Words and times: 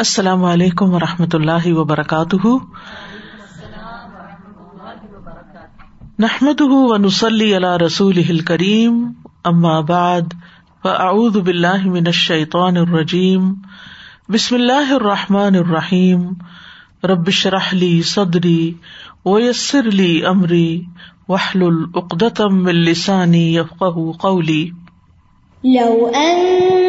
السلام 0.00 0.44
علیکم 0.44 0.94
و 0.94 0.98
رحمۃ 0.98 1.26
اللہ 1.32 1.66
وبرکاتہ۔ 1.66 2.46
نحمد 6.18 6.60
و 6.60 6.96
نسلی 6.96 7.54
اللہ 7.54 7.76
رسول 7.76 8.38
کریم 8.38 9.12
بعد، 9.82 10.34
فاعوذ 10.82 11.36
باللہ 11.36 11.86
من 11.86 12.02
الشیطان 12.06 12.76
الرجیم۔ 12.76 13.52
بسم 14.28 14.54
اللہ 14.54 14.92
الرحمٰن 14.92 15.54
الرحیم۔ 15.54 16.28
ربش 17.04 17.46
رحلی 17.46 18.02
صدری 18.02 18.72
ویسر 19.24 19.88
علی 19.88 20.22
عمری 20.24 20.82
وحل 21.28 21.62
العقدم 21.62 22.66
السانی 22.66 23.56
یفق 23.56 24.20
قولی۔ 24.20 24.70
لو 25.64 26.10
انزلنا 26.14 26.79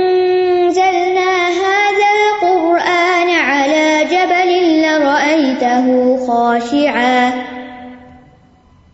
لرأيته 5.61 6.17
خاشعا 6.27 7.31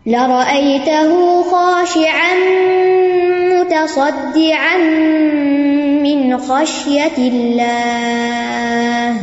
لرأيته 0.06 1.44
خاشعا 1.44 2.36
متصدعا 3.54 4.78
من 6.04 6.38
خشية 6.38 7.18
الله. 7.18 9.18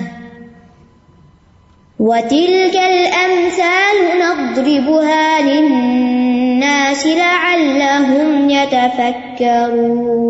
وتلك 2.00 2.76
الأمثال 2.76 3.96
نضربها 4.20 5.40
للناس 5.40 7.06
لعلهم 7.06 8.50
يتفكرون. 8.50 10.24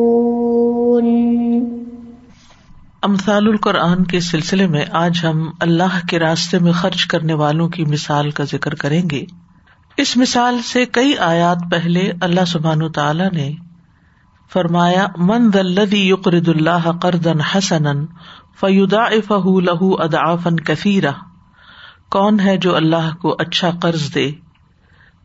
امثال 3.04 3.46
القرآن 3.46 4.04
کے 4.04 4.20
سلسلے 4.20 4.66
میں 4.66 4.84
آج 4.92 5.20
ہم 5.24 5.50
اللہ 5.60 6.06
کے 6.08 6.18
راستے 6.18 6.58
میں 6.58 6.72
خرچ 6.72 7.06
کرنے 7.06 7.34
والوں 7.34 7.68
کی 7.68 7.84
مثال 7.84 8.30
کا 8.30 8.44
ذکر 8.44 8.74
کریں 8.74 9.10
گے۔ 9.10 9.24
اس 9.96 10.16
مثال 10.16 10.62
سے 10.62 10.86
کئی 10.86 11.18
آیات 11.18 11.56
پہلے 11.70 12.12
اللہ 12.20 12.44
سبحان 12.44 12.92
تعالی 12.92 13.24
نے 13.32 13.52
فرمایا، 14.52 15.06
من 15.16 15.52
دلدی 15.52 16.08
یقرد 16.08 16.48
اللہ 16.48 16.92
قرضن 17.02 17.40
حسن 17.40 18.06
فیودا 18.60 19.04
فہ 19.28 19.60
لہو 19.60 20.02
ادافن 20.02 20.56
کثیرہ۔ 20.56 21.12
کون 22.10 22.40
ہے 22.40 22.56
جو 22.56 22.76
اللہ 22.76 23.14
کو 23.22 23.36
اچھا 23.38 23.70
قرض 23.82 24.14
دے 24.14 24.30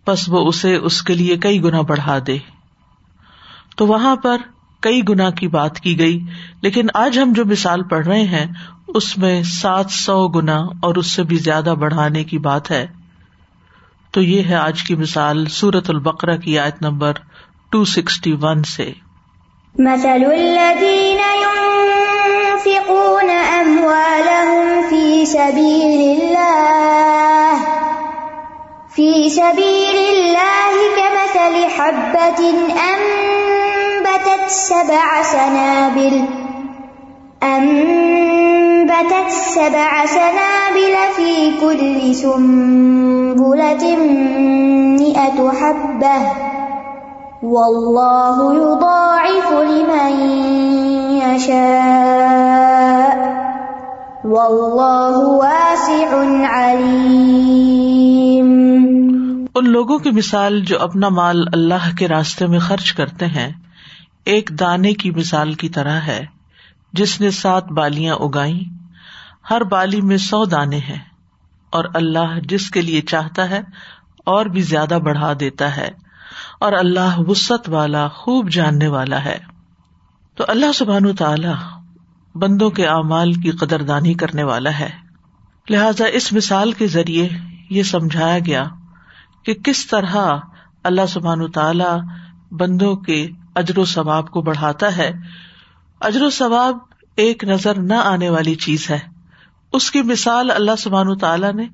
بس 0.07 0.29
وہ 0.29 0.47
اسے 0.47 0.75
اس 0.75 1.01
کے 1.01 1.13
لیے 1.13 1.37
کئی 1.37 1.63
گنا 1.63 1.81
بڑھا 1.81 2.17
دے۔ 2.27 2.37
تو 3.75 3.87
وہاں 3.87 4.15
پر 4.15 4.37
کئی 4.79 5.01
گنا 5.09 5.29
کی 5.29 5.47
بات 5.47 5.79
کی 5.79 5.99
گئی، 5.99 6.19
لیکن 6.61 6.87
آج 6.93 7.19
ہم 7.19 7.33
جو 7.33 7.45
مثال 7.45 7.83
پڑھ 7.83 8.07
رہے 8.07 8.23
ہیں، 8.23 8.45
اس 8.87 9.17
میں 9.17 9.43
سات 9.43 9.91
سو 9.91 10.27
گنا 10.27 10.57
اور 10.57 10.95
اس 10.95 11.11
سے 11.11 11.23
بھی 11.23 11.37
زیادہ 11.37 11.73
بڑھانے 11.79 12.23
کی 12.23 12.37
بات 12.37 12.71
ہے۔ 12.71 12.87
تو 14.11 14.21
یہ 14.21 14.43
ہے 14.43 14.55
آج 14.55 14.83
کی 14.83 14.95
مثال 14.95 15.45
سورت 15.45 15.89
البقرا 15.89 16.35
کی 16.35 16.59
آیت 16.59 16.81
نمبر 16.81 17.11
ٹو 17.69 17.85
سکسٹی 17.85 18.33
ون 18.41 18.63
سے۔ 18.63 18.91
مثل 19.79 20.25
الذين 20.25 21.17
ينفقون 21.43 23.29
أموالهم 23.63 24.81
في 24.89 25.25
سبيل 25.25 26.21
الله 26.21 27.63
في 28.95 29.29
سبيل 29.29 29.97
الله 29.97 30.75
كمثل 30.95 31.79
حبة 31.79 32.45
أنبتت 32.67 33.78
أنبتت 34.29 34.51
سبع 34.51 35.21
سنابل. 35.23 36.25
أنبتت 37.43 39.31
سبع 39.31 40.05
سنابل 40.05 40.95
في 41.15 41.51
كل 41.59 42.15
سنبلة 42.15 43.97
مئة 44.99 45.51
حبة. 45.59 46.25
والله 47.43 48.53
يضاعف 48.53 49.51
لمن 49.51 50.19
يشاء. 51.21 51.79
والله 54.23 55.17
واسع 55.17 56.15
عليم. 56.47 57.79
ان 59.55 59.65
لوگوں 59.65 59.99
کی 59.99 60.11
مثال 60.11 60.61
جو 60.61 60.79
اپنا 60.79 61.09
مال 61.09 61.43
اللہ 61.53 61.97
کے 61.97 62.07
راستے 62.07 62.47
میں 62.47 62.59
خرچ 62.59 62.93
کرتے 62.93 63.25
ہیں 63.25 63.51
ایک 64.29 64.49
دانے 64.59 64.93
کی 64.93 65.11
مثال 65.11 65.53
کی 65.53 65.69
طرح 65.69 65.99
ہے، 66.01 66.23
جس 66.93 67.19
نے 67.21 67.31
سات 67.31 67.71
بالیاں 67.71 68.15
اگائی 68.15 68.63
ہر 69.49 69.63
بالی 69.63 70.01
میں 70.01 70.17
سو 70.19 70.43
دانے 70.45 70.77
ہیں، 70.79 70.99
اور 71.73 71.85
اللہ 71.93 72.39
جس 72.43 72.69
کے 72.69 72.81
لیے 72.81 73.01
چاہتا 73.01 73.49
ہے، 73.49 73.61
اور 74.25 74.45
بھی 74.45 74.61
زیادہ 74.61 74.99
بڑھا 75.03 75.31
دیتا 75.39 75.75
ہے، 75.77 75.89
اور 76.59 76.73
اللہ 76.73 77.19
وسط 77.27 77.69
والا، 77.69 78.07
خوب 78.13 78.49
جاننے 78.49 78.87
والا 78.87 79.23
ہے۔ 79.23 79.37
تو 80.37 80.45
اللہ 80.47 80.71
سبحان 80.75 81.15
تعالی 81.15 81.53
بندوں 82.35 82.69
کے 82.69 82.85
اعمال 82.87 83.33
کی 83.33 83.51
قدر 83.51 83.81
دانی 83.83 84.13
کرنے 84.13 84.43
والا 84.43 84.77
ہے۔ 84.79 84.89
لہذا 85.67 86.05
اس 86.13 86.31
مثال 86.33 86.71
کے 86.71 86.87
ذریعے 86.87 87.27
یہ 87.69 87.83
سمجھایا 87.83 88.37
گیا 88.39 88.63
کہ 89.45 89.53
کس 89.63 89.85
طرح 89.87 90.15
اللہ 90.83 91.05
سبحان 91.09 91.49
تعالی 91.51 91.91
بندوں 92.55 92.95
کے 92.97 93.25
اجر 93.55 93.77
و 93.77 93.85
ثواب 93.85 94.29
کو 94.29 94.41
بڑھاتا 94.41 94.97
ہے۔ 94.97 95.11
اجر 96.01 96.21
و 96.21 96.29
ثواب 96.29 96.77
ایک 97.15 97.43
نظر 97.43 97.79
نہ 97.79 97.93
آنے 97.93 98.29
والی 98.29 98.55
چیز 98.55 98.89
ہے۔ 98.89 98.99
اس 99.73 99.91
کی 99.91 100.01
مثال 100.01 100.51
اللہ 100.51 100.71
سبحان 100.77 101.17
تعالیٰ 101.17 101.53
نے 101.53 101.67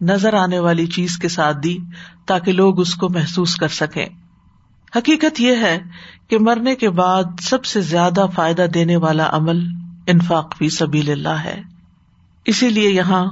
نظر 0.00 0.34
آنے 0.34 0.58
والی 0.58 0.86
چیز 0.86 1.18
کے 1.18 1.28
ساتھ 1.28 1.56
دی 1.64 1.78
تاکہ 2.26 2.52
لوگ 2.52 2.80
اس 2.80 2.94
کو 2.94 3.08
محسوس 3.08 3.54
کر 3.54 3.68
سکیں۔ 3.68 4.06
حقیقت 4.96 5.40
یہ 5.40 5.56
ہے 5.56 5.80
کہ 6.28 6.38
مرنے 6.38 6.74
کے 6.74 6.90
بعد 6.90 7.24
سب 7.42 7.64
سے 7.64 7.80
زیادہ 7.80 8.26
فائدہ 8.34 8.66
دینے 8.74 8.96
والا 8.96 9.28
عمل 9.32 9.60
انفاق 10.06 10.56
فی 10.56 10.68
سبیل 10.68 11.10
اللہ 11.10 11.28
ہے۔ 11.28 11.62
اسی 12.44 12.68
لیے 12.68 12.90
یہاں 12.90 13.24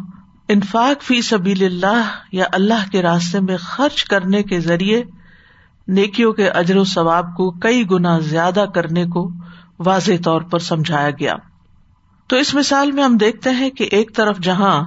انفاق 0.49 1.03
فی 1.03 1.23
سبیل 1.23 1.65
اللہ 1.65 2.11
یا 2.33 2.45
اللہ 2.53 2.91
کے 2.93 3.03
راستے 3.03 3.41
میں 3.41 3.57
خرچ 3.57 4.05
کرنے 4.05 4.43
کے 4.43 4.61
ذریعے 4.61 5.03
نیکیوں 5.89 6.33
کے 6.33 6.49
اجر 6.49 6.77
و 6.77 6.85
ثواب 6.85 7.27
کو 7.37 7.51
کئی 7.51 7.91
گنا 7.91 8.19
زیادہ 8.19 8.65
کرنے 8.75 9.05
کو 9.05 9.31
واضح 9.79 10.13
طور 10.25 10.41
پر 10.41 10.59
سمجھایا 10.59 11.11
گیا۔ 11.11 11.35
تو 12.27 12.37
اس 12.37 12.55
مثال 12.55 12.93
میں 12.93 13.05
ہم 13.05 13.17
دیکھتے 13.17 13.51
ہیں 13.51 13.71
کہ 13.71 13.89
ایک 13.91 14.15
طرف 14.17 14.39
جہاں 14.39 14.85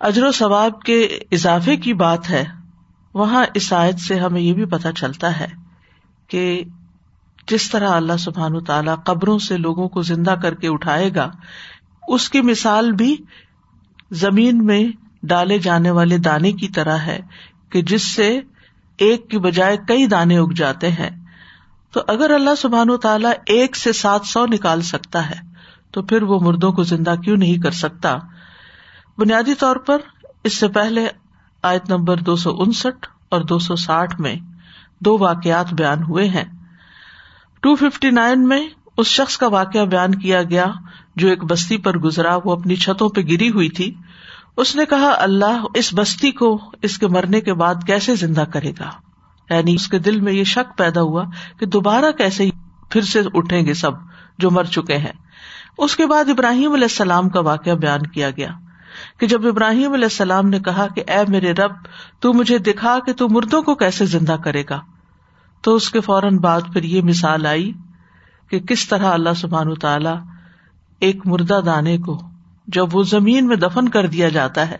اجر 0.00 0.24
و 0.24 0.32
ثواب 0.32 0.80
کے 0.82 1.02
اضافے 1.32 1.76
کی 1.76 1.94
بات 1.94 2.30
ہے، 2.30 2.44
وہاں 3.14 3.44
اس 3.54 3.72
آیت 3.72 4.00
سے 4.00 4.18
ہمیں 4.18 4.40
یہ 4.40 4.52
بھی 4.52 4.64
پتہ 4.64 4.88
چلتا 4.96 5.40
ہے 5.40 5.48
کہ 6.28 6.64
جس 7.48 7.70
طرح 7.70 7.90
اللہ 7.90 8.16
سبحان 8.18 8.64
تعالیٰ 8.64 8.94
قبروں 9.04 9.38
سے 9.38 9.56
لوگوں 9.56 9.88
کو 9.88 10.02
زندہ 10.02 10.34
کر 10.42 10.54
کے 10.54 10.68
اٹھائے 10.68 11.10
گا، 11.14 11.30
اس 12.08 12.30
کی 12.30 12.40
مثال 12.40 12.92
بھی 12.92 13.16
زمین 14.10 14.64
میں 14.66 14.84
ڈالے 15.22 15.58
جانے 15.58 15.90
والے 15.90 16.18
دانے 16.18 16.52
کی 16.52 16.68
طرح 16.68 16.96
ہے 16.96 17.20
کہ 17.70 17.82
جس 17.82 18.02
سے 18.14 18.40
ایک 18.98 19.30
کی 19.30 19.38
بجائے 19.38 19.76
کئی 19.88 20.06
دانے 20.06 20.38
اگ 20.38 20.52
جاتے 20.56 20.90
ہیں۔ 20.90 21.10
تو 21.92 22.00
اگر 22.08 22.30
اللہ 22.30 22.54
سبحان 22.58 22.90
و 22.90 22.96
تعالیٰ 22.96 23.32
ایک 23.46 23.76
سے 23.76 23.92
سات 23.92 24.24
سو 24.24 24.46
نکال 24.46 24.82
سکتا 24.82 25.30
ہے، 25.30 25.54
تو 25.90 26.02
پھر 26.02 26.22
وہ 26.22 26.38
مردوں 26.40 26.72
کو 26.72 26.82
زندہ 26.82 27.14
کیوں 27.24 27.36
نہیں 27.36 27.62
کر 27.62 27.70
سکتا؟ 27.70 28.16
بنیادی 29.18 29.54
طور 29.54 29.76
پر 29.76 29.98
اس 30.44 30.58
سے 30.58 30.68
پہلے 30.68 31.08
آیت 31.62 31.90
نمبر 31.90 32.16
دو 32.16 32.36
سو 32.36 32.50
انسٹھ 32.58 33.08
اور 33.28 33.40
دو 33.40 33.58
سو 33.58 33.76
ساٹھ 33.76 34.20
میں 34.20 34.34
دو 35.00 35.18
واقعات 35.18 35.74
بیان 35.74 36.02
ہوئے 36.02 36.28
ہیں۔ 36.28 36.44
ٹو 37.60 37.74
ففٹی 37.74 38.10
نائن 38.10 38.48
میں 38.48 38.68
اس 38.96 39.06
شخص 39.06 39.38
کا 39.38 39.48
واقعہ 39.48 39.84
بیان 39.84 40.14
کیا 40.14 40.42
گیا 40.42 40.66
جو 41.16 41.28
ایک 41.28 41.44
بستی 41.44 41.76
پر 41.76 41.98
گزرا، 41.98 42.38
وہ 42.44 42.52
اپنی 42.52 42.76
چھتوں 42.76 43.08
پہ 43.08 43.20
گری 43.20 43.50
ہوئی 43.50 43.68
تھی۔ 43.68 43.94
اس 44.56 44.76
نے 44.76 44.84
کہا، 44.84 45.14
اللہ 45.16 45.64
اس 45.74 45.94
بستی 45.94 46.30
کو 46.30 46.70
اس 46.82 46.98
کے 46.98 47.08
مرنے 47.08 47.40
کے 47.40 47.54
بعد 47.54 47.74
کیسے 47.86 48.14
زندہ 48.14 48.40
کرے 48.40 48.72
گا؟ 48.80 48.90
یعنی 49.54 49.74
اس 49.74 49.88
کے 49.88 49.98
دل 49.98 50.20
میں 50.20 50.32
یہ 50.32 50.44
شک 50.44 50.78
پیدا 50.78 51.00
ہوا 51.00 51.24
کہ 51.58 51.66
دوبارہ 51.66 52.12
کیسے 52.12 52.50
پھر 52.90 53.00
سے 53.00 53.20
اٹھیں 53.34 53.66
گے 53.66 53.74
سب 53.74 53.90
جو 54.38 54.50
مر 54.50 54.64
چکے 54.64 54.98
ہیں۔ 54.98 55.12
اس 55.78 55.96
کے 55.96 56.06
بعد 56.06 56.28
ابراہیم 56.28 56.72
علیہ 56.72 56.84
السلام 56.84 57.28
کا 57.28 57.40
واقعہ 57.40 57.72
بیان 57.72 58.02
کیا 58.02 58.30
گیا 58.30 58.48
کہ 59.18 59.26
جب 59.26 59.46
ابراہیم 59.46 59.92
علیہ 59.92 60.04
السلام 60.04 60.48
نے 60.48 60.58
کہا 60.58 60.86
کہ 60.94 61.02
اے 61.08 61.18
میرے 61.28 61.52
رب، 61.52 61.72
تو 62.20 62.32
مجھے 62.32 62.58
دکھا 62.58 62.98
کہ 63.06 63.12
تو 63.12 63.28
مردوں 63.28 63.62
کو 63.62 63.74
کیسے 63.74 64.06
زندہ 64.06 64.36
کرے 64.44 64.62
گا؟ 64.70 64.80
تو 65.62 65.74
اس 65.74 65.90
کے 65.90 66.00
فوراً 66.00 66.38
بعد 66.38 66.60
پھر 66.72 66.82
یہ 66.82 67.02
مثال 67.02 67.46
آئی 67.46 67.72
کہ 68.50 68.60
کس 68.60 68.88
طرح 68.88 69.12
اللہ 69.12 69.34
سبحان 69.36 69.74
تعالی 69.74 70.10
ایک 71.00 71.26
مردہ 71.26 71.60
دانے 71.66 71.98
کو 71.98 72.22
جب 72.66 72.96
وہ 72.96 73.02
زمین 73.02 73.46
میں 73.46 73.56
دفن 73.56 73.88
کر 73.88 74.06
دیا 74.06 74.28
جاتا 74.28 74.70
ہے، 74.70 74.76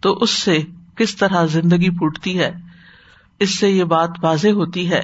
تو 0.00 0.12
اس 0.12 0.30
سے 0.30 0.58
کس 0.96 1.16
طرح 1.16 1.46
زندگی 1.46 1.90
پوٹتی 1.90 2.38
ہے؟ 2.38 2.52
اس 3.40 3.58
سے 3.58 3.70
یہ 3.70 3.84
بات 3.84 4.10
واضح 4.22 4.48
ہوتی 4.48 4.90
ہے۔ 4.90 5.00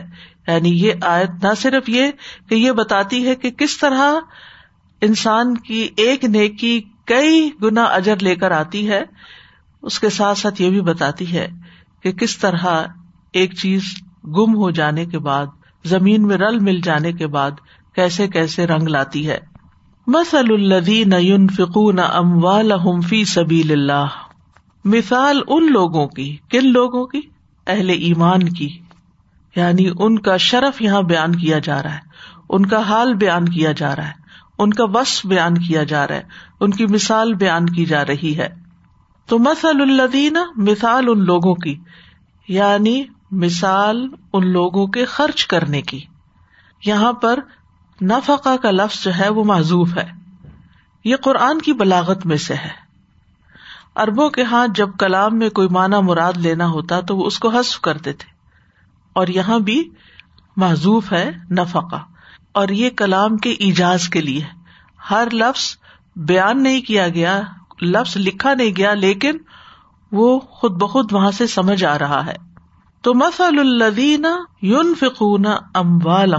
یعنی 0.46 0.86
یہ 0.86 0.92
آیت 1.02 1.44
نہ 1.44 1.48
صرف 1.56 1.88
یہ 1.88 2.06
کہ 2.48 2.54
یہ 2.54 2.72
بتاتی 2.72 3.26
ہے 3.26 3.34
کہ 3.34 3.50
کس 3.50 3.78
طرح 3.78 4.12
انسان 5.00 5.56
کی 5.56 5.88
ایک 5.96 6.24
نیکی 6.24 6.82
کئی 7.04 7.50
گنا 7.62 7.82
اجر 7.82 8.16
لے 8.18 8.34
کر 8.34 8.50
آتی 8.50 8.90
ہے، 8.90 9.02
اس 9.82 10.00
کے 10.00 10.08
ساتھ 10.08 10.38
ساتھ 10.38 10.62
یہ 10.62 10.70
بھی 10.70 10.80
بتاتی 10.80 11.32
ہے 11.32 11.48
کہ 12.02 12.12
کس 12.12 12.38
طرح 12.38 12.66
ایک 13.32 13.54
چیز 13.54 13.82
گم 14.24 14.54
ہو 14.54 14.70
جانے 14.70 15.06
کے 15.06 15.18
بعد، 15.18 15.46
زمین 15.84 16.26
میں 16.26 16.36
رل 16.36 16.58
مل 16.58 16.80
جانے 16.80 17.12
کے 17.12 17.26
بعد 17.26 17.50
کیسے 17.94 18.28
کیسے 18.28 18.66
رنگ 18.66 18.88
لاتی 18.88 19.28
ہے۔ 19.28 19.49
مسل 20.12 20.52
الدین 20.52 21.48
فکون 21.48 21.98
اموال 21.98 22.72
فی 23.08 23.24
سبیل 23.24 23.72
اللہ۔ 23.72 24.06
مثال 24.84 25.40
ان 25.48 25.72
لوگوں 25.72 26.08
کی۔ 26.08 26.36
کن 26.50 26.72
لوگوں 26.72 27.06
کی؟ 27.06 27.20
اہل 27.66 27.90
ایمان 27.90 28.48
کی۔ 28.48 28.78
یعنی 29.56 29.90
ان 29.98 30.18
کا 30.18 30.36
شرف 30.36 30.82
یہاں 30.82 31.02
بیان 31.02 31.36
کیا 31.36 31.58
جا 31.58 31.82
رہا 31.82 31.94
ہے۔ 31.94 31.98
ان 32.48 32.66
کا 32.66 32.80
حال 32.88 33.14
بیان 33.14 33.48
کیا 33.48 33.72
جا 33.72 33.96
رہا 33.96 34.06
ہے۔ 34.06 34.12
ان 34.58 34.70
کا 34.70 34.84
وصف 34.84 35.26
بیان 35.26 35.54
کیا 35.54 35.82
جا 35.82 36.08
رہا 36.08 36.14
ہے۔ 36.14 36.22
ان 36.60 36.70
کی 36.70 36.86
مثال 36.86 37.34
بیان 37.34 37.66
کی 37.66 37.84
جا 37.84 38.06
رہی 38.06 38.38
ہے۔ 38.38 38.48
تو 39.26 39.38
مسل 39.38 39.80
الدین 39.80 40.36
مثال 40.56 41.04
ان 41.08 41.24
لوگوں 41.24 41.54
کی۔ 41.54 41.78
یعنی 42.48 43.04
مثال 43.30 44.08
ان 44.32 44.52
لوگوں 44.52 44.86
کے 44.86 45.04
خرچ 45.04 45.46
کرنے 45.46 45.82
کی۔ 45.82 46.00
یہاں 46.86 47.12
پر 47.12 47.38
نفقا 48.02 48.56
کا 48.56 48.70
لفظ 48.70 49.02
جو 49.02 49.10
ہے 49.18 49.28
وہ 49.28 49.44
معذوف 49.44 49.96
ہے۔ 49.96 50.10
یہ 51.04 51.16
قرآن 51.16 51.60
کی 51.60 51.72
بلاغت 51.72 52.26
میں 52.26 52.36
سے 52.36 52.54
ہے۔ 52.54 52.90
اربوں 53.96 54.30
کے 54.30 54.42
ہاتھ 54.42 54.70
جب 54.74 54.88
کلام 54.98 55.38
میں 55.38 55.50
کوئی 55.50 55.68
معنی 55.68 55.96
مراد 56.02 56.32
لینا 56.36 56.66
ہوتا 56.66 57.00
تو 57.00 57.16
وہ 57.16 57.26
اس 57.26 57.38
کو 57.38 57.48
حسف 57.48 57.80
کرتے 57.80 58.12
تھے۔ 58.12 58.30
اور 59.12 59.26
یہاں 59.26 59.58
بھی 59.58 59.90
معذوف 60.56 61.12
ہے 61.12 61.30
نفقا 61.50 61.98
اور 62.52 62.68
یہ 62.68 62.90
کلام 62.90 63.36
کے 63.36 63.50
ایجاز 63.50 64.08
کے 64.08 64.20
لیے۔ 64.20 64.44
ہر 65.10 65.28
لفظ 65.32 65.76
بیان 66.16 66.62
نہیں 66.62 66.80
کیا 66.80 67.08
گیا، 67.08 67.40
لفظ 67.82 68.16
لکھا 68.16 68.54
نہیں 68.54 68.76
گیا، 68.76 68.94
لیکن 68.94 69.38
وہ 70.12 70.40
خود 70.40 70.72
بخود 70.72 71.12
وہاں 71.12 71.30
سے 71.30 71.46
سمجھ 71.46 71.84
آ 71.84 71.98
رہا 71.98 72.26
ہے۔ 72.26 72.36
تو 73.02 73.14
مسل 73.14 73.58
الدین 73.58 74.26
یون 74.62 74.94
فکون 75.00 75.46
اموال 75.74 76.34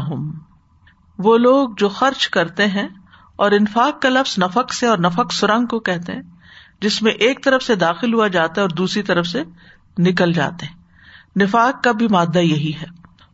وہ 1.23 1.37
لوگ 1.37 1.69
جو 1.77 1.89
خرچ 1.89 2.29
کرتے 2.29 2.67
ہیں 2.67 2.87
اور 3.35 3.51
انفاق 3.51 4.01
کا 4.01 4.09
لفظ 4.09 4.39
نفق 4.39 4.73
سے 4.73 4.87
اور 4.87 4.97
نفق 4.97 5.33
سرنگ 5.33 5.65
کو 5.65 5.79
کہتے 5.79 6.11
ہیں، 6.11 6.21
جس 6.81 7.01
میں 7.01 7.11
ایک 7.11 7.43
طرف 7.43 7.63
سے 7.63 7.75
داخل 7.75 8.13
ہوا 8.13 8.27
جاتا 8.27 8.53
ہے 8.57 8.61
اور 8.61 8.69
دوسری 8.69 9.03
طرف 9.03 9.27
سے 9.27 9.43
نکل 9.99 10.33
جاتے 10.33 10.65
ہیں۔ 10.65 10.75
نفاق 11.41 11.83
کا 11.83 11.91
بھی 11.91 12.07
مادہ 12.07 12.39
یہی 12.39 12.71
ہے۔ 12.81 12.85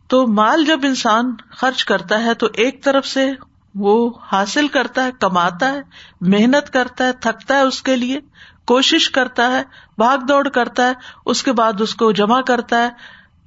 تو 0.08 0.28
مال 0.28 0.66
جب 0.66 0.80
انسان 0.84 1.36
خرچ 1.52 1.86
کرتا 1.86 2.24
ہے 2.24 2.34
تو 2.34 2.48
ایک 2.54 2.84
طرف 2.84 3.08
سے 3.08 3.32
وہ 3.76 4.12
حاصل 4.32 4.68
کرتا 4.68 5.04
ہے، 5.04 5.10
کماتا 5.20 5.72
ہے، 5.72 5.82
محنت 6.22 6.74
کرتا 6.74 7.08
ہے، 7.08 7.14
تھکتا 7.14 7.56
ہے 7.56 7.62
اس 7.62 7.82
کے 7.82 7.96
لیے، 7.96 8.20
کوشش 8.66 9.10
کرتا 9.10 9.52
ہے، 9.52 9.64
بھاگ 9.98 10.18
دوڑ 10.18 10.50
کرتا 10.50 10.88
ہے، 10.88 10.94
اس 11.26 11.44
کے 11.44 11.52
بعد 11.52 11.82
اس 11.82 11.96
کو 11.96 12.12
جمع 12.12 12.42
کرتا 12.42 12.78
ہے، 12.78 12.90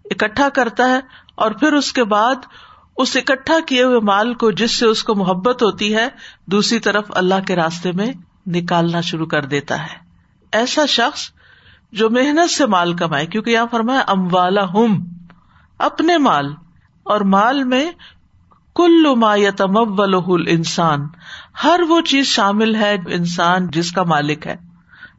اکٹھا 0.05 0.49
کرتا 0.49 0.89
ہے 0.89 1.01
اور 1.35 1.51
پھر 1.51 1.73
اس 1.73 1.93
کے 1.93 2.05
بعد 2.05 2.35
اس 3.01 3.17
اکٹھا 3.17 3.55
کیے 3.67 3.83
ہوئے 3.83 4.01
مال 4.01 4.35
کو 4.35 4.51
جس 4.51 4.79
سے 4.79 4.87
اس 4.87 5.05
کو 5.05 5.15
محبت 5.15 5.63
ہوتی 5.63 5.97
ہے، 5.97 6.09
دوسری 6.47 6.79
طرف 6.79 7.05
اللہ 7.09 7.47
کے 7.47 7.57
راستے 7.57 7.93
میں 7.93 8.13
نکالنا 8.47 9.01
شروع 9.01 9.27
کر 9.27 9.45
دیتا 9.45 9.83
ہے۔ 9.83 9.97
ایسا 10.53 10.87
شخص 10.87 11.31
جو 11.93 12.11
محنت 12.11 12.51
سے 12.51 12.67
مال 12.67 12.95
کمائے، 12.95 13.27
کیونکہ 13.27 13.51
یہاں 13.51 13.67
فرمایا 13.71 14.01
ام 14.09 14.35
والا 14.35 14.65
ہم 14.65 15.05
اپنے 15.79 16.19
مال۔ 16.19 16.55
اور 17.03 17.21
مال 17.21 17.65
میں 17.65 17.91
کل 18.75 19.15
ما 19.17 19.37
یتمول 19.37 20.45
انسان 20.49 21.07
ہر 21.65 21.81
وہ 21.89 22.01
چیز 22.01 22.27
شامل 22.27 22.75
ہے، 22.75 22.97
انسان 23.07 23.69
جس 23.69 23.93
کا 23.93 24.03
مالک 24.03 24.47
ہے، 24.47 24.57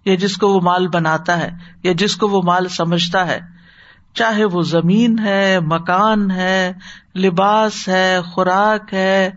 یا 0.05 0.15
جس 0.15 0.37
کو 0.37 0.47
وہ 0.49 0.61
مال 0.61 0.87
بناتا 0.87 1.37
ہے، 1.37 1.49
یا 1.83 1.91
جس 1.91 2.15
کو 2.15 2.27
وہ 2.27 2.41
مال 2.45 2.67
سمجھتا 2.67 3.27
ہے۔ 3.27 3.60
چاہے 4.13 4.45
وہ 4.45 4.61
زمین 4.61 5.19
ہے، 5.19 5.59
مکان 5.59 6.31
ہے، 6.31 6.73
لباس 7.15 7.87
ہے، 7.87 8.17
خوراک 8.21 8.93
ہے، 8.93 9.29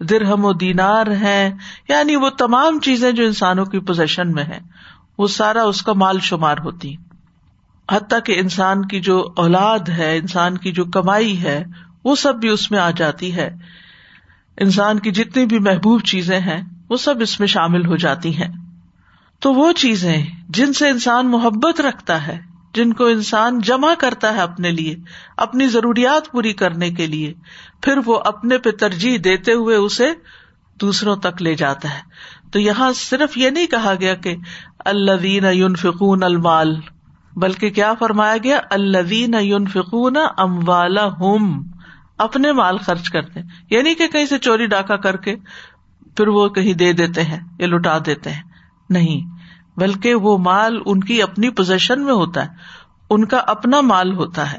درہم 0.00 0.44
و 0.44 0.52
دینار 0.52 1.06
ہے 1.06 1.50
یعنی 1.88 2.16
وہ 2.16 2.30
تمام 2.30 2.78
چیزیں 2.78 3.12
جو 3.12 3.24
انسانوں 3.24 3.64
کی 3.64 3.78
پوزیشن 3.78 4.32
میں 4.32 4.44
ہے 4.44 4.58
وہ 5.18 5.26
سارا 5.26 5.62
اس 5.62 5.82
کا 5.82 5.92
مال 5.92 6.20
شمار 6.20 6.56
ہوتی۔ 6.64 6.94
حتیٰ 7.90 8.18
کہ 8.24 8.38
انسان 8.38 8.88
کی 8.88 9.00
جو 9.00 9.28
اولاد 9.36 9.88
ہے، 9.88 10.16
انسان 10.16 10.58
کی 10.58 10.72
جو 10.72 10.84
کمائی 10.84 11.42
ہے، 11.42 11.64
وہ 12.04 12.16
سب 12.16 12.34
بھی 12.34 12.48
اس 12.48 12.70
میں 12.70 12.78
آ 12.78 12.90
جاتی 12.90 13.34
ہے۔ 13.34 13.50
انسان 14.56 14.98
کی 14.98 15.10
جتنی 15.10 15.46
بھی 15.46 15.58
محبوب 15.58 16.02
چیزیں 16.02 16.40
ہیں، 16.40 16.62
وہ 16.88 16.96
سب 16.96 17.14
اس 17.20 17.40
میں 17.40 17.48
شامل 17.48 17.86
ہو 17.86 17.96
جاتی 17.96 18.36
ہیں۔ 18.36 18.48
تو 19.40 19.54
وہ 19.54 19.72
چیزیں 19.72 20.26
جن 20.48 20.72
سے 20.72 20.88
انسان 20.88 21.30
محبت 21.30 21.80
رکھتا 21.80 22.26
ہے 22.26 22.49
جن 22.74 22.92
کو 22.92 23.04
انسان 23.04 23.60
جمع 23.60 23.94
کرتا 23.98 24.34
ہے 24.34 24.40
اپنے 24.40 24.70
لیے، 24.70 24.96
اپنی 25.36 25.68
ضروریات 25.68 26.32
پوری 26.32 26.52
کرنے 26.52 26.90
کے 26.90 27.06
لیے، 27.06 27.34
پھر 27.82 27.98
وہ 28.06 28.20
اپنے 28.24 28.58
پہ 28.58 28.70
ترجیح 28.70 29.18
دیتے 29.24 29.52
ہوئے 29.52 29.76
اسے 29.76 30.12
دوسروں 30.80 31.16
تک 31.16 31.42
لے 31.42 31.54
جاتا 31.54 31.94
ہے۔ 31.94 32.00
تو 32.52 32.58
یہاں 32.58 32.92
صرف 32.92 33.38
یہ 33.38 33.50
نہیں 33.50 33.66
کہا 33.66 33.94
گیا 34.00 34.14
کہ 34.14 34.36
اللہ 34.78 35.46
یون 35.52 35.74
فکون 35.74 36.22
المال، 36.22 36.80
بلکہ 37.36 37.70
کیا 37.70 37.94
فرمایا 37.94 38.36
گیا؟ 38.44 38.60
اللہ 38.70 39.42
یون 39.42 39.66
فکون 39.66 40.16
ام 40.38 40.68
والا 40.68 41.06
ہوم 41.06 41.70
اپنے 42.18 42.52
مال 42.52 42.78
خرچ 42.78 43.10
کرتے 43.10 43.40
یعنی 43.70 43.94
کہ 43.94 44.08
کہیں 44.08 44.26
سے 44.26 44.38
چوری 44.38 44.66
ڈاکہ 44.66 44.96
کر 44.96 45.16
کے 45.16 45.36
پھر 46.16 46.28
وہ 46.28 46.48
کہیں 46.48 46.72
دے 46.72 46.92
دیتے 46.92 47.22
ہیں 47.22 47.40
یا 47.58 47.66
لٹا 47.66 47.98
دیتے 48.06 48.30
ہیں۔ 48.30 48.42
نہیں۔ 48.90 49.39
بلکہ 49.80 50.14
وہ 50.14 50.38
مال 50.38 50.78
ان 50.86 51.00
کی 51.00 51.22
اپنی 51.22 51.50
پوزیشن 51.50 52.04
میں 52.04 52.12
ہوتا 52.12 52.42
ہے، 52.42 52.48
ان 53.10 53.24
کا 53.24 53.36
اپنا 53.36 53.80
مال 53.80 54.12
ہوتا 54.12 54.52
ہے۔ 54.52 54.58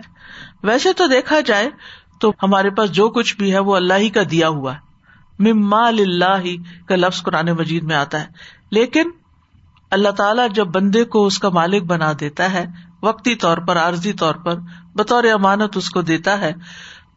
ویسے 0.63 0.93
تو 0.93 1.07
دیکھا 1.07 1.39
جائے 1.39 1.69
تو 2.19 2.33
ہمارے 2.43 2.69
پاس 2.69 2.91
جو 2.91 3.09
کچھ 3.09 3.37
بھی 3.37 3.53
ہے، 3.53 3.59
وہ 3.59 3.75
اللہ 3.75 3.93
ہی 3.93 4.09
کا 4.09 4.21
دیا 4.31 4.47
ہوا 4.47 4.75
ہے۔ 4.75 4.91
مال 5.53 5.99
اللہ 5.99 6.43
کا 6.87 6.95
لفظ 6.95 7.23
قرآن 7.23 7.45
مجید 7.45 7.83
میں 7.83 7.95
آتا 7.95 8.21
ہے۔ 8.21 8.25
لیکن 8.71 9.09
اللہ 9.91 10.09
تعالیٰ 10.09 10.47
جب 10.49 10.65
بندے 10.65 11.03
کو 11.03 11.25
اس 11.25 11.39
کا 11.39 11.49
مالک 11.49 11.83
بنا 11.83 12.11
دیتا 12.19 12.53
ہے، 12.53 12.65
وقتی 13.01 13.35
طور 13.35 13.57
پر، 13.57 13.77
عارضی 13.77 14.13
طور 14.13 14.35
پر، 14.35 14.55
بطور 14.95 15.23
امانت 15.23 15.77
اس 15.77 15.89
کو 15.89 16.01
دیتا 16.01 16.39
ہے 16.39 16.53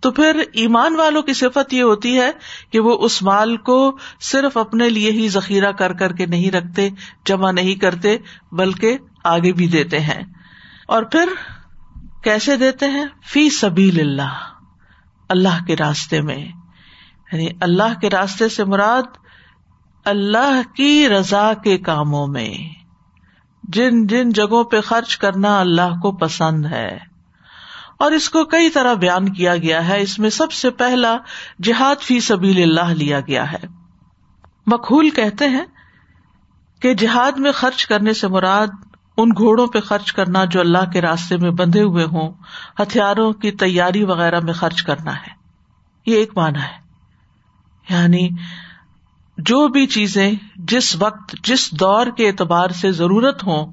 تو 0.00 0.10
پھر 0.10 0.42
ایمان 0.52 0.96
والوں 0.96 1.22
کی 1.22 1.32
صفت 1.32 1.72
یہ 1.72 1.82
ہوتی 1.82 2.20
ہے 2.20 2.30
کہ 2.70 2.80
وہ 2.80 2.98
اس 3.00 3.22
مال 3.22 3.56
کو 3.56 3.98
صرف 4.20 4.56
اپنے 4.56 4.88
لیے 4.88 5.10
ہی 5.10 5.28
ذخیرہ 5.28 5.72
کر 5.72 5.92
کر 5.92 6.12
کے 6.12 6.26
نہیں 6.26 6.50
رکھتے، 6.50 6.88
جمع 7.26 7.50
نہیں 7.50 7.74
کرتے، 7.74 8.16
بلکہ 8.52 8.98
آگے 9.24 9.52
بھی 9.52 9.66
دیتے 9.66 10.00
ہیں۔ 10.00 10.22
اور 10.88 11.02
پھر 11.02 11.28
کیسے 12.22 12.56
دیتے 12.56 12.86
ہیں؟ 12.86 13.04
فی 13.22 13.50
سبیل 13.50 14.00
اللہ 14.00 14.38
اللہ 15.28 15.64
کے 15.66 15.76
راستے 15.76 16.20
میں۔ 16.20 16.46
یعنی 17.32 17.48
اللہ 17.60 18.00
کے 18.00 18.10
راستے 18.10 18.48
سے 18.48 18.64
مراد 18.64 19.02
اللہ 20.04 20.62
کی 20.76 21.08
رضا 21.08 21.52
کے 21.64 21.78
کاموں 21.78 22.26
میں۔ 22.26 22.54
جن 23.62 24.06
جن 24.06 24.30
جگہوں 24.30 24.64
پہ 24.64 24.80
خرچ 24.80 25.16
کرنا 25.16 25.60
اللہ 25.60 26.00
کو 26.02 26.12
پسند 26.12 26.66
ہے۔ 26.66 27.13
اور 27.98 28.12
اس 28.12 28.30
کو 28.30 28.44
کئی 28.44 28.70
طرح 28.70 28.94
بیان 28.94 29.28
کیا 29.28 29.56
گیا 29.56 29.88
ہے۔ 29.88 30.00
اس 30.00 30.18
میں 30.18 30.30
سب 30.30 30.52
سے 30.52 30.70
پہلا 30.70 31.16
جہاد 31.62 32.02
فی 32.02 32.20
سبیل 32.20 32.62
اللہ 32.62 32.94
لیا 32.94 33.20
گیا 33.20 33.52
ہے۔ 33.52 33.66
مقبول 34.66 35.10
کہتے 35.10 35.48
ہیں 35.48 35.64
کہ 36.80 36.94
جہاد 36.94 37.32
میں 37.32 37.52
خرچ 37.52 37.86
کرنے 37.86 38.12
سے 38.12 38.28
مراد 38.28 38.66
ان 39.16 39.28
گھوڑوں 39.28 39.66
پہ 39.66 39.80
خرچ 39.80 40.12
کرنا 40.12 40.44
جو 40.44 40.60
اللہ 40.60 40.90
کے 40.92 41.00
راستے 41.00 41.36
میں 41.36 41.50
بندھے 41.50 41.82
ہوئے 41.82 42.04
ہوں، 42.04 42.32
ہتھیاروں 42.82 43.32
کی 43.32 43.50
تیاری 43.50 44.04
وغیرہ 44.04 44.40
میں 44.40 44.52
خرچ 44.52 44.82
کرنا 44.82 45.14
ہے۔ 45.16 45.44
یہ 46.06 46.16
ایک 46.16 46.30
مانا 46.36 46.62
ہے۔ 46.62 46.84
یعنی 47.90 48.28
جو 49.38 49.68
بھی 49.68 49.86
چیزیں 49.86 50.32
جس 50.56 50.96
وقت، 50.98 51.36
جس 51.44 51.72
دور 51.72 52.06
کے 52.06 52.28
اعتبار 52.28 52.68
سے 52.68 52.92
ضرورت 52.92 53.44
ہوں، 53.46 53.72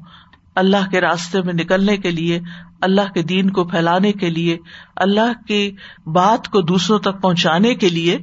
اللہ 0.55 0.89
کے 0.91 1.01
راستے 1.01 1.41
میں 1.41 1.53
نکلنے 1.53 1.97
کے 1.97 2.11
لیے 2.11 2.39
اللہ 2.81 3.11
کے 3.13 3.23
دین 3.23 3.49
کو 3.49 3.63
پھیلانے 3.63 4.11
کے 4.11 4.29
لیے، 4.29 4.57
اللہ 4.95 5.43
کی 5.47 5.75
بات 6.05 6.47
کو 6.47 6.61
دوسروں 6.61 6.99
تک 6.99 7.21
پہنچانے 7.21 7.75
کے 7.75 7.89
لیے 7.89 8.19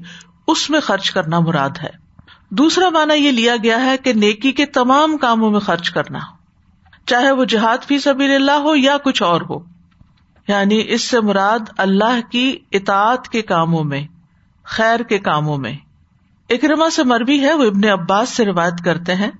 اس 0.46 0.70
میں 0.70 0.80
خرچ 0.80 1.10
کرنا 1.10 1.40
مراد 1.40 1.70
ہے۔ 1.82 1.90
دوسرا 2.50 2.88
مانا 2.88 3.14
یہ 3.14 3.30
لیا 3.30 3.54
گیا 3.62 3.84
ہے 3.84 3.96
کہ 3.96 4.12
نیکی 4.12 4.52
کے 4.52 4.66
تمام 4.66 5.16
کاموں 5.16 5.50
میں 5.50 5.60
خرچ 5.60 5.90
کرنا، 5.90 6.18
چاہے 7.06 7.32
وہ 7.32 7.44
جہاد 7.44 7.84
فی 7.84 7.98
سبھی 7.98 8.34
اللہ 8.34 8.52
ہو 8.52 8.76
یا 8.76 8.96
کچھ 9.04 9.22
اور 9.22 9.40
ہو۔ 9.40 9.58
یعنی 10.48 10.84
اس 10.88 11.02
سے 11.02 11.20
مراد 11.20 11.58
اللہ 11.78 12.30
کی 12.30 12.58
اطاعت 12.72 13.28
کے 13.28 13.42
کاموں 13.42 13.84
میں، 13.84 14.06
خیر 14.64 15.00
کے 15.00 15.18
کاموں 15.18 15.58
میں۔ 15.58 15.72
اکرما 16.50 16.90
سے 16.90 17.04
مربی 17.04 17.40
ہے، 17.40 17.54
وہ 17.54 17.64
ابن 17.64 17.88
عباس 17.88 18.28
سے 18.28 18.44
روایت 18.44 18.84
کرتے 18.84 19.14
ہیں۔ 19.14 19.30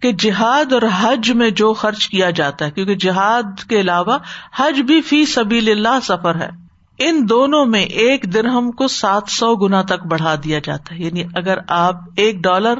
کہ 0.00 0.12
جہاد 0.12 0.72
اور 0.72 0.82
حج 1.00 1.30
میں 1.30 1.50
جو 1.50 1.72
خرچ 1.72 2.08
کیا 2.08 2.30
جاتا 2.30 2.64
ہے، 2.64 2.70
کیونکہ 2.70 2.94
جہاد 2.94 3.68
کے 3.68 3.80
علاوہ 3.80 4.18
حج 4.56 4.80
بھی 4.80 5.00
فی 5.00 5.26
سبیل 5.26 5.70
اللہ 5.70 6.00
سفر 6.02 6.34
ہے۔ 6.34 6.50
ان 6.98 7.28
دونوں 7.28 7.66
میں 7.66 7.82
ایک 7.82 8.34
درہم 8.34 8.70
کو 8.70 8.88
سات 8.88 9.22
سو 9.28 9.56
گنا 9.56 9.82
تک 9.82 10.06
بڑھا 10.06 10.34
دیا 10.44 10.58
جاتا 10.64 10.94
ہے۔ 10.94 11.00
یعنی 11.00 11.22
اگر 11.34 11.58
آپ 11.68 11.94
ایک 12.16 12.36
ڈالر 12.42 12.74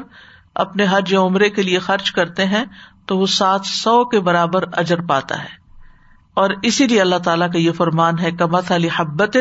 اپنے 0.55 0.85
حج 0.89 1.13
یا 1.13 1.21
عمرے 1.21 1.49
کے 1.49 1.61
لیے 1.61 1.79
خرچ 1.79 2.11
کرتے 2.11 2.45
ہیں، 2.45 2.65
تو 3.05 3.17
وہ 3.17 3.25
سات 3.25 3.61
سو 3.65 4.05
کے 4.05 4.19
برابر 4.19 4.63
اجر 4.73 5.01
پاتا 5.01 5.43
ہے۔ 5.43 5.61
اور 6.33 6.49
اسی 6.63 6.87
لیے 6.87 7.01
اللہ 7.01 7.15
تعالیٰ 7.15 7.51
کا 7.51 7.57
یہ 7.57 7.71
فرمان 7.71 8.19
ہے 8.19 8.31
کمت 8.31 8.71
علی 8.71 8.89
حبت 8.95 9.37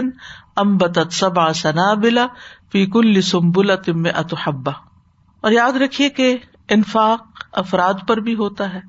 امبت 0.57 0.99
سبا 1.11 1.53
سنا 1.53 1.95
بلا 1.95 2.27
فیق 2.73 2.97
السمبل 2.97 3.77
تم 3.77 4.03
اتحبا 4.17 4.73
اور 5.41 5.53
یاد 5.53 5.73
رکھیے 5.73 6.09
کہ 6.09 6.39
انفاق 6.69 7.30
افراد 7.53 7.95
پر 8.09 8.17
بھی 8.17 8.35
ہوتا 8.35 8.75
ہے 8.75 8.81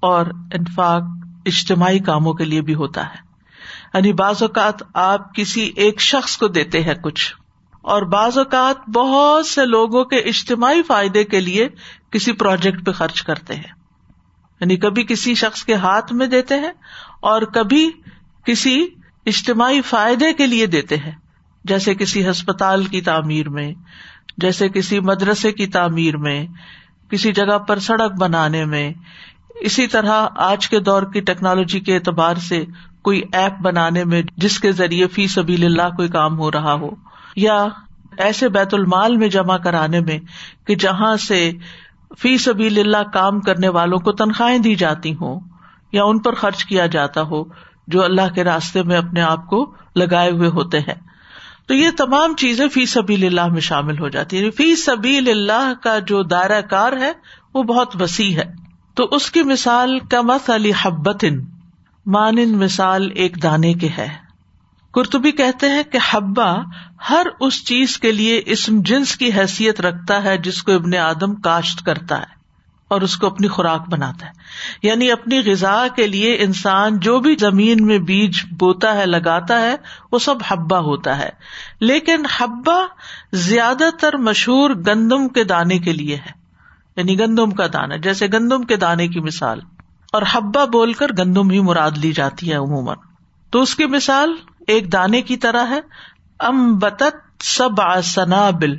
اور 0.00 0.26
انفاق 0.26 1.02
اجتماعی 1.46 1.98
کاموں 1.98 2.34
کے 2.34 2.44
لیے 2.44 2.62
بھی 2.62 2.74
ہوتا 2.74 3.04
ہے۔ 3.04 3.28
یعنی 3.94 4.12
بعض 4.12 4.42
اوقات 4.42 4.74
آپ 4.94 5.34
کسی 5.34 5.72
ایک 5.76 6.00
شخص 6.00 6.36
کو 6.36 6.48
دیتے 6.48 6.82
ہیں 6.82 6.94
کچھ 6.94 7.34
اور 7.82 8.02
بعض 8.02 8.38
اوقات 8.38 8.90
بہت 8.90 9.46
سے 9.46 9.66
لوگوں 9.66 10.04
کے 10.04 10.16
اجتماعی 10.16 10.82
فائدے 10.82 11.24
کے 11.24 11.40
لیے 11.40 11.68
کسی 12.10 12.32
پروجیکٹ 12.32 12.86
پہ 12.86 12.92
خرچ 12.92 13.22
کرتے 13.22 13.54
ہیں۔ 13.54 13.72
یعنی 14.60 14.76
کبھی 14.76 15.04
کسی 15.04 15.34
شخص 15.34 15.64
کے 15.64 15.74
ہاتھ 15.74 16.12
میں 16.12 16.26
دیتے 16.26 16.54
ہیں 16.54 16.72
اور 17.20 17.42
کبھی 17.42 17.90
کسی 18.44 18.86
اجتماعی 19.26 19.80
فائدے 19.80 20.32
کے 20.32 20.46
لیے 20.46 20.66
دیتے 20.66 20.96
ہیں۔ 20.96 21.12
جیسے 21.64 21.94
کسی 21.94 22.30
ہسپتال 22.30 22.84
کی 22.84 23.00
تعمیر 23.00 23.48
میں، 23.48 23.72
جیسے 24.36 24.68
کسی 24.68 25.00
مدرسے 25.00 25.52
کی 25.52 25.66
تعمیر 25.66 26.16
میں 26.16 26.46
کسی 27.10 27.32
جگہ 27.32 27.58
پر 27.58 27.78
سڑک 27.78 28.18
بنانے 28.20 28.64
میں، 28.64 28.92
اسی 29.60 29.86
طرح 29.86 30.26
آج 30.42 30.68
کے 30.68 30.80
دور 30.80 31.02
کی 31.02 31.20
ٹیکنالوجی 31.20 31.80
کے 31.80 31.94
اعتبار 31.94 32.36
سے 32.48 32.64
کوئی 33.02 33.22
ایپ 33.32 33.60
بنانے 33.62 34.04
میں 34.04 34.22
جس 34.36 34.58
کے 34.60 34.72
ذریعے 34.72 35.06
فی 35.06 35.26
سبھی 35.26 35.64
اللہ 35.64 35.96
کوئی 35.96 36.08
کام 36.08 36.38
ہو 36.38 36.50
رہا 36.50 36.74
ہو، 36.74 36.90
یا 37.36 37.64
ایسے 38.18 38.48
بیت 38.48 38.74
المال 38.74 39.16
میں 39.16 39.28
جمع 39.28 39.56
کرانے 39.56 40.00
میں 40.00 40.18
کہ 40.66 40.74
جہاں 40.74 41.16
سے 41.16 41.50
فی 42.18 42.36
سبھی 42.38 42.80
اللہ 42.80 43.10
کام 43.12 43.40
کرنے 43.40 43.68
والوں 43.68 43.98
کو 43.98 44.12
تنخواہیں 44.12 44.58
دی 44.58 44.74
جاتی 44.74 45.14
ہوں، 45.14 45.40
یا 45.92 46.04
ان 46.04 46.18
پر 46.18 46.34
خرچ 46.34 46.64
کیا 46.64 46.86
جاتا 46.86 47.22
ہو 47.22 47.42
جو 47.86 48.04
اللہ 48.04 48.34
کے 48.34 48.44
راستے 48.44 48.82
میں 48.82 48.96
اپنے 48.96 49.20
آپ 49.22 49.46
کو 49.46 49.64
لگائے 49.96 50.30
ہوئے 50.30 50.48
ہوتے 50.48 50.78
ہیں۔ 50.78 50.94
تو 51.68 51.74
یہ 51.74 51.90
تمام 51.90 52.34
چیزیں 52.34 52.68
فی 52.68 52.86
سبھی 52.86 53.26
اللہ 53.26 53.46
میں 53.46 53.60
شامل 53.60 53.98
ہو 53.98 54.08
جاتی 54.08 54.44
ہیں۔ 54.44 54.50
فی 54.50 54.76
سبھی 54.76 55.18
اللہ 55.18 55.72
کا 55.82 55.98
جو 55.98 56.22
دائرہ 56.22 56.60
کار 56.60 56.92
ہے، 56.92 57.12
وہ 57.54 57.62
بہت 57.62 58.02
وسیع 58.02 58.36
ہے۔ 58.36 58.52
تو 58.94 59.04
اس 59.04 59.30
کی 59.30 59.42
مثال 59.42 59.98
کمت 59.98 60.50
علی 60.50 60.72
حبتن 60.82 61.40
مانند 62.06 62.62
مثال 62.62 63.08
ایک 63.14 63.42
دانے 63.42 63.74
کے 63.74 63.88
ہے۔ 63.98 64.08
کرتبی 64.94 65.30
کہتے 65.30 65.68
ہیں 65.68 65.82
کہ 65.82 65.98
حبا 66.10 66.54
ہر 67.10 67.26
اس 67.40 67.64
چیز 67.64 67.98
کے 67.98 68.12
لیے 68.12 68.42
اسم 68.46 68.82
جنس 68.82 69.16
کی 69.16 69.32
حیثیت 69.32 69.80
رکھتا 69.80 70.24
ہے 70.24 70.38
جس 70.38 70.62
کو 70.62 70.72
ابن 70.72 70.94
آدم 70.94 71.34
کاشت 71.34 71.86
کرتا 71.86 72.20
ہے۔ 72.20 72.37
اور 72.88 73.00
اس 73.00 73.16
کو 73.16 73.26
اپنی 73.26 73.48
خوراک 73.48 73.88
بناتا 73.88 74.26
ہے۔ 74.26 74.30
یعنی 74.82 75.10
اپنی 75.10 75.52
غذا 75.52 75.86
کے 75.96 76.06
لیے 76.06 76.36
انسان 76.40 76.98
جو 76.98 77.20
بھی 77.20 77.36
زمین 77.36 77.86
میں 77.86 77.98
بیج 77.98 78.34
بوتا 78.58 78.96
ہے، 78.96 79.06
لگاتا 79.06 79.60
ہے، 79.60 79.76
وہ 80.12 80.18
سب 80.18 80.34
ہبا 80.50 80.78
ہوتا 80.78 81.18
ہے۔ 81.18 81.28
لیکن 81.80 82.22
ہبا 82.40 82.86
زیادہ 83.32 83.84
تر 84.00 84.16
مشہور 84.16 84.70
گندم 84.70 85.28
کے 85.28 85.44
دانے 85.44 85.78
کے 85.78 85.92
لیے 85.92 86.16
ہے۔ 86.16 86.30
یعنی 86.96 87.18
گندم 87.18 87.50
کا 87.50 87.66
دانا 87.66 87.96
جیسے 87.96 88.26
گندم 88.26 88.62
کے 88.62 88.76
دانے 88.76 89.08
کی 89.08 89.20
مثال۔ 89.20 89.60
اور 90.12 90.22
ہبا 90.34 90.64
بول 90.64 90.92
کر 90.92 91.06
گندم 91.18 91.50
ہی 91.50 91.60
مراد 91.60 91.90
لی 91.96 92.12
جاتی 92.12 92.50
ہے 92.50 92.56
عموماً۔ 92.56 92.96
تو 93.50 93.62
اس 93.62 93.74
کی 93.74 93.86
مثال 93.86 94.34
ایک 94.66 94.92
دانے 94.92 95.22
کی 95.22 95.36
طرح 95.36 95.66
ہے۔ 95.70 95.80
امبت 96.38 97.02
سب 97.40 98.00
سنابل، 98.04 98.76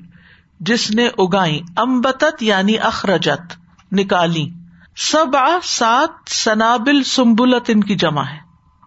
جس 0.60 0.92
نے 0.92 1.08
اگائی 1.18 1.62
امبت 1.76 2.24
یعنی 2.40 2.80
اخرجت۔ 2.80 3.59
نکالی۔ 3.92 4.50
سب 4.98 5.38
سات 5.64 6.30
سنابل 6.30 7.04
سمبلت 7.04 7.64
ان 7.68 7.84
کی 7.84 7.96
جمع 7.96 8.24
ہے۔ 8.24 8.38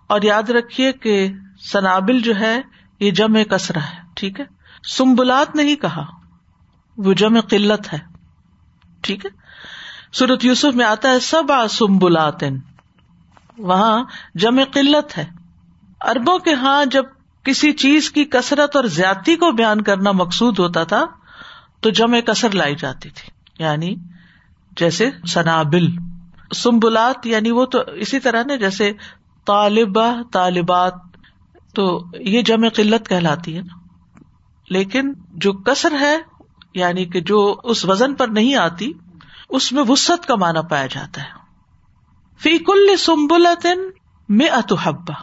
اور 0.07 0.23
یاد 0.23 0.51
رکھیے 0.51 0.93
کہ 0.93 1.29
سنابل 1.73 2.21
جو 2.21 2.37
ہے، 2.37 2.61
یہ 3.01 3.11
جمع 3.11 3.43
کسرا 3.43 3.81
ہے، 3.81 4.03
ٹھیک 4.15 4.41
ہے؟ 4.41 4.45
سمبلات 4.89 5.57
نہیں 5.57 5.77
کہا، 5.77 6.07
وہ 6.97 7.13
جمع 7.13 7.41
قلت 7.41 7.93
ہے۔ 7.93 7.99
ٹھیک 9.01 9.27
ہے؟ 9.27 9.31
سورت 10.13 10.45
یوسف 10.45 10.75
میں 10.75 10.85
آتا 10.85 11.09
ہے 11.09 11.21
سب 11.21 11.53
آ 11.53 11.67
سمبلات 11.67 12.45
وہاں 13.59 14.05
جمع 14.35 14.63
قلت 14.73 15.19
ہے۔ 15.19 15.25
اربوں 16.01 16.39
کے 16.39 16.55
ہاں 16.55 16.85
جب 16.85 17.05
کسی 17.43 17.73
چیز 17.73 18.11
کی 18.11 18.25
کثرت 18.25 18.77
اور 18.77 18.85
زیادتی 18.85 19.37
کو 19.37 19.53
بیان 19.53 19.81
کرنا 19.81 20.13
مقصود 20.13 20.59
ہوتا 20.59 20.85
تھا، 20.85 21.05
تو 21.81 21.91
جمع 21.91 22.21
کثر 22.21 22.51
لائی 22.51 22.77
جاتی 22.77 23.11
تھی۔ 23.11 23.31
یعنی 23.65 23.95
جیسے 24.77 25.11
سنابل 25.29 25.87
سمبلات 26.55 27.27
یعنی 27.27 27.51
وہ 27.51 27.67
تو 27.67 27.79
اسی 27.81 28.21
طرح 28.21 28.43
نا، 28.43 28.57
جیسے 28.57 28.93
طالبہ، 29.45 30.23
طالبات، 30.33 30.95
تو 31.75 32.05
یہ 32.21 32.43
جمع 32.43 32.69
قلت 32.69 33.09
کہلاتی 33.09 33.57
ہے 33.57 33.63
نا۔ 33.63 33.79
لیکن 34.71 35.13
جو 35.31 35.53
کثر 35.53 35.93
ہے 36.01 36.17
یعنی 36.75 37.05
کہ 37.05 37.21
جو 37.21 37.61
اس 37.65 37.85
وزن 37.85 38.15
پر 38.15 38.29
نہیں 38.29 38.55
آتی، 38.55 38.93
اس 39.49 39.73
میں 39.73 39.85
وسط 39.89 40.27
کا 40.27 40.37
مانا 40.37 40.63
پایا 40.63 40.87
جاتا 40.87 41.23
ہے۔ 41.23 41.29
فی 42.39 42.59
کل 42.59 42.97
سمبلت 42.97 43.67
میں 44.29 44.49
اتحبا 44.49 45.15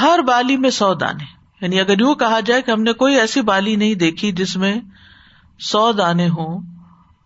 ہر 0.00 0.18
بالی 0.28 0.56
میں 0.56 0.70
سو 0.70 0.94
دانے۔ 0.94 1.24
یعنی 1.60 1.80
اگر 1.80 2.00
یوں 2.00 2.14
کہا 2.14 2.40
جائے 2.40 2.62
کہ 2.62 2.70
ہم 2.70 2.82
نے 2.82 2.92
کوئی 2.92 3.14
ایسی 3.14 3.40
بالی 3.40 3.76
نہیں 3.76 3.94
دیکھی 3.94 4.32
جس 4.32 4.56
میں 4.56 4.80
سو 5.60 5.92
دانے 5.92 6.28
ہوں 6.28 6.73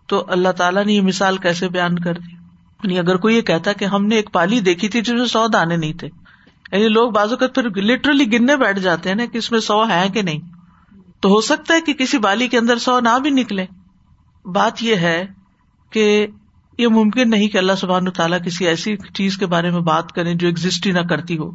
تو 0.09 0.25
اللہ 0.29 0.49
تعالیٰ 0.49 0.85
نے 0.85 0.93
یہ 0.93 1.01
مثال 1.01 1.37
کیسے 1.37 1.69
بیان 1.69 1.99
کر 1.99 2.15
دی؟ 2.15 2.33
یعنی 2.83 2.99
اگر 2.99 3.17
کوئی 3.17 3.37
یہ 3.37 3.43
کہتا 3.43 3.73
کہ 3.73 3.85
ہم 3.85 4.07
نے 4.07 4.17
ایک 4.17 4.33
پالی 4.33 4.61
دیکھی 4.61 4.89
تھی 4.89 5.01
جس 5.01 5.09
میں 5.09 5.27
سو 5.27 5.49
دانے 5.49 5.77
نہیں 5.77 5.93
تھے 5.93 6.09
یعنی 6.73 6.89
لوگ 6.89 7.11
بازو 7.11 7.37
کا 7.37 7.47
پھر 7.47 7.63
لٹرلی 7.77 8.33
گننے 8.33 8.57
بیٹھ 8.57 8.79
جاتے 8.79 9.09
ہیں 9.09 9.17
نا 9.17 9.25
کہ 9.25 9.39
اس 9.39 9.53
میں 9.53 9.61
سو 9.61 9.89
ہے 9.89 10.09
کہ 10.15 10.23
نہیں۔ 10.23 10.39
تو 11.21 11.29
ہو 11.29 11.41
سکتا 11.41 11.75
ہے 11.75 11.81
کہ 11.81 11.93
کسی 11.93 12.19
بالی 12.19 12.49
کے 12.49 12.59
اندر 12.59 12.79
سو 12.79 13.01
نہ 13.01 13.19
بھی 13.19 13.31
نکلے۔ 13.31 13.67
بات 14.45 14.83
یہ 14.83 14.97
ہے 14.97 15.27
کہ 15.91 16.27
یہ 16.79 16.89
ممکن 16.89 17.31
نہیں 17.31 17.49
کہ 17.49 17.59
اللہ 17.59 17.73
سبحان 17.73 18.11
تعالیٰ 18.11 18.39
کسی 18.45 18.67
ایسی 18.67 18.97
چیز 19.15 19.37
کے 19.37 19.47
بارے 19.47 19.71
میں 19.71 19.81
بات 19.81 20.13
کریں 20.13 20.35
جو 20.35 20.47
ایگزٹ 20.47 20.87
ہی 20.87 20.93
نہ 20.93 21.01
کرتی 21.01 21.39
ہو۔ 21.39 21.51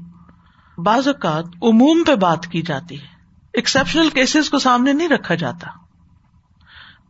بعض 0.78 1.08
اوقات 1.08 1.46
عموم 1.62 2.04
پہ 2.08 2.16
بات 2.16 2.48
کی 2.48 2.62
جاتی 2.62 3.02
ہے۔ 3.02 3.08
ایکسپشنل 3.54 4.10
کیسز 4.10 4.50
کو 4.50 4.60
سامنے 4.60 4.94
نہیں 4.94 5.10
رکھا 5.10 5.36
جاتا۔ 5.36 5.83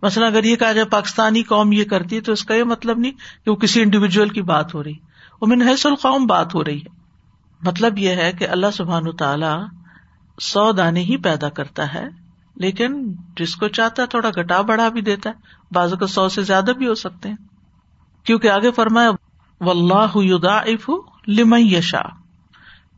مثلاً 0.04 0.34
اگر 0.34 0.44
یہ 0.44 0.56
کہا 0.56 0.72
جائے 0.72 0.86
پاکستانی 0.86 1.44
قوم 1.44 1.72
یہ 1.72 1.84
کرتی 1.84 2.16
ہے 2.16 2.22
تو 2.22 2.32
اس 2.32 2.44
کا 2.44 2.54
یہ 2.54 2.64
مطلب 2.64 3.00
نہیں 3.00 3.12
کہ 3.46 3.52
وہ 3.52 3.56
کسی 3.56 3.82
انڈیویجل 3.82 4.30
کی 4.30 4.42
بات 4.42 4.76
ہو 4.76 4.84
رہی۔ 4.84 4.94
وہ 5.42 5.48
منحص 5.48 5.86
القوم 5.86 6.26
بات 6.26 6.56
ہو 6.56 6.64
رہی 6.64 6.78
ہے۔ 6.78 7.04
مطلب 7.62 7.98
یہ 7.98 8.10
ہے 8.10 8.32
کہ 8.32 8.48
اللہ 8.50 8.68
سبحان 8.74 9.16
تعالی 9.16 9.66
سو 10.42 10.72
دانے 10.72 11.00
ہی 11.00 11.18
پیدا 11.18 11.50
کرتا 11.50 11.94
ہے، 11.94 12.06
لیکن 12.56 13.14
جس 13.38 13.56
کو 13.56 13.68
چاہتا 13.68 14.02
ہے 14.02 14.08
تھوڑا 14.08 14.30
گٹا 14.30 14.62
بڑھا 14.62 14.90
بھی 14.90 15.02
دیتا 15.02 15.30
ہے 15.30 15.36
بازو 15.72 15.98
کا 15.98 16.08
سو 16.08 16.30
سے 16.30 16.42
زیادہ 16.42 16.72
بھی 16.78 16.88
ہو 16.88 16.96
سکتے 16.96 17.30
ہیں۔ 17.30 17.36
کیونکہ 18.24 18.48
آگے 18.48 18.72
فرمایا 18.72 19.12
و 19.62 19.70
اللہ 19.70 20.90
لمن 21.28 21.62
یشا 21.62 22.02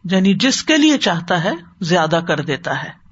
یعنی 0.03 0.33
جس 0.33 0.63
کے 0.63 0.77
لیے 0.77 0.97
چاہتا 0.97 1.43
ہے، 1.43 1.51
زیادہ 1.81 2.19
کر 2.27 2.39
دیتا 2.39 2.83
ہے۔ 2.83 3.04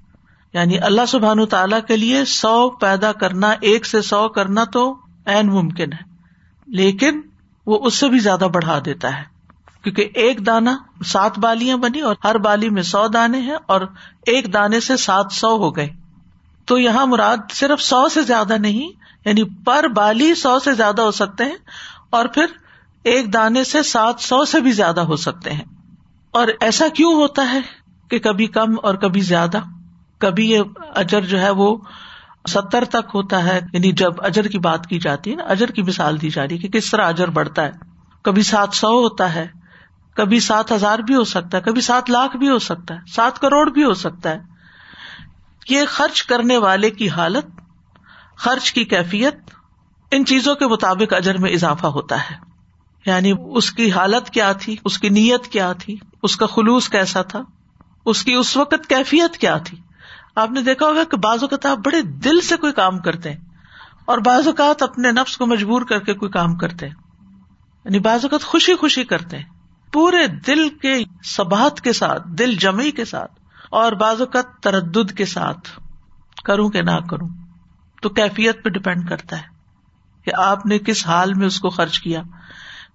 یعنی 0.53 0.79
اللہ 0.79 1.01
سبحان 1.07 1.45
تعالی 1.45 1.75
کے 1.87 1.97
لیے 1.97 2.25
سو 2.25 2.69
پیدا 2.69 3.11
کرنا، 3.11 3.53
ایک 3.61 3.85
سے 3.85 4.01
سو 4.01 4.29
کرنا 4.29 4.63
تو 4.63 4.95
این 5.25 5.47
ممکن 5.47 5.93
ہے، 5.93 6.15
لیکن 6.67 7.21
وہ 7.65 7.79
اس 7.83 7.93
سے 7.93 8.09
بھی 8.09 8.19
زیادہ 8.19 8.47
بڑھا 8.53 8.79
دیتا 8.85 9.17
ہے۔ 9.17 9.23
کیونکہ 9.83 10.09
ایک 10.15 10.45
دانا 10.45 10.77
سات 11.05 11.39
بالیاں 11.39 11.77
بنی 11.77 11.99
اور 11.99 12.15
ہر 12.23 12.37
بالی 12.37 12.69
میں 12.69 12.81
سو 12.81 13.07
دانے 13.07 13.41
ہیں 13.41 13.55
اور 13.65 13.81
ایک 14.25 14.53
دانے 14.53 14.79
سے 14.79 14.97
سات 14.97 15.25
سو 15.31 15.47
ہو 15.47 15.75
گئے۔ 15.75 15.89
تو 16.65 16.77
یہاں 16.77 17.05
مراد 17.05 17.37
صرف 17.51 17.81
سو 17.81 18.09
سے 18.09 18.21
زیادہ 18.21 18.57
نہیں 18.57 18.91
یعنی 19.25 19.43
پر 19.43 19.87
بالی 19.87 20.35
سو 20.35 20.59
سے 20.59 20.73
زیادہ 20.73 21.01
ہو 21.01 21.11
سکتے 21.11 21.43
ہیں 21.43 21.55
اور 22.09 22.25
پھر 22.25 22.45
ایک 23.03 23.33
دانے 23.33 23.63
سے 23.63 23.83
سات 23.83 24.15
سو 24.19 24.45
سے 24.45 24.59
بھی 24.59 24.71
زیادہ 24.71 25.01
ہو 25.01 25.15
سکتے 25.15 25.51
ہیں۔ 25.51 25.65
اور 26.31 26.47
ایسا 26.59 26.87
کیوں 26.87 27.13
ہوتا 27.13 27.51
ہے 27.53 27.59
کہ 28.09 28.19
کبھی 28.19 28.47
کم 28.47 28.75
اور 28.83 28.95
کبھی 28.95 29.21
زیادہ؟ 29.21 29.59
کبھی 30.23 30.49
یہ 30.49 30.59
اجر 30.95 31.21
جو 31.21 31.41
ہے 31.41 31.49
وہ 31.49 31.77
ستر 32.49 32.85
تک 32.85 33.11
ہوتا 33.13 33.43
ہے 33.43 33.59
یعنی 33.73 33.91
جب 33.91 34.11
اجر 34.17 34.47
کی 34.47 34.59
بات 34.59 34.87
کی 34.87 34.99
جاتی 34.99 35.31
ہے 35.31 35.35
نا، 35.35 35.43
اجر 35.43 35.67
کی 35.67 35.81
مثال 35.81 36.21
دی 36.21 36.29
جا 36.29 36.47
رہی 36.47 36.53
ہے 36.53 36.57
کہ 36.57 36.69
کس 36.69 36.91
طرح 36.91 37.07
اجر 37.07 37.27
بڑھتا 37.27 37.65
ہے۔ 37.65 37.71
کبھی 38.23 38.43
سات 38.43 38.69
سو 38.73 38.87
ہوتا 38.87 39.35
ہے، 39.35 39.47
کبھی 40.15 40.39
سات 40.39 40.71
ہزار 40.71 40.99
بھی 40.99 41.15
ہو 41.15 41.23
سکتا 41.23 41.57
ہے، 41.57 41.61
کبھی 41.61 41.81
سات 41.81 42.09
لاکھ 42.09 42.37
بھی 42.37 42.49
ہو 42.49 42.59
سکتا 42.59 42.95
ہے، 42.95 42.99
سات 43.11 43.39
کروڑ 43.39 43.69
بھی 43.69 43.83
ہو 43.83 43.93
سکتا 43.93 44.29
ہے۔ 44.29 44.39
یہ 45.69 45.81
خرچ 45.87 46.23
کرنے 46.23 46.57
والے 46.57 46.89
کی 46.89 47.09
حالت، 47.09 47.45
خرچ 48.37 48.73
کی 48.73 48.85
کیفیت، 48.85 49.35
ان 50.11 50.25
چیزوں 50.25 50.55
کے 50.55 50.67
مطابق 50.67 51.13
اجر 51.13 51.37
میں 51.37 51.51
اضافہ 51.51 51.87
ہوتا 51.87 52.15
ہے۔ 52.19 52.35
یعنی 53.05 53.33
اس 53.51 53.71
کی 53.71 53.91
حالت 53.91 54.29
کیا 54.29 54.53
تھی، 54.53 54.75
اس 54.85 54.99
کی 54.99 55.09
نیت 55.09 55.47
کیا 55.47 55.73
تھی، 55.73 55.97
اس 56.23 56.35
کا 56.35 56.45
خلوص 56.45 56.89
کیسا 56.89 57.21
تھا، 57.21 57.41
اس 58.05 58.23
کی 58.23 58.33
اس 58.33 58.57
وقت 58.57 58.89
کیفیت 58.89 59.37
کیا 59.37 59.57
تھی۔ 59.57 59.77
آپ 60.35 60.51
نے 60.51 60.61
دیکھا 60.61 60.85
ہوگا 60.85 61.03
کہ 61.03 61.17
بعض 61.17 61.43
اوقات 61.43 61.65
آپ 61.65 61.77
بڑے 61.77 62.01
دل 62.01 62.41
سے 62.41 62.57
کوئی 62.57 62.73
کام 62.73 62.99
کرتے 62.99 63.31
ہیں 63.31 63.39
اور 64.05 64.17
بعض 64.17 64.47
اوقات 64.47 64.83
اپنے 64.83 65.11
نفس 65.11 65.37
کو 65.37 65.45
مجبور 65.45 65.81
کر 65.81 65.99
کے 65.99 66.13
کوئی 66.13 66.31
کام 66.31 66.55
کرتے 66.55 66.85
یعنی 67.85 67.99
بعض 67.99 68.25
اوقات 68.25 68.43
خوشی 68.43 68.75
خوشی 68.75 69.03
کرتے 69.03 69.37
ہیں۔ 69.37 69.45
پورے 69.93 70.27
دل 70.27 70.69
کے 70.69 70.95
سبات 71.23 71.81
کے 71.81 71.93
ساتھ، 71.93 72.27
دل 72.27 72.55
جمعی 72.55 72.91
کے 72.91 73.05
ساتھ 73.05 73.31
اور 73.71 73.91
بعض 73.91 74.21
اوقات 74.21 74.45
تردد 74.61 75.11
کے 75.11 75.25
ساتھ 75.25 75.79
کروں 76.45 76.69
کہ 76.69 76.81
نہ 76.81 76.99
کروں۔ 77.09 77.29
تو 78.01 78.09
کیفیت 78.09 78.63
پہ 78.63 78.69
ڈپینڈ 78.69 79.09
کرتا 79.09 79.37
ہے 79.37 79.43
کہ 80.25 80.31
آپ 80.37 80.65
نے 80.65 80.79
کس 80.79 81.07
حال 81.07 81.33
میں 81.33 81.47
اس 81.47 81.59
کو 81.59 81.69
خرچ 81.69 81.99
کیا۔ 81.99 82.21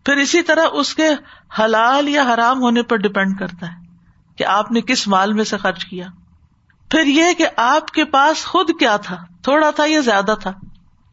پھر 0.05 0.17
اسی 0.17 0.43
طرح 0.43 0.65
اس 0.73 0.95
کے 0.95 1.09
حلال 1.59 2.09
یا 2.09 2.35
حرام 2.35 2.61
ہونے 2.61 2.83
پر 2.83 2.97
ڈپینڈ 2.97 3.39
کرتا 3.39 3.67
ہے 3.67 3.87
کہ 4.37 4.45
آپ 4.45 4.73
نے 4.73 4.81
کس 4.81 5.09
مال 5.09 5.33
میں 5.33 5.45
سے 5.45 5.57
خرچ 5.57 5.85
کیا۔ 5.85 6.07
پھر 6.91 7.07
یہ 7.07 7.25
کہ 7.39 7.47
آپ 7.57 7.91
کے 7.91 8.05
پاس 8.05 8.45
خود 8.45 8.71
کیا 8.79 8.97
تھا؟ 8.97 9.17
تھوڑا 9.43 9.71
تھا 9.71 9.85
یا 9.87 10.01
زیادہ 10.01 10.35
تھا؟ 10.43 10.53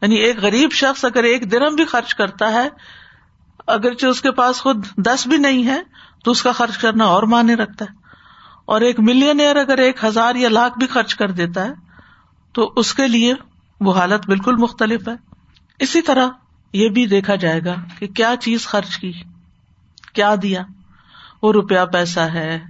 یعنی 0.02 0.14
ایک 0.14 0.38
غریب 0.38 0.70
شخص 0.72 1.04
اگر 1.04 1.22
ایک 1.22 1.52
درم 1.52 1.74
بھی 1.74 1.84
خرچ 1.84 2.14
کرتا 2.14 2.52
ہے، 2.52 2.68
اگرچہ 3.66 4.06
اس 4.06 4.20
کے 4.20 4.30
پاس 4.30 4.60
خود 4.60 4.86
دس 4.96 5.26
بھی 5.26 5.36
نہیں 5.36 5.66
ہے، 5.66 5.82
تو 6.24 6.30
اس 6.30 6.42
کا 6.42 6.52
خرچ 6.52 6.78
کرنا 6.78 7.04
اور 7.04 7.22
مانے 7.22 7.54
رکھتا 7.54 7.84
ہے۔ 7.84 7.94
اور 8.64 8.80
ایک 8.80 9.00
ملین 9.00 9.40
اگر 9.40 9.78
ایک 9.78 10.04
ہزار 10.04 10.34
یا 10.34 10.48
لاکھ 10.48 10.78
بھی 10.78 10.86
خرچ 10.86 11.14
کر 11.14 11.30
دیتا 11.30 11.64
ہے، 11.64 11.72
تو 12.52 12.72
اس 12.76 12.94
کے 12.94 13.08
لیے 13.08 13.34
وہ 13.80 13.94
حالت 13.94 14.26
بالکل 14.26 14.56
مختلف 14.56 15.08
ہے۔ 15.08 15.14
اسی 15.78 16.02
طرح 16.02 16.28
یہ 16.72 16.88
بھی 16.88 17.06
دیکھا 17.06 17.34
جائے 17.34 17.60
گا 17.64 17.74
کہ 17.98 18.06
کیا 18.06 18.34
چیز 18.40 18.66
خرچ 18.66 18.96
کی، 18.96 19.12
کیا 20.12 20.34
دیا۔ 20.42 20.62
وہ 21.42 21.52
روپیہ 21.52 21.84
پیسہ 21.92 22.20
ہے، 22.20 22.60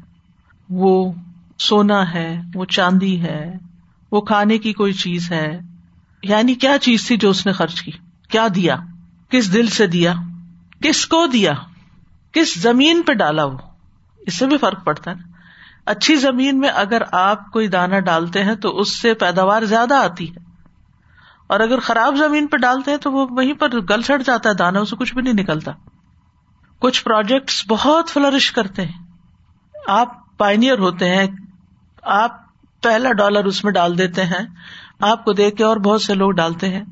وہ 0.70 1.12
سونا 1.58 2.14
ہے، 2.14 2.40
وہ 2.54 2.64
چاندی 2.64 3.22
ہے، 3.22 3.52
وہ 4.12 4.20
کھانے 4.20 4.58
کی 4.58 4.72
کوئی 4.72 4.92
چیز 4.92 5.32
ہے۔ 5.32 5.60
یعنی 6.22 6.54
کیا 6.54 6.78
چیز 6.78 7.06
تھی 7.06 7.16
جو 7.16 7.30
اس 7.30 7.46
نے 7.46 7.52
خرچ 7.52 7.82
کی؟ 7.82 7.92
کیا 8.28 8.46
دیا؟ 8.54 8.76
کس 9.28 9.52
دل 9.52 9.66
سے 9.66 9.86
دیا؟ 9.86 10.14
کس 10.82 11.06
کو 11.06 11.26
دیا؟ 11.26 11.52
کس 12.32 12.62
زمین 12.62 13.02
پہ 13.02 13.12
ڈالا 13.12 13.44
وہ؟ 13.44 13.58
اس 14.18 14.38
سے 14.38 14.46
بھی 14.46 14.58
فرق 14.58 14.84
پڑتا 14.84 15.10
ہے 15.10 15.16
اچھی 15.86 16.16
زمین 16.16 16.58
میں 16.58 16.68
اگر 16.68 17.02
آپ 17.12 17.50
کوئی 17.50 17.68
دانا 17.68 17.98
ڈالتے 17.98 18.44
ہیں 18.44 18.54
تو 18.54 18.78
اس 18.78 18.98
سے 18.98 19.14
پیداوار 19.14 19.62
زیادہ 19.62 19.94
آتی 19.94 20.30
ہے۔ 20.30 20.50
اور 21.46 21.60
اگر 21.60 21.80
خراب 21.80 22.16
زمین 22.16 22.46
پہ 22.46 22.56
ڈالتے 22.56 22.90
ہیں 22.90 22.98
تو 22.98 23.12
وہ 23.12 23.26
وہیں 23.30 23.54
پر 23.54 23.80
گل 23.80 24.02
چڑ 24.02 24.22
جاتا 24.22 24.48
ہے 24.48 24.54
دانا 24.54 24.80
اسے 24.80 24.96
کچھ 24.96 25.14
بھی 25.14 25.22
نہیں 25.22 25.34
نکلتا۔ 25.34 25.72
کچھ 26.78 27.04
پروجیکٹس 27.04 27.64
بہت 27.68 28.10
فلرش 28.10 28.52
کرتے 28.52 28.86
ہیں۔ 28.86 29.06
آپ 29.88 30.36
پائنیئر 30.38 30.78
ہوتے 30.78 31.14
ہیں 31.14 31.26
آپ 32.06 32.40
پہلا 32.82 33.12
ڈالر 33.12 33.44
اس 33.44 33.64
میں 33.64 33.72
ڈال 33.72 33.98
دیتے 33.98 34.24
ہیں، 34.24 34.44
آپ 35.00 35.24
کو 35.24 35.32
دیکھ 35.32 35.56
کے 35.56 35.64
اور 35.64 35.76
بہت 35.76 36.02
سے 36.02 36.14
لوگ 36.14 36.30
ڈالتے 36.30 36.68
ہیں، 36.68 36.82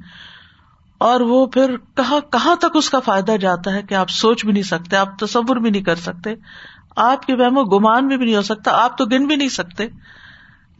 اور 1.00 1.21
وہ 1.21 1.47
پھر 1.47 1.76
کہاں 1.94 2.21
کہاں 2.33 2.56
تک 2.56 2.76
اس 2.76 2.90
کا 2.90 3.00
فائدہ 3.00 3.37
جاتا 3.37 3.73
ہے 3.73 3.83
کہ 3.83 3.94
آپ 3.94 4.11
سوچ 4.11 4.44
بھی 4.44 4.52
نہیں 4.52 4.62
سکتے، 4.62 4.97
آپ 4.97 5.18
تصور 5.18 5.56
بھی 5.56 5.71
نہیں 5.71 5.83
کر 5.83 5.97
سکتے، 5.97 6.35
آپ 6.97 7.26
کے 7.26 7.35
وہم 7.35 7.59
و 7.59 7.64
گمان 7.64 8.06
میں 8.06 8.16
بھی 8.16 8.26
نہیں 8.26 8.37
ہو 8.37 8.42
سکتا، 8.42 8.71
آپ 8.75 8.99
تو 8.99 9.04
گن 9.04 9.26
بھی 9.26 9.37
نہیں 9.37 9.49
سکتے۔ 9.49 9.87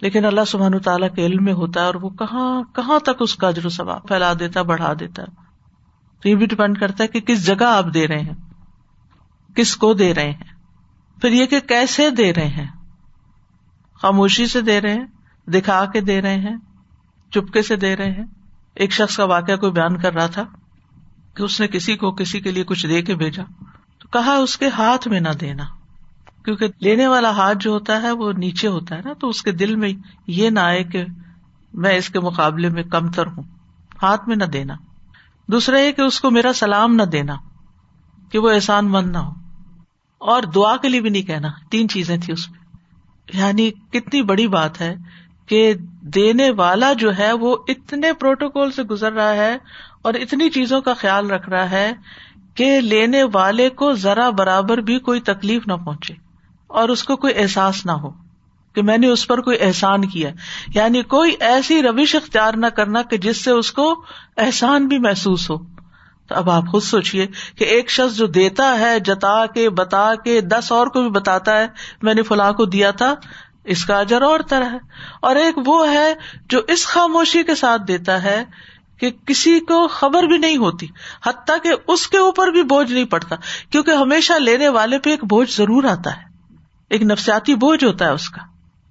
لیکن 0.01 0.25
اللہ 0.25 0.45
سبحان 0.47 0.79
تعالیٰ 0.79 1.09
کے 1.15 1.27
علم 1.27 1.45
میں 1.45 1.53
ہوتا 1.53 1.81
ہے 1.81 1.87
اور 1.87 1.95
وہ 1.95 2.09
کہاں 2.11 2.63
کہاں 2.75 2.99
تک 2.99 3.21
اس 3.21 3.35
کا 3.35 3.49
اجر 3.49 3.67
و 3.67 3.69
ثواب 3.69 4.07
پھیلا 4.09 4.33
دیتا 4.39 4.61
ہے 4.61 4.65
بڑھا 4.65 4.93
دیتا 5.01 5.23
ہے۔ 5.23 5.43
تو 6.23 6.29
یہ 6.29 6.35
بھی 6.35 6.47
ڈپینڈ 6.47 6.79
کرتا 6.81 7.03
ہے 7.05 7.09
کہ 7.09 7.21
کس 7.21 7.47
جگہ 7.47 7.65
آپ 7.65 7.85
دے 7.95 8.07
رہے 8.07 8.21
ہیں، 8.21 8.35
کس 9.57 9.77
کو 9.77 9.93
دے 9.95 10.13
رہے 10.15 10.31
ہیں۔ 10.31 10.53
پھر 11.19 11.33
یہ 11.33 11.47
کہ 11.47 11.61
کیسے 11.61 12.11
دے 12.11 12.33
رہے 12.33 12.49
ہیں؟ 12.49 12.67
خاموشی 14.03 14.47
سے 14.47 14.61
دے 14.61 14.81
رہے 14.81 14.95
ہیں، 14.95 15.07
دکھا 15.47 15.85
کے 15.85 16.01
دے 16.01 16.23
رہے 16.23 16.39
ہیں، 16.39 16.57
چپکے 17.31 17.63
سے 17.63 17.77
دے 17.77 17.97
رہے 17.97 18.11
ہیں۔ 18.11 18.25
ایک 18.75 18.93
شخص 18.93 19.17
کا 19.17 19.25
واقعہ 19.25 19.57
کوئی 19.57 19.73
بیان 19.73 19.99
کر 19.99 20.15
رہا 20.15 20.27
تھا 20.27 20.43
کہ 21.37 21.43
اس 21.43 21.61
نے 21.61 21.69
کسی 21.69 21.97
کو 21.97 22.13
کسی 22.13 22.41
کے 22.41 22.51
لیے 22.51 22.65
کچھ 22.65 22.87
دے 22.87 23.03
کے 23.03 23.15
بھیجا۔ 23.15 23.43
تو 23.99 24.09
کہا 24.09 24.33
اس 24.33 24.59
کے 24.59 24.69
ہاتھ 24.69 25.09
میں 25.09 25.21
نہ 25.21 25.29
دینا، 25.29 25.65
کیونکہ 26.45 26.67
لینے 26.81 27.07
والا 27.07 27.31
ہاتھ 27.31 27.59
جو 27.61 27.71
ہوتا 27.71 28.03
ہے 28.03 28.11
وہ 28.11 28.33
نیچے 28.33 28.69
ہوتا 28.69 28.95
ہے 28.95 29.01
نا، 29.05 29.13
تو 29.13 29.29
اس 29.29 29.43
کے 29.43 29.53
دل 29.53 29.77
میں 29.77 29.93
یہ 30.27 30.51
نہ 30.51 30.61
آئے 30.61 30.85
کہ 30.85 31.05
میں 31.75 31.97
اس 31.97 32.09
کے 32.11 32.21
مقابلے 32.21 32.69
میں 32.69 32.83
کمتر 32.83 33.27
ہوں۔ 33.27 33.43
ہاتھ 34.03 34.29
میں 34.29 34.37
نہ 34.37 34.45
دینا۔ 34.45 34.75
دوسرا 35.49 35.79
یہ 35.79 35.93
کہ 35.93 36.03
اس 36.03 36.21
کو 36.21 36.31
میرا 36.31 36.53
سلام 36.53 36.95
نہ 36.95 37.03
دینا، 37.03 37.35
کہ 38.31 38.39
وہ 38.39 38.51
احسان 38.51 38.87
مند 38.87 39.11
نہ 39.11 39.19
ہو۔ 39.19 39.33
اور 40.19 40.43
دعا 40.43 40.77
کے 40.77 40.89
لیے 40.89 41.01
بھی 41.01 41.11
نہیں 41.11 41.23
کہنا، 41.23 41.49
تین 41.71 41.89
چیزیں 41.89 42.17
تھی 42.17 42.33
اس 42.33 42.51
میں۔ 42.51 42.64
یعنی 43.33 43.71
کتنی 43.71 44.23
بڑی 44.23 44.47
بات 44.47 44.81
ہے 44.81 44.95
کہ 45.47 45.75
دینے 46.01 46.51
والا 46.51 46.93
جو 46.93 47.19
ہے 47.19 47.33
وہ 47.33 47.57
اتنے 47.69 48.13
پروٹوکول 48.13 48.71
سے 48.71 48.83
گزر 48.83 49.13
رہا 49.13 49.35
ہے 49.35 49.59
اور 50.03 50.15
اتنی 50.15 50.51
چیزوں 50.51 50.81
کا 50.81 50.95
خیال 50.95 51.31
رکھ 51.31 51.49
رہا 51.49 51.71
ہے 51.71 51.93
کہ 52.55 52.81
لینے 52.81 53.23
والے 53.33 53.69
کو 53.71 53.93
ذرا 53.93 54.31
برابر 54.31 54.79
بھی 54.79 54.99
کوئی 54.99 55.21
تکلیف 55.21 55.67
نہ 55.67 55.73
پہنچے 55.73 56.15
اور 56.67 56.89
اس 56.89 57.05
کو 57.05 57.17
کوئی 57.17 57.33
احساس 57.37 57.87
نہ 57.87 57.93
ہو 57.93 58.11
کہ 58.75 58.83
میں 58.83 58.99
نے 58.99 59.07
اس 59.07 59.27
پر 59.27 59.41
کوئی 59.41 59.57
احسان 59.61 60.09
کیا 60.09 60.31
یعنی 60.75 61.03
کوئی 61.03 61.37
ایسی 61.41 61.83
روش 61.83 62.15
اختیار 62.15 62.55
نہ 62.55 62.67
کرنا 62.67 63.03
کہ 63.03 63.17
جس 63.17 63.45
سے 63.45 63.51
اس 63.51 63.73
کو 63.73 64.05
احسان 64.37 64.87
بھی 64.87 64.99
محسوس 64.99 65.51
ہو۔ 65.51 65.74
تو 66.29 66.35
اب 66.35 66.51
آپ 66.51 66.63
خود 66.71 66.83
سوچیے 66.83 67.27
کہ 67.59 67.65
ایک 67.65 67.91
شخص 67.91 68.17
جو 68.17 68.27
دیتا 68.27 68.79
ہے، 68.79 69.01
جتا 69.01 69.47
کے، 69.47 69.71
بتا 69.71 70.15
کے، 70.15 70.41
دس 70.41 70.73
اور 70.73 70.87
کو 70.87 71.01
بھی 71.01 71.11
بتاتا 71.11 71.59
ہے، 71.59 71.67
میں 72.03 72.15
نے 72.15 72.23
فلاں 72.23 72.53
کو 72.53 72.65
دیا 72.65 72.91
تھا، 72.91 73.15
اس 73.65 73.85
کا 73.85 73.99
اجر 73.99 74.23
اور 74.23 74.41
طرح 74.49 74.65
ہے۔ 74.65 74.79
اور 75.23 75.37
ایک 75.37 75.55
وہ 75.67 75.89
ہے 75.89 76.15
جو 76.47 76.61
اس 76.69 76.87
خاموشی 76.87 77.43
کے 77.43 77.55
ساتھ 77.55 77.83
دیتا 77.89 78.23
ہے 78.23 78.45
کہ 78.99 79.11
کسی 79.11 79.61
کو 79.61 79.89
خبر 79.89 80.23
بھی 80.23 80.39
نہیں 80.39 80.57
ہوتی، 80.57 80.87
حتیٰ 81.27 81.57
کہ 81.63 81.71
اس 81.87 82.09
کے 82.09 82.19
اوپر 82.19 82.49
بھی 82.49 82.63
بوجھ 82.63 82.93
نہیں 82.93 83.05
پڑتا، 83.05 83.37
کیونکہ 83.71 83.91
ہمیشہ 83.91 84.33
لینے 84.33 84.69
والے 84.69 84.99
پہ 84.99 85.11
ایک 85.11 85.25
بوجھ 85.25 85.57
ضرور 85.57 85.85
آتا 85.85 86.17
ہے۔ 86.17 86.23
ایک 86.91 87.03
نفسیاتی 87.03 87.55
بوجھ 87.55 87.85
ہوتا 87.85 88.05
ہے 88.05 88.11
اس 88.11 88.29
کا 88.29 88.43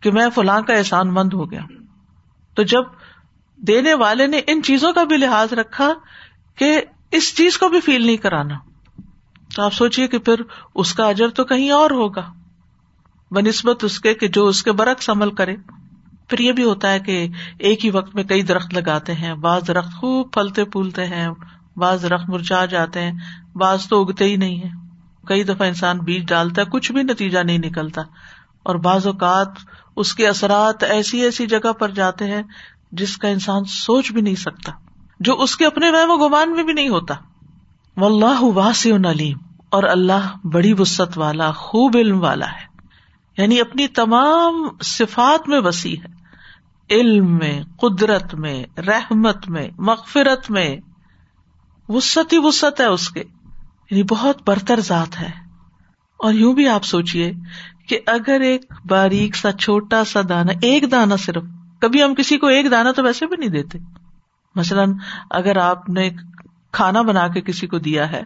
کہ 0.02 0.12
میں 0.12 0.30
فلاں 0.36 0.62
کا 0.62 0.74
احسان 0.74 1.14
مند 1.14 1.34
ہو 1.34 1.52
گیا۔ 1.52 1.62
تو 2.56 2.64
جب 2.64 2.84
دینے 3.56 3.94
والے 3.94 4.28
نے 4.28 4.42
ان 4.48 4.64
چیزوں 4.64 4.94
کا 4.94 5.04
بھی 5.04 5.18
لحاظ 5.18 5.54
رکھا 5.54 5.94
کہ 6.56 6.82
اس 7.14 7.36
چیز 7.36 7.58
کو 7.58 7.70
بھی 7.70 7.80
فیل 7.80 8.06
نہیں 8.06 8.18
کرانا۔ 8.18 8.56
تو 9.56 9.62
آپ 9.62 9.74
سوچیے 9.74 10.08
کہ 10.08 10.20
پھر 10.20 10.36
اس 10.76 10.94
کا 10.94 11.08
اجر 11.08 11.30
تو 11.30 11.44
کہیں 11.44 11.72
اور 11.72 11.92
ہوگا۔ 11.92 12.34
بہ 13.32 13.40
نسبت 13.40 13.84
اس 13.84 14.00
کے 14.00 14.14
کہ 14.14 14.28
جو 14.28 14.48
اس 14.48 14.64
کے 14.64 14.72
برعکس 14.72 15.10
عمل 15.10 15.32
کرے۔ 15.32 15.56
پھر 16.28 16.40
یہ 16.40 16.52
بھی 16.52 16.64
ہوتا 16.64 16.92
ہے 16.92 17.00
کہ 17.00 17.28
ایک 17.60 17.86
ہی 17.86 17.90
وقت 17.90 18.16
میں 18.16 18.24
کئی 18.24 18.42
درخت 18.42 18.74
لگاتے 18.74 19.14
ہیں۔ 19.14 19.34
بعض 19.34 19.68
درخت 19.68 19.94
خوب 19.94 20.34
پھلتے 20.34 20.66
پھولتے 20.66 21.06
ہیں۔ 21.06 21.28
بعض 21.78 22.04
درخت 22.04 22.30
مرچا 22.30 22.66
جاتے 22.66 23.02
ہیں۔ 23.02 23.12
بعض 23.56 23.88
تو 23.88 24.04
اگتے 24.04 24.26
ہی 24.26 24.36
نہیں 24.36 24.64
ہے 24.64 24.70
کئی 25.28 25.44
دفعہ 25.44 25.68
انسان 25.68 26.00
بیج 26.00 26.28
ڈالتا 26.28 26.62
ہے، 26.62 26.66
کچھ 26.72 26.92
بھی 26.92 27.04
نتیجہ 27.04 27.40
نہیں 27.40 27.58
نکلتا۔ 27.58 28.02
اور 28.64 28.76
بعض 28.76 29.08
اوقات 29.08 29.48
اس 29.96 30.16
کے 30.16 30.28
اثرات 30.28 30.84
ایسی 30.84 31.22
ایسی 31.22 31.48
جگہ 31.48 31.72
پر 31.72 31.90
جاتے 31.90 32.26
ہیں 32.26 32.44
جس 32.92 33.18
کا 33.18 33.28
انسان 33.28 33.64
سوچ 33.64 34.12
بھی 34.12 34.22
نہیں 34.22 34.36
سکتا۔ 34.36 34.72
جو 35.24 35.42
اس 35.42 35.58
کے 35.58 35.66
اپنے 35.66 35.90
وحم 35.90 36.10
و 36.10 36.28
گمان 36.28 36.52
میں 36.52 36.64
بھی 36.64 36.74
نہیں 36.74 36.90
ہوتا۔ 36.90 37.16
و 37.98 38.06
اللہ 38.06 38.44
واسع 38.44 38.90
علیم۔ 38.90 39.38
اور 39.70 39.84
اللہ 39.84 40.48
بڑی 40.48 40.74
وسط 40.78 41.18
والا، 41.18 41.52
خوب 41.52 41.98
علم 41.98 42.22
والا 42.22 42.46
ہے۔ 42.46 42.74
یعنی 43.38 43.62
اپنی 43.62 43.88
تمام 43.88 44.68
صفات 44.84 45.50
میں 45.50 45.60
وسیع 45.60 45.96
ہے۔ 45.96 46.24
علم 46.90 47.38
میں، 47.38 47.64
قدرت 47.78 48.36
میں، 48.36 48.64
رحمت 48.78 49.50
میں، 49.50 49.70
مغفرت 49.78 50.52
میں۔ 50.52 50.78
وسط 51.90 52.34
ہی 52.34 52.38
وسط 52.38 52.82
ہے 52.82 52.86
اس 52.86 53.10
کے۔ 53.10 53.20
یعنی 53.92 54.04
بہت 54.04 54.50
برتر 54.50 54.80
ذات 54.80 55.20
ہے۔ 55.20 55.30
اور 56.18 56.34
یوں 56.34 56.54
بھی 56.54 56.68
آپ 56.68 56.84
سوچیے 56.84 57.34
کہ 57.88 58.00
اگر 58.08 58.40
ایک 58.40 58.74
باریک 58.86 59.36
سا، 59.36 59.52
چھوٹا 59.52 60.04
سا 60.04 60.20
دانا 60.30 60.54
ایک 60.62 60.92
دانا 60.92 61.16
صرف، 61.16 61.44
کبھی 61.80 62.04
ہم 62.04 62.16
کسی 62.16 62.38
کو 62.38 62.48
ایک 62.48 62.72
دانا 62.72 62.92
تو 62.92 63.04
ویسے 63.04 63.26
بھی 63.28 63.38
نہیں 63.38 63.50
دیتے۔ 63.50 63.80
مثلاً 64.56 64.94
اگر 65.30 65.58
آپ 65.58 65.90
نے 65.90 66.10
کھانا 66.72 67.02
بنا 67.02 67.28
کے 67.28 67.42
کسی 67.42 67.68
کو 67.68 67.80
دیا 67.80 68.12
ہے 68.12 68.22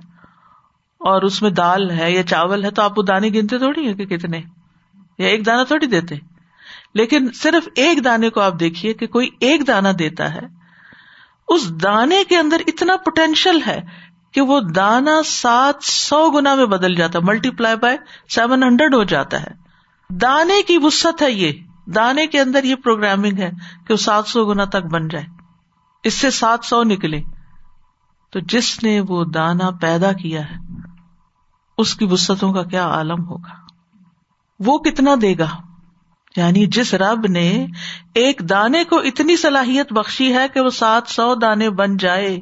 اور 1.00 1.22
اس 1.22 1.42
میں 1.42 1.50
دال 1.50 1.92
ہے 1.92 2.12
یا 2.12 2.24
چاول 2.24 2.66
ہے 2.66 2.72
تو 2.72 2.82
آپ 2.82 2.98
وہ 2.98 3.04
دانے 3.04 3.30
گنتے 3.30 3.58
تھوڑی 3.58 3.88
ہے 3.88 3.94
کہ 3.94 4.06
کتنے 4.06 4.42
یا 5.18 5.28
ایک 5.28 5.46
دانا 5.46 5.64
تھوڑی 5.64 5.86
دیتے 5.86 6.16
لیکن 6.94 7.28
صرف 7.34 7.70
ایک 7.76 8.06
دانے 8.06 8.30
کو 8.30 8.42
آپ 8.42 8.60
دیکھیے 8.60 8.94
کہ 8.94 9.08
کوئی 9.08 9.30
ایک 9.40 9.68
دانا 9.68 9.92
دیتا 10.00 10.34
ہے، 10.34 10.40
اس 11.48 11.84
دانے 11.84 12.24
کے 12.30 12.38
اندر 12.38 12.62
اتنا 12.68 12.98
پوٹینشیل 12.98 13.60
ہے 13.68 13.82
کہ 14.34 14.42
وہ 14.42 14.60
دانا 14.60 15.22
سات 15.26 15.76
سو 15.84 16.30
گنا 16.30 16.56
میں 16.56 16.66
بدل 16.66 16.96
جاتا 16.96 17.20
ہے 17.20 17.24
multi 17.24 17.50
ply 17.50 17.76
by 17.76 17.98
seven 18.30 18.64
hundred 18.64 18.94
ہو 18.94 19.04
جاتا 19.04 19.42
ہے۔ 19.42 19.52
دانے 20.10 20.62
کی 20.62 20.78
وسط 20.82 21.22
ہے 21.22 21.32
یہ۔ 21.32 21.52
دانے 21.88 22.28
کے 22.28 22.40
اندر 22.40 22.64
یہ 22.64 22.76
پروگرامنگ 22.76 23.38
ہے 23.38 23.52
کہ 23.88 23.92
وہ 23.92 23.98
سات 23.98 24.28
سو 24.28 24.46
گنا 24.46 24.66
تک 24.66 24.86
بن 24.86 25.08
جائے۔ 25.08 25.26
اس 26.08 26.14
سے 26.14 26.30
سات 26.30 26.66
سو 26.66 26.84
نکلے۔ 26.84 27.22
تو 28.32 28.40
جس 28.40 28.84
نے 28.84 29.00
وہ 29.00 29.24
دانا 29.24 29.70
پیدا 29.70 30.12
کیا 30.12 30.42
ہے، 30.42 30.56
اس 31.78 31.96
کی 31.96 32.06
وسطوں 32.06 32.54
کا 32.54 32.64
کیا 32.64 32.88
عالم 32.88 33.26
ہوگا؟ 33.26 33.56
وہ 34.60 34.78
کتنا 34.78 35.16
دے 35.22 35.38
گا؟ 35.38 35.48
یعنی 36.36 36.66
جس 36.66 36.94
رب 36.94 37.28
نے 37.28 37.66
ایک 38.14 38.42
دانے 38.50 38.84
کو 38.84 38.98
اتنی 38.98 39.36
صلاحیت 39.36 39.94
بخشی 39.94 40.34
ہے 40.34 40.48
کہ 40.54 40.62
وہ 40.62 40.70
سات 40.70 41.08
سو 41.08 41.36
دانے 41.36 41.70
بن 41.70 41.98
جائے، 41.98 42.40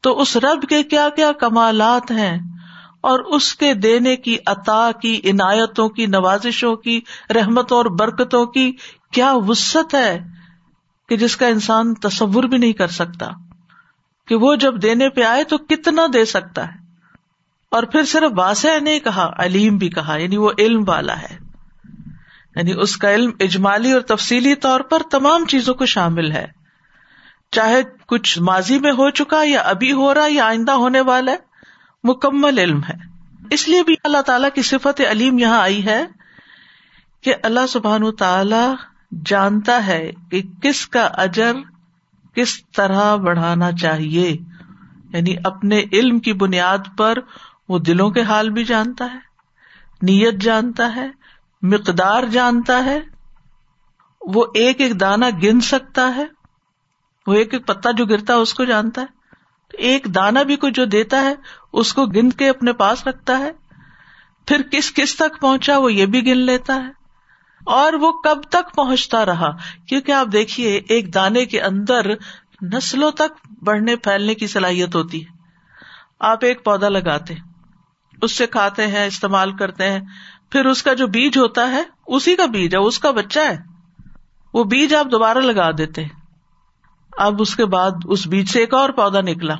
تو 0.00 0.20
اس 0.20 0.36
رب 0.36 0.62
کے 0.68 0.82
کیا 0.82 1.08
کیا 1.16 1.32
کمالات 1.32 2.10
ہیں؟ 2.10 2.38
اور 3.00 3.18
اس 3.18 3.54
کے 3.54 3.74
دینے 3.74 4.16
کی 4.16 4.36
عطا 4.46 4.90
کی، 5.02 5.20
عنایتوں 5.24 5.88
کی، 5.88 6.06
نوازشوں 6.06 6.76
کی، 6.76 7.00
رحمتوں 7.34 7.76
اور 7.76 7.84
برکتوں 7.84 8.46
کی 8.46 8.72
کیا 9.12 9.32
وسط 9.34 9.94
ہے؟ 9.94 10.35
کہ 11.08 11.16
جس 11.16 11.36
کا 11.36 11.46
انسان 11.46 11.94
تصور 11.94 12.44
بھی 12.44 12.58
نہیں 12.58 12.72
کر 12.72 12.88
سکتا 12.88 13.26
کہ 14.28 14.34
وہ 14.34 14.54
جب 14.54 14.82
دینے 14.82 15.08
پہ 15.08 15.22
آئے 15.22 15.44
تو 15.44 15.58
کتنا 15.58 16.02
دے 16.12 16.24
سکتا 16.24 16.68
ہے۔ 16.68 16.86
اور 17.70 17.82
پھر 17.82 18.04
صرف 18.04 18.32
باسع 18.32 18.78
نہیں 18.78 18.98
کہا، 18.98 19.32
علیم 19.38 19.76
بھی 19.76 19.88
کہا 19.88 20.16
یعنی 20.16 20.36
وہ 20.36 20.50
علم 20.58 20.84
والا 20.88 21.20
ہے۔ 21.22 21.38
یعنی 22.56 22.72
اس 22.72 22.96
کا 22.96 23.14
علم 23.14 23.30
اجمالی 23.40 23.92
اور 23.92 24.00
تفصیلی 24.00 24.54
طور 24.54 24.80
پر 24.80 25.02
تمام 25.10 25.44
چیزوں 25.44 25.74
کو 25.74 25.86
شامل 25.86 26.32
ہے۔ 26.32 26.46
چاہے 27.50 27.82
کچھ 28.06 28.38
ماضی 28.38 28.78
میں 28.78 28.92
ہو 28.92 29.10
چکا 29.10 29.42
یا 29.44 29.60
ابھی 29.60 29.92
ہو 29.92 30.14
رہا 30.14 30.26
یا 30.28 30.46
آئندہ 30.46 30.72
ہونے 30.72 31.00
والا 31.00 31.32
ہے، 31.32 31.36
مکمل 32.04 32.58
علم 32.58 32.80
ہے۔ 32.84 32.94
اس 33.50 33.68
لیے 33.68 33.82
بھی 33.82 33.94
اللہ 34.04 34.22
تعالیٰ 34.22 34.48
کی 34.54 34.62
صفت 34.62 35.00
علیم 35.10 35.38
یہاں 35.38 35.60
آئی 35.60 35.86
ہے 35.86 36.04
کہ 37.20 37.34
اللہ 37.42 37.66
سبحان 37.68 38.12
تعالی 38.12 38.74
جانتا 39.24 39.86
ہے 39.86 40.12
کہ 40.30 40.42
کس 40.62 40.88
کا 40.88 41.04
اجر 41.04 41.52
کس 42.34 42.66
طرح 42.76 43.16
بڑھانا 43.16 43.72
چاہیے۔ 43.72 44.36
یعنی 45.12 45.36
اپنے 45.44 45.84
علم 45.92 46.18
کی 46.18 46.32
بنیاد 46.32 46.78
پر 46.98 47.18
وہ 47.68 47.78
دلوں 47.78 48.10
کے 48.10 48.22
حال 48.22 48.50
بھی 48.50 48.64
جانتا 48.64 49.04
ہے، 49.04 49.18
نیت 50.02 50.34
جانتا 50.34 50.96
ہے، 50.96 51.10
مقدار 51.62 52.24
جانتا 52.24 52.84
ہے۔ 52.84 53.00
وہ 54.20 54.44
ایک 54.54 54.80
ایک 54.80 55.00
دانا 55.00 55.26
گن 55.42 55.60
سکتا 55.60 56.16
ہے، 56.16 56.26
وہ 57.26 57.34
ایک 57.34 57.54
ایک 57.54 57.66
پتا 57.66 57.90
جو 57.90 58.06
گرتا 58.06 58.32
ہے 58.32 58.38
اس 58.38 58.54
کو 58.54 58.64
جانتا 58.64 59.00
ہے۔ 59.00 59.06
ایک 59.72 60.04
دانا 60.14 60.42
بھی 60.42 60.56
کوئی 60.56 60.72
جو 60.72 60.84
دیتا 60.84 61.20
ہے، 61.20 61.34
اس 61.72 61.94
کو 61.94 62.06
گن 62.06 62.30
کے 62.30 62.48
اپنے 62.48 62.72
پاس 62.72 63.06
رکھتا 63.06 63.38
ہے۔ 63.38 63.52
پھر 64.46 64.62
کس 64.62 64.94
کس 64.94 65.16
تک 65.16 65.40
پہنچا 65.40 65.78
وہ 65.78 65.92
یہ 65.92 66.06
بھی 66.06 66.26
گن 66.26 66.38
لیتا 66.38 66.74
ہے۔ 66.74 67.05
اور 67.66 67.92
وہ 67.92 68.12
کب 68.12 68.42
تک 68.50 68.74
پہنچتا 68.74 69.26
رہا؟ 69.26 69.50
کیونکہ 69.88 70.12
آپ 70.12 70.26
دیکھیے، 70.32 70.80
ایک 70.88 71.14
دانے 71.14 71.46
کے 71.46 71.60
اندر 71.60 72.00
نسلوں 72.62 73.10
تک 73.10 73.46
بڑھنے، 73.62 73.96
پھیلنے 73.96 74.34
کی 74.34 74.46
صلاحیت 74.46 74.94
ہوتی 74.94 75.26
ہے۔ 75.26 75.36
آپ 76.20 76.38
ایک 76.42 76.64
پودا 76.64 76.88
لگاتے 76.88 77.34
اس 78.22 78.32
سے 78.32 78.46
کھاتے 78.46 78.86
ہیں، 78.86 79.06
استعمال 79.06 79.56
کرتے 79.56 79.90
ہیں، 79.90 80.00
پھر 80.50 80.66
اس 80.66 80.82
کا 80.82 80.94
جو 80.94 81.06
بیج 81.06 81.38
ہوتا 81.38 81.70
ہے، 81.70 81.82
اسی 82.06 82.36
کا 82.36 82.46
بیج 82.46 82.74
ہے، 82.74 82.80
اس 82.80 82.98
کا 82.98 83.10
بچہ 83.10 83.40
ہے۔ 83.40 83.58
وہ 84.54 84.64
بیج 84.64 84.94
آپ 84.94 85.06
دوبارہ 85.12 85.38
لگا 85.38 85.70
دیتے 85.78 86.04
اب 87.18 87.42
اس 87.42 87.56
کے 87.56 87.64
بعد 87.64 87.90
اس 88.04 88.26
بیج 88.26 88.48
سے 88.48 88.60
ایک 88.60 88.74
اور 88.74 88.90
پودا 88.90 89.20
نکلا۔ 89.20 89.54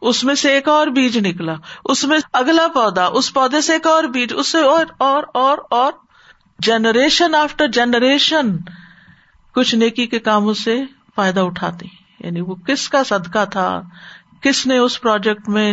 اس 0.00 0.24
میں 0.24 0.34
سے 0.34 0.52
ایک 0.52 0.68
اور 0.68 0.86
بیج 0.86 1.18
نکلا۔ 1.18 1.54
اس 1.84 2.04
میں 2.04 2.18
اگلا 2.32 2.66
پودا، 2.74 3.06
اس 3.06 3.34
پودے 3.34 3.60
سے 3.60 3.72
ایک 3.72 3.86
اور 3.86 4.04
بیج، 4.04 4.32
اس 4.36 4.48
سے 4.48 4.58
اور 4.58 4.86
اور 4.98 5.22
اور 5.34 5.58
اور 5.70 5.92
جنریشن 6.62 7.34
آفٹر 7.34 7.66
جنریشن 7.68 8.56
کچھ 9.54 9.74
نیکی 9.74 10.06
کے 10.06 10.18
کاموں 10.18 10.54
سے 10.54 10.82
فائدہ 11.16 11.40
اٹھاتے 11.40 11.86
یعنی 12.20 12.40
وہ 12.40 12.54
کس 12.54 12.88
کا 12.88 13.04
صدقہ 13.04 13.44
تھا، 13.44 13.82
کس 14.40 14.66
نے 14.66 14.78
اس 14.78 15.00
پروجیکٹ 15.00 15.48
میں 15.48 15.72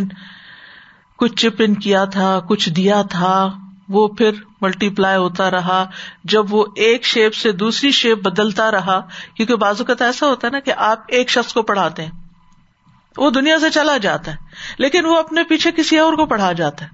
کچھ 1.19 1.35
چپ 1.35 1.61
ان 1.65 1.73
کیا 1.75 2.05
تھا، 2.05 2.39
کچھ 2.49 2.69
دیا 2.69 3.01
تھا، 3.09 3.49
وہ 3.89 4.07
پھر 4.07 4.31
ملٹی 4.61 4.89
پلائی 4.89 5.17
ہوتا 5.17 5.49
رہا۔ 5.51 5.83
جب 6.23 6.53
وہ 6.53 6.65
ایک 6.75 7.05
شیپ 7.05 7.33
سے 7.33 7.51
دوسری 7.51 7.91
شیپ 7.91 8.17
بدلتا 8.17 8.71
رہا، 8.71 8.99
کیونکہ 9.33 9.55
بازو 9.55 9.83
کا 9.83 9.93
تو 9.93 10.05
ایسا 10.05 10.27
ہوتا 10.27 10.47
ہے 10.47 10.51
نا 10.51 10.59
کہ 10.59 10.73
آپ 10.77 11.03
ایک 11.07 11.29
شخص 11.29 11.53
کو 11.53 11.61
پڑھاتے 11.61 12.05
ہیں، 12.05 12.11
وہ 13.17 13.29
دنیا 13.29 13.59
سے 13.59 13.69
چلا 13.69 13.97
جاتا 13.97 14.31
ہے، 14.31 14.37
لیکن 14.77 15.05
وہ 15.05 15.17
اپنے 15.17 15.43
پیچھے 15.43 15.71
کسی 15.71 15.97
اور 15.97 16.13
کو 16.13 16.25
پڑھا 16.25 16.51
جاتا 16.51 16.85
ہے۔ 16.85 16.89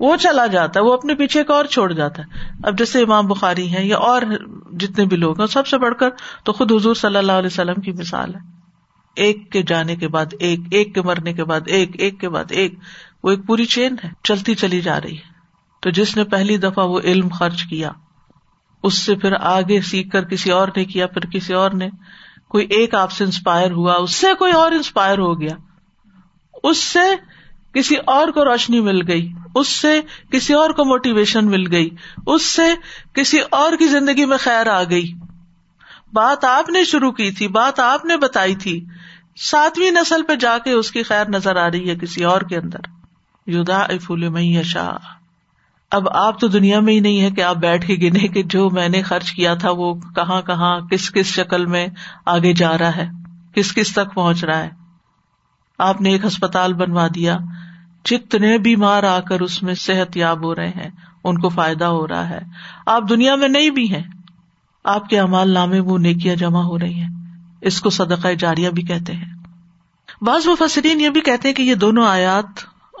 وہ 0.00 0.16
چلا 0.16 0.46
جاتا 0.46 0.80
ہے، 0.80 0.84
وہ 0.84 0.92
اپنے 0.92 1.14
پیچھے 1.14 1.40
ایک 1.40 1.50
اور 1.50 1.64
چھوڑ 1.64 1.92
جاتا 1.92 2.22
ہے۔ 2.22 2.50
اب 2.64 2.78
جیسے 2.78 3.02
امام 3.02 3.26
بخاری 3.26 3.76
ہیں 3.76 3.84
یا 3.84 3.96
اور 3.96 4.22
جتنے 4.72 5.04
بھی 5.04 5.16
لوگ 5.16 5.40
ہیں، 5.40 5.46
سب 5.46 5.66
سے 5.66 5.78
بڑھ 5.78 5.94
کر 5.94 6.08
تو 6.44 6.52
خود 6.52 6.72
حضور 6.72 6.94
صلی 6.94 7.16
اللہ 7.16 7.32
علیہ 7.32 7.46
وسلم 7.46 7.80
کی 7.80 7.92
مثال 7.92 8.34
ہے۔ 8.34 8.40
ایک 9.16 9.52
کے 9.52 9.62
جانے 9.62 9.96
کے 9.96 10.08
بعد 10.08 10.26
ایک 10.38 10.60
ایک 10.70 10.94
کے 10.94 11.02
مرنے 11.02 11.32
کے 11.32 11.44
بعد 11.44 11.60
ایک 11.66 11.90
ایک 11.98 12.20
کے 12.20 12.28
بعد 12.28 12.44
ایک۔ 12.50 12.74
وہ 13.22 13.30
ایک 13.30 13.46
پوری 13.46 13.64
چین 13.64 13.96
ہے، 14.04 14.10
چلتی 14.22 14.54
چلی 14.54 14.80
جا 14.80 15.00
رہی 15.00 15.16
ہے۔ 15.16 15.34
تو 15.80 15.90
جس 15.90 16.16
نے 16.16 16.24
پہلی 16.24 16.56
دفعہ 16.56 16.86
وہ 16.86 17.00
علم 17.04 17.28
خرچ 17.28 17.64
کیا، 17.64 17.90
اس 18.82 18.94
سے 18.94 19.14
پھر 19.14 19.32
آگے 19.40 19.80
سیکھ 19.80 20.10
کر 20.10 20.24
کسی 20.24 20.50
اور 20.50 20.68
نے 20.76 20.84
کیا، 20.84 21.06
پھر 21.06 21.26
کسی 21.26 21.54
اور 21.54 21.70
نے۔ 21.70 21.88
کوئی 22.48 22.66
ایک 22.70 22.94
آپ 22.94 23.12
سے 23.12 23.24
انسپائر 23.24 23.70
ہوا، 23.70 23.94
اس 23.94 24.10
سے 24.10 24.26
کوئی 24.38 24.52
اور 24.52 24.72
انسپائر 24.72 25.18
ہو 25.18 25.40
گیا۔ 25.40 25.56
اس 26.62 26.78
سے 26.78 27.33
کسی 27.74 27.96
اور 27.96 28.28
کو 28.28 28.44
روشنی 28.44 28.80
مل 28.80 29.08
گئی، 29.08 29.32
اس 29.54 29.68
سے 29.68 30.00
کسی 30.32 30.54
اور 30.54 30.70
کو 30.70 30.84
موٹیویشن 30.84 31.46
مل 31.46 31.72
گئی، 31.72 31.88
اس 32.26 32.46
سے 32.46 32.62
کسی 33.12 33.38
اور 33.50 33.76
کی 33.76 33.86
زندگی 33.86 34.24
میں 34.24 34.36
خیر 34.36 34.66
آ 34.66 34.82
گئی۔ 34.82 35.12
بات 36.12 36.44
آپ 36.44 36.68
نے 36.68 36.84
شروع 36.84 37.12
کی 37.12 37.30
تھی، 37.30 37.48
بات 37.48 37.80
آپ 37.80 38.04
نے 38.04 38.16
بتائی 38.16 38.54
تھی۔ 38.54 38.84
ساتویں 39.36 39.90
نسل 39.90 40.22
پہ 40.22 40.34
جا 40.34 40.58
کے 40.58 40.70
اس 40.70 40.90
کی 40.90 41.02
خیر 41.02 41.28
نظر 41.28 41.56
آ 41.56 41.70
رہی 41.70 41.90
ہے 41.90 41.96
کسی 41.96 42.24
اور 42.24 42.40
کے 42.40 42.56
اندر۔ 42.56 42.78
یودا 43.46 43.86
فل 44.06 44.62
شاہ 44.62 44.96
اب 45.90 46.08
آپ 46.08 46.40
تو 46.40 46.48
دنیا 46.48 46.80
میں 46.80 46.94
ہی 46.94 47.00
نہیں 47.00 47.20
ہے 47.20 47.30
کہ 47.30 47.40
آپ 47.40 47.56
بیٹھ 47.56 47.86
کے 47.86 47.94
گنے 47.94 48.28
کہ 48.28 48.42
جو 48.42 48.70
میں 48.70 48.88
نے 48.88 49.02
خرچ 49.02 49.32
کیا 49.32 49.54
تھا 49.54 49.70
وہ 49.70 49.94
کہاں 49.94 50.42
کہاں، 50.42 50.80
کس 50.80 51.10
کس 51.10 51.26
شکل 51.26 51.66
میں 51.66 51.86
آگے 52.26 52.52
جا 52.52 52.78
رہا 52.78 52.96
ہے، 52.96 53.08
کس 53.54 53.74
کس 53.74 53.92
تک 53.92 54.14
پہنچ 54.14 54.44
رہا 54.44 54.64
ہے۔ 54.64 54.83
آپ 55.78 56.00
نے 56.00 56.10
ایک 56.10 56.24
ہسپتال 56.24 56.72
بنوا 56.72 57.06
دیا، 57.14 57.38
جتنے 58.04 58.58
بیمار 58.58 59.02
آ 59.02 59.20
کر 59.20 59.40
اس 59.40 59.62
میں 59.62 59.74
صحت 59.74 60.16
یاب 60.16 60.44
ہو 60.44 60.54
رہے 60.54 60.68
ہیں، 60.68 60.90
ان 61.24 61.38
کو 61.38 61.48
فائدہ 61.48 61.84
ہو 61.84 62.08
رہا 62.08 62.28
ہے۔ 62.28 62.38
آپ 62.86 63.02
دنیا 63.08 63.34
میں 63.34 63.48
نہیں 63.48 63.70
بھی 63.70 63.94
ہیں، 63.94 64.02
آپ 64.84 65.08
کے 65.08 65.20
امال 65.20 65.50
نامے 65.50 65.80
وہ 65.80 65.98
نیکیاں 65.98 66.36
جمع 66.36 66.62
ہو 66.62 66.78
رہی 66.78 66.94
ہیں۔ 66.94 67.08
اس 67.60 67.80
کو 67.80 67.90
صدقہ 67.90 68.28
جاریہ 68.28 68.70
بھی 68.70 68.82
کہتے 68.82 69.12
ہیں۔ 69.12 69.34
بعض 70.22 70.46
مفسرین 70.46 71.00
یہ 71.00 71.08
بھی 71.08 71.20
کہتے 71.20 71.48
ہیں 71.48 71.54
کہ 71.54 71.62
یہ 71.62 71.74
دونوں 71.74 72.06
آیات 72.06 72.46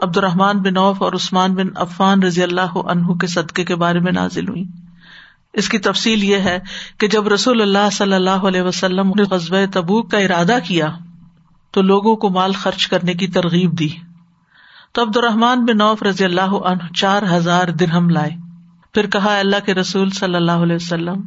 عبد 0.02 0.16
الرحمان 0.16 0.58
بن 0.58 0.76
اوف 0.76 1.02
اور 1.02 1.12
عثمان 1.12 1.54
بن 1.54 1.66
عفان 1.76 2.22
رضی 2.22 2.42
اللہ 2.42 2.76
عنہ 2.76 3.06
کے 3.06 3.26
صدقے 3.26 3.64
کے 3.64 3.74
بارے 3.74 3.98
میں 3.98 4.12
نازل 4.12 4.48
ہوئی۔ 4.48 4.64
اس 5.52 5.68
کی 5.68 5.78
تفصیل 5.78 6.24
یہ 6.24 6.36
ہے 6.36 6.58
کہ 6.98 7.08
جب 7.08 7.28
رسول 7.28 7.62
اللہ 7.62 7.90
صلی 7.92 8.12
اللہ 8.12 8.30
علیہ 8.30 8.62
وسلم 8.62 9.08
نے 9.08 9.24
قصب 9.24 9.56
تبوک 9.72 10.10
کا 10.10 10.18
ارادہ 10.18 10.58
کیا 10.64 10.86
تو 11.74 11.82
لوگوں 11.82 12.16
کو 12.16 12.30
مال 12.30 12.52
خرچ 12.52 12.86
کرنے 12.86 13.14
کی 13.14 13.26
ترغیب 13.26 13.78
دی۔ 13.78 13.88
تو 14.92 15.02
عبد 15.02 15.16
الرحمان 15.16 15.64
بن 15.64 15.80
اوف 15.80 16.02
رضی 16.02 16.24
اللہ 16.24 16.40
عنہ 16.40 16.92
چار 16.94 17.22
ہزار 17.32 17.68
درہم 17.68 18.08
لائے۔ 18.08 18.30
پھر 18.94 19.06
کہا 19.06 19.38
اللہ 19.38 19.56
کے 19.66 19.74
رسول 19.74 20.10
صلی 20.10 20.34
اللہ 20.34 20.52
علیہ 20.52 20.76
وسلم، 20.76 21.20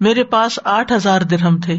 میرے 0.00 0.24
پاس 0.24 0.58
آٹھ 0.64 0.92
ہزار 0.92 1.20
درہم 1.20 1.60
تھے۔ 1.60 1.78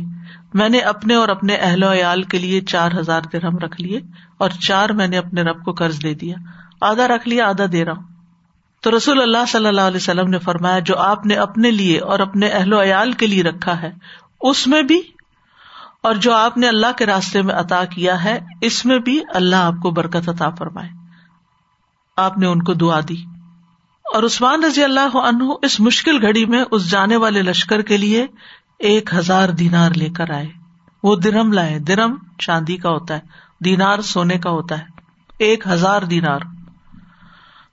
میں 0.54 0.70
نے 0.70 0.80
اپنے 0.80 1.16
اور 1.16 1.30
اپنے 1.30 1.56
اہل 1.56 1.84
و 1.84 1.94
عیال 1.94 2.24
کے 2.24 2.40
لیے 2.40 2.62
چار 2.62 2.92
ہزار 3.00 3.22
درہم 3.34 3.58
رکھ 3.58 3.82
لیے 3.82 4.00
اور 4.38 4.50
چار 4.50 4.90
میں 4.90 5.08
نے 5.08 5.18
اپنے 5.18 5.42
رب 5.42 5.64
کو 5.64 5.72
قرض 5.72 6.04
دے 6.04 6.14
دیا۔ 6.14 6.36
آدھا 6.82 7.08
رکھ 7.08 7.28
لیا، 7.28 7.50
آدھا 7.50 7.66
دے 7.72 7.86
رہا 7.86 7.92
ہوں۔ 7.92 8.04
تو 8.82 8.98
رسول 8.98 9.22
اللہ 9.22 9.46
صلی 9.48 9.68
اللہ 9.68 9.82
علیہ 9.82 9.98
وسلم 9.98 10.30
نے 10.30 10.40
فرمایا، 10.40 10.80
جو 10.80 10.98
آپ 10.98 11.26
نے 11.26 11.34
اپنے 11.34 11.72
لیے 11.72 12.00
اور 12.00 12.20
اپنے 12.20 12.48
اہل 12.48 12.74
و 12.74 12.84
عیال 12.84 13.12
کے 13.12 13.28
لیے 13.28 13.44
رکھا 13.44 13.82
ہے، 13.82 13.92
اس 14.42 14.68
میں 14.68 14.82
بھی 14.82 15.02
اور 16.04 16.16
جو 16.16 16.34
آپ 16.34 16.58
نے 16.58 16.68
اللہ 16.68 16.92
کے 16.98 17.06
راستے 17.06 17.42
میں 17.42 17.56
عطا 17.56 17.86
کیا 17.86 18.24
ہے، 18.24 18.40
اس 18.62 18.86
میں 18.86 19.00
بھی 19.00 19.22
اللہ 19.34 19.56
آپ 19.56 19.74
کو 19.82 19.92
برکت 19.92 20.30
عطا 20.30 20.50
فرمائے۔ 20.50 20.90
آپ 22.18 22.38
نے 22.38 22.46
ان 22.46 22.64
کو 22.64 22.74
دعا 22.74 23.00
دی۔ 23.10 23.24
اور 24.14 24.24
عثمان 24.24 24.64
رضی 24.64 24.84
اللہ 24.84 25.18
عنہ 25.18 25.44
اس 25.62 25.80
مشکل 25.80 26.22
گھڑی 26.22 26.46
میں 26.46 26.64
اس 26.72 26.92
جانے 26.92 27.16
والے 27.16 27.42
لشکر 27.42 27.82
کے 27.82 27.98
لیے 27.98 28.28
ایک 28.80 29.14
ہزار 29.14 29.50
دینار 29.50 29.92
لے 29.92 30.10
کر 30.10 30.32
آئے۔ 30.32 30.48
وہ 31.04 31.16
درم 31.16 31.54
لائے۔ 31.54 31.80
درم 31.80 32.16
چاندی 32.40 32.78
کا 32.78 32.90
ہوتا 32.90 33.14
ہے، 33.14 33.20
دینار 33.66 34.02
سونے 34.02 34.38
کا 34.38 34.50
ہوتا 34.50 34.80
ہے۔ 34.80 34.84
ایک 35.40 35.68
ہزار 35.68 36.02
دینار۔ 36.02 36.40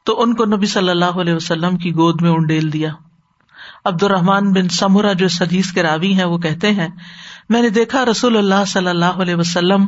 تو 0.05 0.23
ان 0.23 0.35
کو 0.35 0.45
نبی 0.45 0.67
صلی 0.67 0.89
اللہ 0.89 1.05
علیہ 1.05 1.35
وسلم 1.35 1.77
کی 1.77 1.95
گود 1.95 2.23
میں 2.23 2.31
انڈیل 2.31 2.73
دیا۔ 2.73 2.93
عبد 3.87 4.03
الرحمان 4.03 4.53
بن 4.53 4.69
سمورا 4.69 5.13
جو 5.13 5.27
حدیث 5.41 5.73
کے 5.73 5.83
راوی 5.83 6.15
ہیں، 6.15 6.25
وہ 6.25 6.39
کہتے 6.39 6.71
ہیں، 6.71 6.89
میں 7.49 7.63
نے 7.63 7.69
دیکھا 7.69 8.05
رسول 8.05 8.37
اللہ 8.37 8.65
صلی 8.67 8.89
اللہ 8.89 9.05
علیہ 9.05 9.35
وسلم 9.35 9.87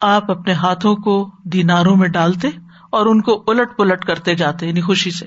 آپ 0.00 0.30
اپنے 0.30 0.52
ہاتھوں 0.52 0.96
کو 0.96 1.30
دیناروں 1.44 1.96
میں 1.96 2.08
ڈالتے 2.08 2.48
اور 2.90 3.06
ان 3.06 3.20
کو 3.20 3.44
الٹ 3.46 3.76
پلٹ 3.76 4.04
کرتے 4.04 4.34
جاتے 4.34 4.66
یعنی 4.66 4.80
خوشی 4.80 5.10
سے۔ 5.10 5.26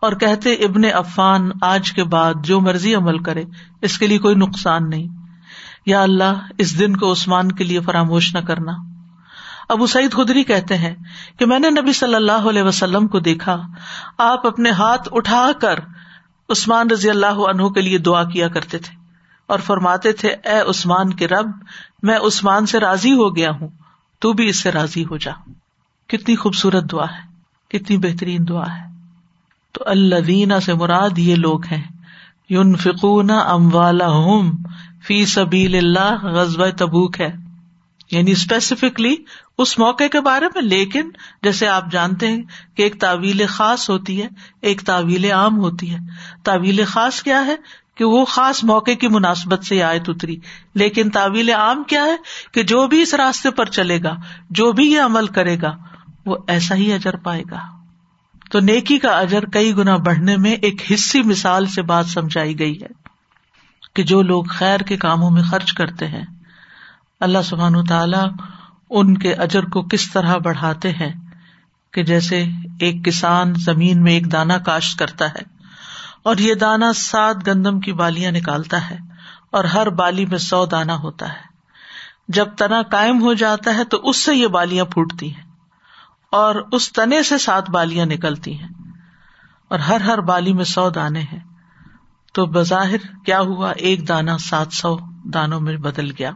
اور 0.00 0.12
کہتے، 0.12 0.52
ابن 0.52 0.84
عفان 0.84 1.50
آج 1.62 1.92
کے 1.92 2.04
بعد 2.04 2.34
جو 2.44 2.60
مرضی 2.60 2.94
عمل 2.94 3.18
کرے، 3.18 3.44
اس 3.82 3.98
کے 3.98 4.06
لیے 4.06 4.18
کوئی 4.18 4.34
نقصان 4.34 4.90
نہیں۔ 4.90 5.08
یا 5.86 6.02
اللہ، 6.02 6.32
اس 6.58 6.78
دن 6.78 6.96
کو 6.96 7.12
عثمان 7.12 7.52
کے 7.52 7.64
لیے 7.64 7.80
فراموش 7.80 8.34
نہ 8.34 8.40
کرنا۔ 8.40 8.72
ابو 9.68 9.86
سعید 9.86 10.12
خدری 10.12 10.44
کہتے 10.44 10.76
ہیں 10.76 10.94
کہ 11.38 11.46
میں 11.46 11.58
نے 11.58 11.70
نبی 11.70 11.92
صلی 11.92 12.14
اللہ 12.14 12.48
علیہ 12.48 12.62
وسلم 12.62 13.06
کو 13.06 13.20
دیکھا، 13.20 13.62
آپ 14.18 14.46
اپنے 14.46 14.70
ہاتھ 14.70 15.08
اٹھا 15.12 15.50
کر 15.60 15.78
عثمان 16.48 16.90
رضی 16.90 17.10
اللہ 17.10 17.26
عنہ 17.26 17.68
کے 17.68 17.80
لیے 17.80 17.98
دعا 17.98 18.24
کیا 18.24 18.48
کرتے 18.48 18.78
تھے 18.78 18.96
اور 19.46 19.58
فرماتے 19.58 20.12
تھے، 20.12 20.28
اے 20.28 20.70
عثمان 20.70 21.12
کے 21.12 21.28
رب، 21.28 21.50
میں 22.02 22.18
عثمان 22.18 22.66
سے 22.66 22.80
راضی 22.80 23.12
ہو 23.12 23.36
گیا 23.36 23.50
ہوں، 23.50 23.68
تو 24.18 24.32
بھی 24.32 24.48
اس 24.48 24.62
سے 24.62 24.70
راضی 24.70 25.04
ہو 25.04 25.16
جا۔ 25.16 25.32
کتنی 26.06 26.36
خوبصورت 26.36 26.92
دعا 26.92 27.04
ہے، 27.04 27.28
کتنی 27.68 27.98
بہترین 27.98 28.48
دعا 28.48 28.64
ہے۔ 28.64 28.88
تو 29.72 29.84
اللہ 29.86 30.20
دینا 30.20 30.60
سے 30.60 30.74
مراد 30.74 31.18
یہ 31.18 31.34
لوگ 31.34 31.64
ہیں 31.64 31.82
یون 32.48 32.76
فکون 32.76 33.30
ام 33.30 33.74
والا 33.74 34.08
فی 35.06 35.26
سبیل 35.26 35.74
اللہ 35.74 36.24
غزب 36.24 36.70
تبوک 36.70 37.20
ہے۔ 37.20 37.32
یعنی 38.10 38.30
اسپیسیفکلی 38.30 39.16
اس 39.58 39.78
موقع 39.78 40.04
کے 40.12 40.20
بارے 40.20 40.46
میں، 40.54 40.62
لیکن 40.62 41.10
جیسے 41.42 41.68
آپ 41.68 41.90
جانتے 41.90 42.28
ہیں 42.28 42.42
کہ 42.74 42.82
ایک 42.82 43.00
تعویل 43.00 43.46
خاص 43.46 43.90
ہوتی 43.90 44.22
ہے، 44.22 44.28
ایک 44.62 44.80
تعویل 44.80 45.32
عام 45.32 45.58
ہوتی 45.58 45.94
ہے۔ 45.94 45.98
تعویل 46.42 46.84
خاص 46.84 47.22
کیا 47.22 47.46
ہے؟ 47.46 47.56
کہ 47.94 48.04
وہ 48.04 48.24
خاص 48.24 48.64
موقع 48.64 48.90
کی 48.90 49.08
مناسبت 49.08 49.64
سے 49.64 49.82
آیت 49.82 50.08
اتری۔ 50.08 50.36
لیکن 50.74 51.10
تعویل 51.10 51.50
عام 51.50 51.82
کیا 51.84 52.04
ہے؟ 52.04 52.16
کہ 52.52 52.62
جو 52.62 52.86
بھی 52.86 53.02
اس 53.02 53.14
راستے 53.14 53.50
پر 53.50 53.64
چلے 53.64 54.02
گا، 54.02 54.16
جو 54.50 54.72
بھی 54.72 54.92
یہ 54.92 55.00
عمل 55.00 55.26
کرے 55.26 55.60
گا، 55.62 55.76
وہ 56.26 56.36
ایسا 56.48 56.74
ہی 56.74 56.92
اجر 56.92 57.16
پائے 57.16 57.42
گا۔ 57.50 57.58
تو 58.50 58.60
نیکی 58.60 58.98
کا 58.98 59.18
اجر 59.18 59.44
کئی 59.44 59.76
گنا 59.76 59.96
بڑھنے 59.96 60.36
میں 60.36 60.52
ایک 60.52 60.92
حصی 60.92 61.22
مثال 61.22 61.66
سے 61.66 61.82
بات 61.82 62.06
سمجھائی 62.06 62.58
گئی 62.58 62.82
ہے 62.82 63.08
کہ 63.94 64.02
جو 64.02 64.22
لوگ 64.22 64.44
خیر 64.44 64.80
کے 64.80 64.96
کاموں 64.96 65.30
میں 65.30 65.42
خرچ 65.42 65.72
کرتے 65.72 66.08
ہیں، 66.08 66.24
اللہ 67.20 67.38
سبحان 67.44 67.84
تعالی 67.84 68.42
ان 68.90 69.18
کے 69.18 69.34
اجر 69.34 69.64
کو 69.64 69.82
کس 69.82 70.12
طرح 70.12 70.36
بڑھاتے 70.36 70.92
ہیں 70.92 71.12
کہ 71.92 72.02
جیسے 72.02 72.44
ایک 72.80 73.04
کسان 73.04 73.54
زمین 73.54 74.02
میں 74.02 74.12
ایک 74.12 74.32
دانا 74.32 74.58
کاشت 74.58 74.98
کرتا 74.98 75.26
ہے 75.26 75.42
اور 76.22 76.36
یہ 76.36 76.54
دانا 76.54 76.92
سات 76.92 77.36
گندم 77.46 77.80
کی 77.80 77.92
بالیاں 77.92 78.32
نکالتا 78.32 78.90
ہے 78.90 78.98
اور 79.50 79.64
ہر 79.64 79.90
بالی 79.90 80.26
میں 80.26 80.38
سو 80.38 80.66
دانا 80.66 80.96
ہوتا 80.96 81.28
ہے۔ 81.28 81.48
جب 82.28 82.48
تنا 82.58 82.82
کائم 82.82 83.22
ہو 83.22 83.34
جاتا 83.34 83.74
ہے 83.74 83.84
تو 83.84 83.96
اس 83.96 84.16
سے 84.16 84.34
یہ 84.34 84.46
بالیاں 84.46 84.84
پھوٹتی 84.84 85.34
ہیں 85.34 85.42
اور 86.32 86.54
اس 86.72 86.92
تنے 86.92 87.22
سے 87.22 87.38
سات 87.38 87.70
بالیاں 87.70 88.06
نکلتی 88.06 88.60
ہیں 88.60 88.68
اور 89.68 89.78
ہر 89.78 90.00
ہر 90.00 90.20
بالی 90.20 90.52
میں 90.52 90.64
سو 90.64 90.90
دانے 90.90 91.20
ہیں۔ 91.20 91.40
تو 92.32 92.46
بظاہر 92.46 93.24
کیا 93.24 93.40
ہوا؟ 93.40 93.70
ایک 93.70 94.08
دانا 94.08 94.38
سات 94.38 94.72
سو 94.72 94.96
دانوں 95.24 95.60
میں 95.60 95.76
بدل 95.76 96.10
گیا۔ 96.10 96.30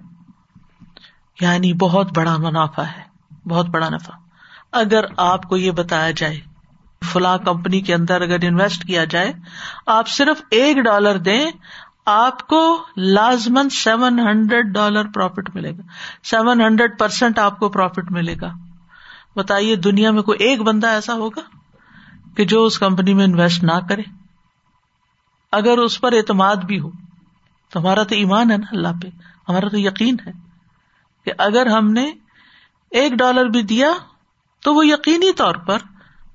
یعنی 1.42 1.72
بہت 1.72 2.16
بڑا 2.16 2.36
منافع 2.36 2.82
ہے، 2.82 3.02
بہت 3.48 3.68
بڑا 3.68 3.88
نفع۔ 3.88 4.12
اگر 4.72 5.04
آپ 5.16 5.42
کو 5.42 5.56
یہ 5.56 5.70
بتایا 5.70 6.10
جائے، 6.10 6.40
فلاں 7.12 7.38
کمپنی 7.38 7.80
کے 7.80 7.94
اندر 7.94 8.20
اگر 8.20 8.36
انویسٹ 8.42 8.84
کیا 8.84 9.04
جائے، 9.04 9.32
آپ 9.86 10.08
صرف 10.08 10.42
ایک 10.50 10.76
ڈالر 10.76 11.18
دیں، 11.18 11.50
آپ 12.06 12.48
کو 12.48 12.82
لازمن 12.96 13.70
سیون 13.70 14.18
ہنڈریڈ 14.18 14.66
ڈالر 14.66 15.04
پروفٹ 15.14 15.50
ملے 15.54 15.70
گا۔ 15.70 15.82
سیون 16.24 16.60
ہنڈریڈ 16.60 16.98
پرسینٹ 16.98 17.38
آپ 17.38 17.58
کو 17.58 17.68
پروفٹ 17.68 18.10
ملے 18.10 18.34
گا۔ 18.40 18.52
بتائیے، 19.36 19.76
دنیا 19.76 20.10
میں 20.10 20.22
کوئی 20.22 20.38
ایک 20.38 20.62
بندہ 20.62 20.86
ایسا 20.86 21.14
ہوگا 21.14 21.40
کہ 22.36 22.44
جو 22.44 22.64
اس 22.64 22.78
کمپنی 22.78 23.14
میں 23.14 23.24
انویسٹ 23.24 23.64
نہ 23.64 23.78
کرے؟ 23.88 24.02
اگر 25.52 25.78
اس 25.78 26.00
پر 26.00 26.12
اعتماد 26.12 26.56
بھی 26.56 26.80
ہو، 26.80 26.90
تو 27.70 27.80
ہمارا 27.80 28.02
تو 28.02 28.14
ایمان 28.14 28.50
ہے 28.50 28.56
نا 28.56 28.66
اللہ 28.70 28.88
پہ، 29.02 29.08
ہمارا 29.48 29.68
تو 29.68 29.78
یقین 29.78 30.16
ہے۔ 30.26 30.41
کہ 31.24 31.32
اگر 31.38 31.66
ہم 31.66 31.92
نے 31.92 32.12
ایک 32.90 33.12
ڈالر 33.12 33.44
بھی 33.44 33.62
دیا 33.62 33.88
تو 34.62 34.74
وہ 34.74 34.86
یقینی 34.86 35.32
طور 35.32 35.54
پر 35.54 35.78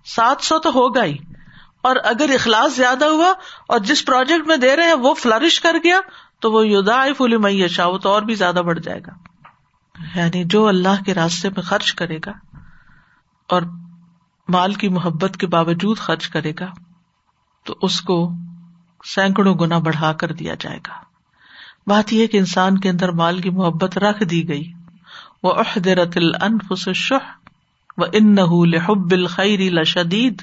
سات 0.06 0.44
سو 0.44 0.60
تو 0.60 0.70
ہوگا 0.70 1.04
ہی۔ 1.04 1.18
اور 1.82 1.96
اگر 2.04 2.30
اخلاص 2.34 2.76
زیادہ 2.76 3.06
ہوا 3.06 3.34
اور 3.68 3.80
جس 3.80 4.06
پروجیکٹ 4.06 4.48
میں 4.48 4.58
دے 4.58 4.76
رہے 4.76 4.84
ہیں 4.84 4.94
وہ 4.94 5.14
فلرش 5.14 5.62
کر 5.62 5.76
گیا 5.84 6.00
تو 6.40 6.52
وہ 6.52 6.68
یودا 6.68 7.04
فلی 7.18 7.38
معیشا 7.38 7.86
وہ 7.86 7.98
تو 7.98 8.10
اور 8.10 8.22
بھی 8.22 8.36
زیادہ 8.36 8.56
بڑھ 8.56 8.80
جائے 8.80 9.00
گا۔ 9.00 9.12
یعنی 10.20 10.44
جو 10.44 10.68
اللہ 10.68 11.04
کے 11.06 11.14
راستے 11.14 11.50
میں 11.50 11.62
خرچ 11.62 11.94
کرے 11.94 12.18
گا 12.26 12.32
اور 13.50 13.62
مال 14.50 14.74
کی 14.74 14.90
محبت 14.90 15.38
کے 15.38 15.48
باوجود 15.48 15.98
خرچ 15.98 16.28
کرے 16.28 16.54
گا 16.60 16.66
تو 17.64 17.76
اس 17.82 18.02
کو 18.02 18.32
سینکڑوں 19.06 19.56
گنا 19.56 19.78
بڑھا 19.78 20.14
کر 20.14 20.32
دیا 20.32 20.54
جائے 20.60 20.80
گا۔ 20.88 20.94
بات 21.88 22.14
یہ 22.14 22.28
کہ 22.28 22.38
انسان 22.38 22.78
کے 22.78 22.90
اندر 22.90 23.12
مال 23.12 23.42
کی 23.42 23.50
محبت 23.50 23.98
رکھ 23.98 24.24
دی 24.24 24.50
گئی۔ 24.50 24.74
وہ 25.44 25.54
عہدرت 25.54 26.18
الانفس 26.18 26.88
الشح 26.88 27.50
و 27.98 28.04
ان 28.14 28.36
لحب 28.70 29.12
الخیر 29.12 29.60
لشدید 29.60 30.42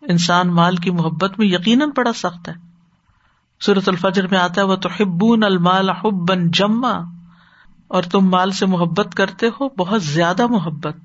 انسان 0.00 0.48
مال 0.48 0.76
کی 0.76 0.90
محبت 0.90 1.38
میں 1.38 1.46
یقیناً 1.46 1.90
بڑا 1.96 2.12
سخت 2.12 2.48
ہے۔ 2.48 2.54
صورت 3.62 3.88
الفجر 3.88 4.26
میں 4.26 4.38
آتا 4.38 4.60
ہے 4.60 4.66
وہ 4.66 4.76
تو 4.76 4.88
ہبون 5.00 5.44
المال 5.44 5.90
حبن 5.90 6.50
جما۔ 6.50 7.14
اور 7.88 8.02
تم 8.02 8.20
مال 8.20 8.50
سے 8.50 8.66
محبت 8.66 9.14
کرتے 9.14 9.46
ہو، 9.46 9.68
بہت 9.68 10.02
زیادہ 10.02 10.46
محبت۔ 10.46 10.96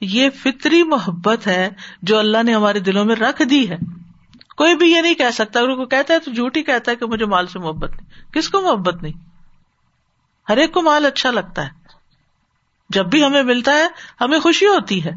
یہ 0.00 0.30
فطری 0.30 0.82
محبت 0.82 1.46
ہے 1.46 1.68
جو 2.02 2.18
اللہ 2.18 2.42
نے 2.42 2.54
ہمارے 2.54 2.80
دلوں 2.80 3.04
میں 3.04 3.16
رکھ 3.16 3.42
دی 3.50 3.70
ہے۔ 3.70 3.76
کوئی 4.56 4.76
بھی 4.76 4.92
یہ 4.92 5.00
نہیں 5.00 5.14
کہہ 5.14 5.30
سکتا، 5.32 5.60
اگر 5.60 5.74
کوئی 5.74 5.86
کہتا 5.86 6.14
ہے 6.14 6.18
تو 6.18 6.32
جھوٹ 6.32 6.56
ہی 6.56 6.62
کہتا 6.62 6.90
ہے 6.90 6.96
کہ 6.96 7.06
مجھے 7.06 7.26
مال 7.26 7.46
سے 7.46 7.58
محبت 7.58 7.90
نہیں۔ 7.90 8.32
کس 8.32 8.48
کو 8.48 8.60
محبت 8.60 9.02
نہیں؟ 9.02 9.12
ہر 10.48 10.56
ایک 10.56 10.74
کو 10.74 10.82
مال 10.82 11.06
اچھا 11.06 11.30
لگتا 11.30 11.64
ہے۔ 11.64 11.79
جب 12.90 13.06
بھی 13.06 13.24
ہمیں 13.24 13.42
ملتا 13.42 13.72
ہے، 13.72 13.86
ہمیں 14.20 14.38
خوشی 14.38 14.66
ہوتی 14.66 15.04
ہے۔ 15.04 15.10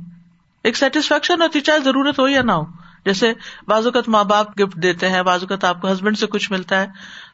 ایک 0.63 0.77
سیٹسفیکشن 0.77 1.41
ہوتی 1.41 1.62
چاہے 1.62 1.79
ضرورت 1.79 2.19
ہو 2.19 2.27
یا 2.27 2.41
نہ 2.41 2.51
ہو۔ 2.51 2.65
جیسے 3.05 3.33
بعض 3.67 3.86
اوقات 3.86 4.09
ماں 4.09 4.23
باپ 4.23 4.59
گفٹ 4.59 4.75
دیتے 4.75 5.09
ہیں، 5.09 5.21
بعض 5.21 5.41
اوقات 5.41 5.63
آپ 5.63 5.81
کو 5.81 5.91
ہسبینڈ 5.91 6.17
سے 6.17 6.27
کچھ 6.27 6.51
ملتا 6.51 6.79
ہے۔ 6.81 6.88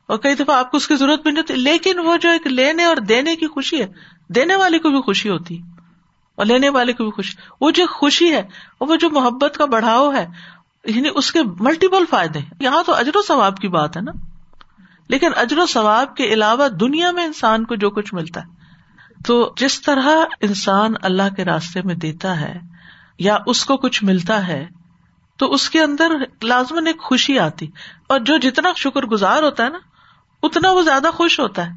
اور 0.08 0.17
کئی 0.17 0.36
دفعہ 0.36 0.56
آپ 0.56 0.71
کو 0.71 0.78
اس 0.78 0.88
کی 0.88 0.95
ضرورت 0.95 1.23
بھی 1.23 1.32
نہیں 1.32 1.41
ہوتی، 1.41 1.56
لیکن 1.56 1.99
وہ 1.99 2.17
جو 2.17 2.30
ایک 2.30 2.47
لینے 2.47 2.86
اور 2.86 2.97
دینے 2.97 3.36
کی 3.36 3.47
خوشی 3.47 3.82
ہے، 3.82 3.88
دینے 4.28 4.56
والے 4.56 4.80
کو 4.80 4.89
بھی 4.89 5.02
خوشی 5.02 5.30
ہوتی۔ 5.30 5.62
اور 6.36 6.45
لینے 6.45 6.69
والے 6.69 6.93
کو 6.93 7.04
بھی 7.04 7.12
خوشی۔ 7.12 7.38
وہ 7.62 7.71
جو 7.71 7.86
خوشی 7.88 8.32
ہے 8.32 8.43
وہ 8.80 8.95
جو 8.95 9.10
محبت 9.10 9.58
کا 9.58 9.65
بڑھاؤ 9.65 10.13
ہے 10.13 10.28
یعنی 10.86 11.10
اس 11.15 11.32
کے 11.32 11.39
ملٹیپل 11.60 12.04
فائدے 12.10 12.39
یہاں 12.60 12.84
تو 12.86 12.95
اجر 12.95 13.12
و 13.15 13.21
ثواب 13.21 13.58
کی 13.58 13.67
بات 13.67 13.97
ہے 13.97 14.02
نا۔ 14.02 14.12
لیکن 15.08 15.30
اجر 15.36 15.58
و 15.58 15.65
ثواب 15.65 16.15
کے 16.15 16.23
علاوہ 16.23 16.67
دنیا 16.67 17.12
میں 17.12 17.25
انسان 17.25 17.65
کو 17.65 17.75
جو 17.75 17.89
کچھ 17.89 18.13
ملتا 18.13 18.41
ہے 18.41 18.59
تو 19.26 19.54
جس 19.58 19.82
طرح 19.82 20.10
انسان 20.42 20.94
اللہ 21.02 21.36
کے 21.36 21.46
راستے 21.46 21.82
میں 21.82 21.96
دیتا 21.96 22.42
ہے 22.42 22.60
یا 23.20 23.38
اس 23.46 23.66
کو 23.66 23.78
کچھ 23.78 24.04
ملتا 24.04 24.48
ہے، 24.48 24.68
تو 25.38 25.54
اس 25.54 25.70
کے 25.70 25.82
اندر 25.82 26.12
لازمن 26.44 26.88
ایک 26.88 27.00
خوشی 27.00 27.40
آتی۔ 27.40 27.68
اور 28.08 28.20
جو 28.20 28.38
جتنا 28.38 28.70
شکر 28.78 29.02
گزار 29.02 29.44
ہوتا 29.44 29.64
ہے 29.64 29.70
نا، 29.70 29.78
اتنا 30.44 30.72
وہ 30.72 30.82
زیادہ 30.82 31.08
خوش 31.14 31.40
ہوتا 31.40 31.68
ہے۔ 31.68 31.72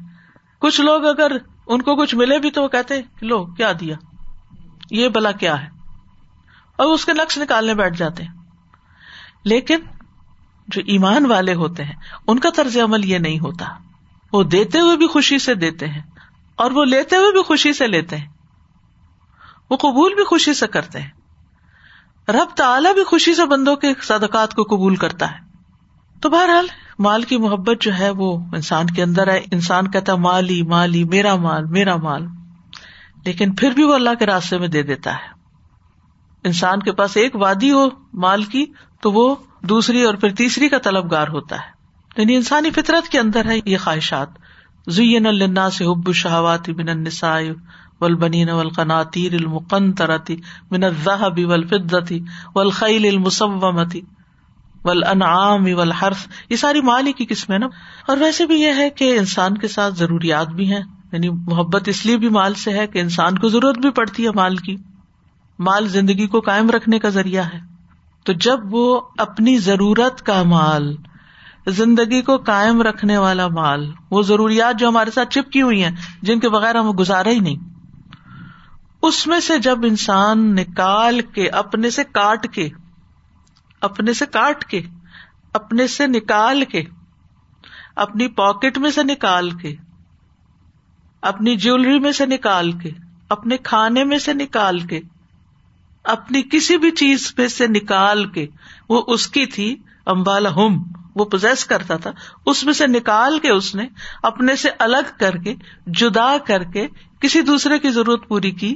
کچھ 0.59 0.81
لوگ 0.81 1.05
اگر 1.05 1.31
ان 1.67 1.81
کو 1.81 1.95
کچھ 1.95 2.15
ملے 2.15 2.39
بھی 2.39 2.51
تو 2.51 2.63
وہ 2.63 2.67
کہتے 2.67 3.01
لو، 3.21 3.45
کیا 3.45 3.71
دیا؟ 3.79 3.95
یہ 4.91 5.07
بلا 5.07 5.31
کیا 5.31 5.63
ہے؟ 5.63 5.69
اور 6.75 6.87
اس 6.87 7.05
کے 7.05 7.13
نقش 7.13 7.37
نکالنے 7.37 7.73
بیٹھ 7.73 7.97
جاتے 7.97 8.23
ہیں۔ 8.23 8.31
لیکن 9.43 9.79
جو 10.67 10.81
ایمان 10.87 11.25
والے 11.25 11.53
ہوتے 11.53 11.83
ہیں، 11.83 11.95
ان 12.27 12.39
کا 12.39 12.49
طرز 12.55 12.77
عمل 12.77 13.05
یہ 13.05 13.17
نہیں 13.17 13.39
ہوتا۔ 13.39 13.65
وہ 14.33 14.43
دیتے 14.43 14.79
ہوئے 14.79 14.97
بھی 14.97 15.07
خوشی 15.07 15.39
سے 15.39 15.55
دیتے 15.55 15.87
ہیں۔ 15.87 16.01
اور 16.55 16.71
وہ 16.71 16.85
لیتے 16.85 17.15
ہوئے 17.15 17.31
بھی 17.31 17.43
خوشی 17.43 17.73
سے 17.73 17.87
لیتے 17.87 18.17
ہیں۔ 18.17 18.27
وہ 19.69 19.77
قبول 19.77 20.13
بھی 20.15 20.23
خوشی 20.23 20.53
سے 20.53 20.67
کرتے 20.67 20.99
ہیں۔ 20.99 21.09
رب 22.31 22.55
تعلی 22.55 22.93
بھی 22.93 23.03
خوشی 23.03 23.35
سے 23.35 23.45
بندوں 23.45 23.75
کے 23.75 23.93
صدقات 24.01 24.53
کو 24.53 24.63
قبول 24.63 24.95
کرتا 24.95 25.31
ہے۔ 25.31 25.37
تو 26.21 26.29
بہرحال، 26.29 26.67
مال 26.99 27.21
کی 27.21 27.37
محبت 27.37 27.81
جو 27.81 27.97
ہے 27.99 28.09
وہ 28.09 28.37
انسان 28.37 28.85
کے 28.85 29.03
اندر 29.03 29.27
ہے۔ 29.27 29.41
انسان 29.51 29.91
کہتا 29.91 30.15
مالی 30.15 30.63
مالی، 30.63 31.03
میرا 31.03 31.35
مال 31.35 31.65
میرا 31.65 31.95
مال۔ 31.95 32.25
لیکن 33.25 33.55
پھر 33.55 33.71
بھی 33.71 33.83
وہ 33.83 33.93
اللہ 33.93 34.09
کے 34.19 34.25
راستے 34.25 34.57
میں 34.57 34.67
دے 34.67 34.83
دیتا 34.83 35.13
ہے۔ 35.13 35.33
انسان 36.43 36.79
کے 36.79 36.91
پاس 36.91 37.17
ایک 37.17 37.35
وادی 37.35 37.71
ہو 37.71 37.87
مال 38.13 38.43
کی، 38.43 38.65
تو 39.01 39.11
وہ 39.11 39.35
دوسری 39.61 40.03
اور 40.03 40.13
پھر 40.13 40.35
تیسری 40.35 40.69
کا 40.69 40.77
طلبگار 40.77 41.27
ہوتا 41.27 41.55
ہے۔ 41.55 41.73
یعنی 42.17 42.35
انسانی 42.35 42.69
فطرت 42.71 43.09
کے 43.09 43.19
اندر 43.19 43.45
ہے 43.45 43.59
یہ 43.65 43.77
خواہشات۔ 43.77 44.27
زین 44.87 45.25
الناس 45.25 45.81
حب 45.81 46.07
الشہوات 46.07 46.69
من 46.69 46.89
النساء 46.89 47.39
والبنین 48.01 48.49
والقناطیر 48.49 49.33
المقنطرة 49.33 50.35
من 50.71 50.83
الذهب 50.83 51.45
والفضة 51.45 52.21
والخیل 52.55 53.05
المصومة 53.05 54.01
والانعام 54.85 55.65
والحرث 55.73 56.27
یہ 56.49 56.55
ساری 56.55 56.81
مال 56.81 57.07
ہی 57.07 57.13
کی 57.13 57.25
قسمیں 57.25 57.59
نا؟ 57.59 57.65
اور 58.07 58.17
ویسے 58.17 58.45
بھی 58.45 58.61
یہ 58.61 58.73
ہے 58.77 58.89
کہ 58.89 59.17
انسان 59.17 59.57
کے 59.57 59.67
ساتھ 59.67 59.95
ضروریات 59.95 60.47
بھی 60.47 60.71
ہیں 60.71 60.81
یعنی 61.11 61.29
محبت 61.29 61.87
اس 61.87 62.05
لیے 62.05 62.17
بھی 62.17 62.29
مال 62.29 62.53
سے 62.53 62.71
ہے 62.71 62.87
کہ 62.87 62.99
انسان 62.99 63.37
کو 63.37 63.47
ضرورت 63.47 63.77
بھی 63.77 63.89
پڑتی 63.89 64.25
ہے 64.25 64.31
مال 64.35 64.57
کی۔ 64.57 64.75
مال 65.59 65.87
زندگی 65.87 66.27
کو 66.27 66.39
قائم 66.39 66.69
رکھنے 66.69 66.99
کا 66.99 67.09
ذریعہ 67.09 67.45
ہے۔ 67.53 67.59
تو 68.23 68.33
جب 68.33 68.59
وہ 68.69 69.01
اپنی 69.17 69.57
ضرورت 69.57 70.21
کا 70.21 70.43
مال 70.43 70.95
زندگی 71.67 72.21
کو 72.21 72.37
قائم 72.37 72.81
رکھنے 72.81 73.17
والا 73.17 73.47
مال، 73.47 73.91
وہ 74.11 74.21
ضروریات 74.21 74.79
جو 74.79 74.87
ہمارے 74.87 75.11
ساتھ 75.11 75.29
چپکی 75.29 75.61
ہوئی 75.61 75.83
ہیں، 75.83 75.91
جن 76.21 76.39
کے 76.39 76.49
بغیر 76.49 76.75
ہم 76.75 76.91
گزارا 76.99 77.29
ہی 77.29 77.39
نہیں۔ 77.39 77.55
اس 79.01 79.27
میں 79.27 79.39
سے 79.39 79.59
جب 79.59 79.79
انسان 79.83 80.55
نکال 80.55 81.21
کے، 81.21 81.49
اپنے 81.49 81.89
سے 81.89 82.03
کاٹ 82.03 82.47
کے، 82.53 82.69
اپنے 83.81 84.13
سے 84.13 84.25
کاٹ 84.25 84.65
کے، 84.65 84.81
اپنے 85.53 85.87
سے 85.87 86.07
نکال 86.07 86.65
کے، 86.65 86.83
اپنی 87.95 88.27
پاکٹ 88.27 88.77
میں 88.77 88.91
سے 88.91 89.03
نکال 89.03 89.49
کے، 89.49 89.75
اپنی 91.21 91.55
جیولری 91.55 91.99
میں 91.99 92.11
سے 92.11 92.25
نکال 92.25 92.71
کے، 92.71 92.89
اپنے 93.29 93.57
کھانے 93.57 94.03
میں 94.03 94.17
سے 94.17 94.33
نکال 94.33 94.79
کے، 94.79 94.99
اپنی 96.03 96.41
کسی 96.51 96.77
بھی 96.77 96.91
چیز 96.91 97.33
میں 97.37 97.47
سے 97.47 97.67
نکال 97.67 98.25
کے، 98.25 98.47
وہ 98.89 99.03
اس 99.07 99.27
کی 99.27 99.45
تھی 99.45 99.75
امبالا 100.05 100.49
ہم 100.55 100.83
وہ 101.15 101.25
پوزیس 101.25 101.65
کرتا 101.65 101.97
تھا، 101.97 102.11
اس 102.45 102.63
میں 102.63 102.73
سے 102.73 102.87
نکال 102.87 103.39
کے 103.39 103.51
اس 103.51 103.75
نے 103.75 103.87
اپنے 104.23 104.55
سے 104.55 104.69
الگ 104.79 105.17
کر 105.19 105.37
کے، 105.37 105.55
جدا 105.87 106.37
کر 106.37 106.63
کے 106.63 106.87
کسی 107.19 107.41
دوسرے 107.41 107.79
کی 107.79 107.89
ضرورت 107.89 108.27
پوری 108.27 108.51
کی۔ 108.51 108.75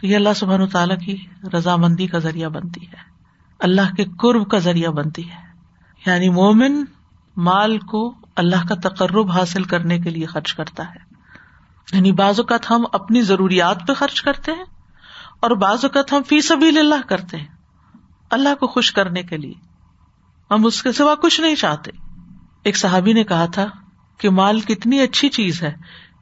تو 0.00 0.06
یہ 0.06 0.16
اللہ 0.16 0.28
سبحان 0.36 0.66
تعالیٰ 0.66 0.98
کی 0.98 1.16
رضامندی 1.54 2.06
کا 2.06 2.18
ذریعہ 2.18 2.48
بنتی 2.48 2.86
ہے۔ 2.86 3.10
اللہ 3.58 3.94
کے 3.96 4.04
قرب 4.04 4.50
کا 4.50 4.58
ذریعہ 4.58 4.90
بنتی 4.90 5.30
ہے۔ 5.30 5.50
یعنی 6.06 6.28
مومن 6.28 6.84
مال 7.36 7.78
کو 7.78 8.14
اللہ 8.36 8.68
کا 8.68 8.88
تقرب 8.88 9.30
حاصل 9.30 9.64
کرنے 9.64 9.98
کے 9.98 10.10
لیے 10.10 10.26
خرچ 10.26 10.54
کرتا 10.54 10.90
ہے۔ 10.90 11.14
یعنی 11.92 12.12
بعض 12.12 12.40
اوقات 12.40 12.70
ہم 12.70 12.84
اپنی 12.92 13.22
ضروریات 13.22 13.86
پہ 13.88 13.92
خرچ 13.92 14.22
کرتے 14.22 14.52
ہیں 14.52 14.64
اور 15.40 15.50
بعض 15.50 15.78
اوقات 15.82 16.12
ہم 16.12 16.22
فی 16.22 16.40
سبھی 16.40 16.78
اللہ 16.78 17.08
کرتے 17.08 17.36
ہیں۔ 17.36 17.46
اللہ 18.30 18.54
کو 18.54 18.66
خوش 18.66 18.92
کرنے 18.92 19.22
کے 19.22 19.36
لیے۔ 19.36 19.69
ہم 20.50 20.66
اس 20.66 20.82
کے 20.82 20.92
سوا 20.92 21.14
کچھ 21.14 21.40
نہیں 21.40 21.54
چاہتے۔ 21.54 21.90
ایک 22.64 22.76
صحابی 22.76 23.12
نے 23.12 23.24
کہا 23.24 23.46
تھا 23.46 23.66
کہ 24.18 24.30
مال 24.30 24.60
کتنی 24.60 25.00
اچھی 25.00 25.28
چیز 25.28 25.62
ہے 25.62 25.72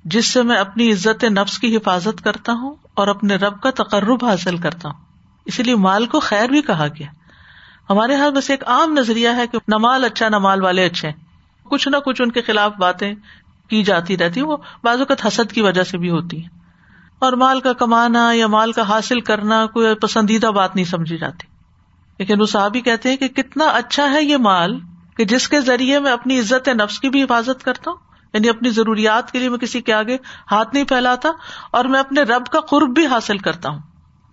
جس 0.05 0.27
سے 0.27 0.43
میں 0.43 0.57
اپنی 0.57 0.93
عزت 0.93 1.25
نفس 1.25 1.59
کی 1.59 1.77
حفاظت 1.77 2.25
کرتا 2.25 2.53
ہوں 2.53 2.75
اور 2.95 3.09
اپنے 3.09 3.37
رب 3.37 3.61
کا 3.61 3.71
تقرب 3.71 4.25
حاصل 4.25 4.57
کرتا 4.57 4.89
ہوں۔ 4.89 4.97
اسی 5.45 5.63
لیے 5.63 5.77
مال 5.77 6.07
کو 6.07 6.21
خیر 6.21 6.49
بھی 6.49 6.63
کہا 6.63 6.87
گیا۔ 6.87 7.07
ہمارے 7.91 8.13
یہاں 8.13 8.31
بس 8.31 8.51
ایک 8.51 8.65
عام 8.69 8.93
نظریہ 8.93 9.29
ہے 9.37 9.47
کہ 9.47 9.59
نہ 9.69 9.77
مال 9.77 10.05
اچھا 10.05 10.29
نہ 10.29 10.39
مال 10.39 10.63
والے 10.63 10.85
اچھے 10.85 11.11
کچھ 11.63 11.89
نہ 11.89 11.97
کچھ 11.97 12.23
ان 12.23 12.31
کے 12.31 12.43
خلاف 12.43 12.73
باتیں 12.79 13.15
کی 13.69 13.83
جاتی 13.83 14.19
رہتی 14.19 14.41
وہ 14.43 14.57
بازو 14.85 15.05
کا 15.05 15.15
حسد 15.29 15.53
کی 15.53 15.61
وجہ 15.61 15.83
سے 15.83 15.99
بھی 15.99 16.11
ہوتی 16.11 16.43
ہیں۔ 16.43 16.49
اور 17.19 17.33
مال 17.33 17.61
کا 17.61 17.73
کمانا 17.73 18.33
یا 18.33 18.47
مال 18.47 18.73
کا 18.73 18.89
حاصل 18.89 19.21
کرنا 19.21 19.67
کوئی 19.67 19.95
پسندیدہ 19.95 20.47
بات 20.47 20.75
نہیں 20.75 20.85
سمجھی 20.85 21.19
جاتی۔ 21.19 21.58
لیکن 22.19 22.41
وہ 22.41 22.47
صاحب 22.47 22.73
ہی 22.75 22.81
کہتے 22.81 23.09
ہیں 23.09 23.17
کہ 23.17 23.29
کتنا 23.29 23.65
اچھا 23.65 24.13
ہے 24.13 24.25
یہ 24.25 24.37
مال 24.37 24.81
کہ 25.17 25.25
جس 25.25 25.49
کے 25.49 25.61
ذریعے 25.61 25.99
میں 25.99 26.13
اپنی 26.13 26.41
عزت 26.41 26.69
نفس 26.69 27.01
کی 27.01 27.09
بھی 27.09 27.23
حفاظت 27.23 27.65
کرتا 27.65 27.91
ہوں۔ 27.91 27.99
یعنی 28.35 28.49
اپنی 28.49 28.71
ضروریات 28.71 29.33
کے 29.33 29.39
لیے 29.39 29.49
میں 29.49 29.59
کسی 29.59 29.81
کے 29.81 29.93
آگے 29.93 30.17
ہاتھ 30.51 30.75
نہیں 30.75 30.85
پھیلاتا 30.85 31.29
اور 31.71 31.85
میں 31.85 32.01
اپنے 32.01 32.23
رب 32.23 32.47
کا 32.47 32.61
قرب 32.61 32.95
بھی 32.95 33.07
حاصل 33.07 33.39
کرتا 33.39 33.69
ہوں۔ 33.69 33.79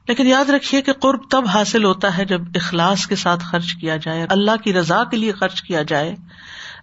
لیکن 0.07 0.27
یاد 0.27 0.49
رکھیے 0.49 0.81
کہ 0.81 0.93
قرب 0.93 1.19
تب 1.29 1.47
حاصل 1.47 1.83
ہوتا 1.83 2.17
ہے 2.17 2.25
جب 2.25 2.41
اخلاص 2.55 3.07
کے 3.07 3.15
ساتھ 3.15 3.43
خرچ 3.43 3.73
کیا 3.73 3.97
جائے، 3.97 4.25
اللہ 4.29 4.63
کی 4.63 4.73
رضا 4.73 5.03
کے 5.03 5.17
لیے 5.17 5.31
خرچ 5.31 5.61
کیا 5.61 5.83
جائے 5.83 6.15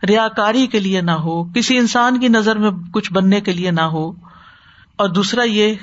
ریا 0.09 0.29
کاری 0.29 0.67
کے 0.67 0.79
لیے 0.79 1.01
نہ 1.01 1.11
ہو، 1.11 1.45
کسی 1.45 1.79
انسان 1.79 2.21
کی 2.21 2.29
نظر 2.29 2.59
میں 2.59 2.71
کچھ 2.93 3.13
بننے 3.13 3.41
کے 3.41 3.53
لیے 3.53 3.71
نہ 3.71 3.81
ہو۔ 3.81 4.11
اور 4.97 5.09
دوسرا 5.09 5.43
یہ 5.43 5.75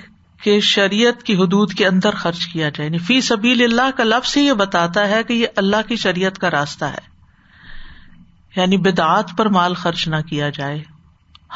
کہ 0.43 0.59
شریعت 0.59 1.23
کی 1.23 1.35
حدود 1.35 1.73
کے 1.73 1.87
اندر 1.87 2.11
خرچ 2.11 2.45
کیا 2.45 2.69
جائے۔ 2.69 2.85
یعنی 2.85 2.97
فی 2.97 3.21
سبیل 3.21 3.63
اللہ 3.63 3.97
کا 3.97 4.03
لفظ 4.03 4.37
ہی 4.37 4.41
یہ 4.41 4.53
بتاتا 4.53 5.07
ہے 5.07 5.23
کہ 5.23 5.33
یہ 5.33 5.47
اللہ 5.55 5.75
کی 5.87 5.95
شریعت 5.95 6.39
کا 6.39 6.51
راستہ 6.51 6.85
ہے۔ 6.85 7.09
یعنی 8.55 8.77
بدعت 8.77 9.37
پر 9.37 9.45
مال 9.45 9.73
خرچ 9.73 10.07
نہ 10.07 10.15
کیا 10.29 10.49
جائے، 10.49 10.83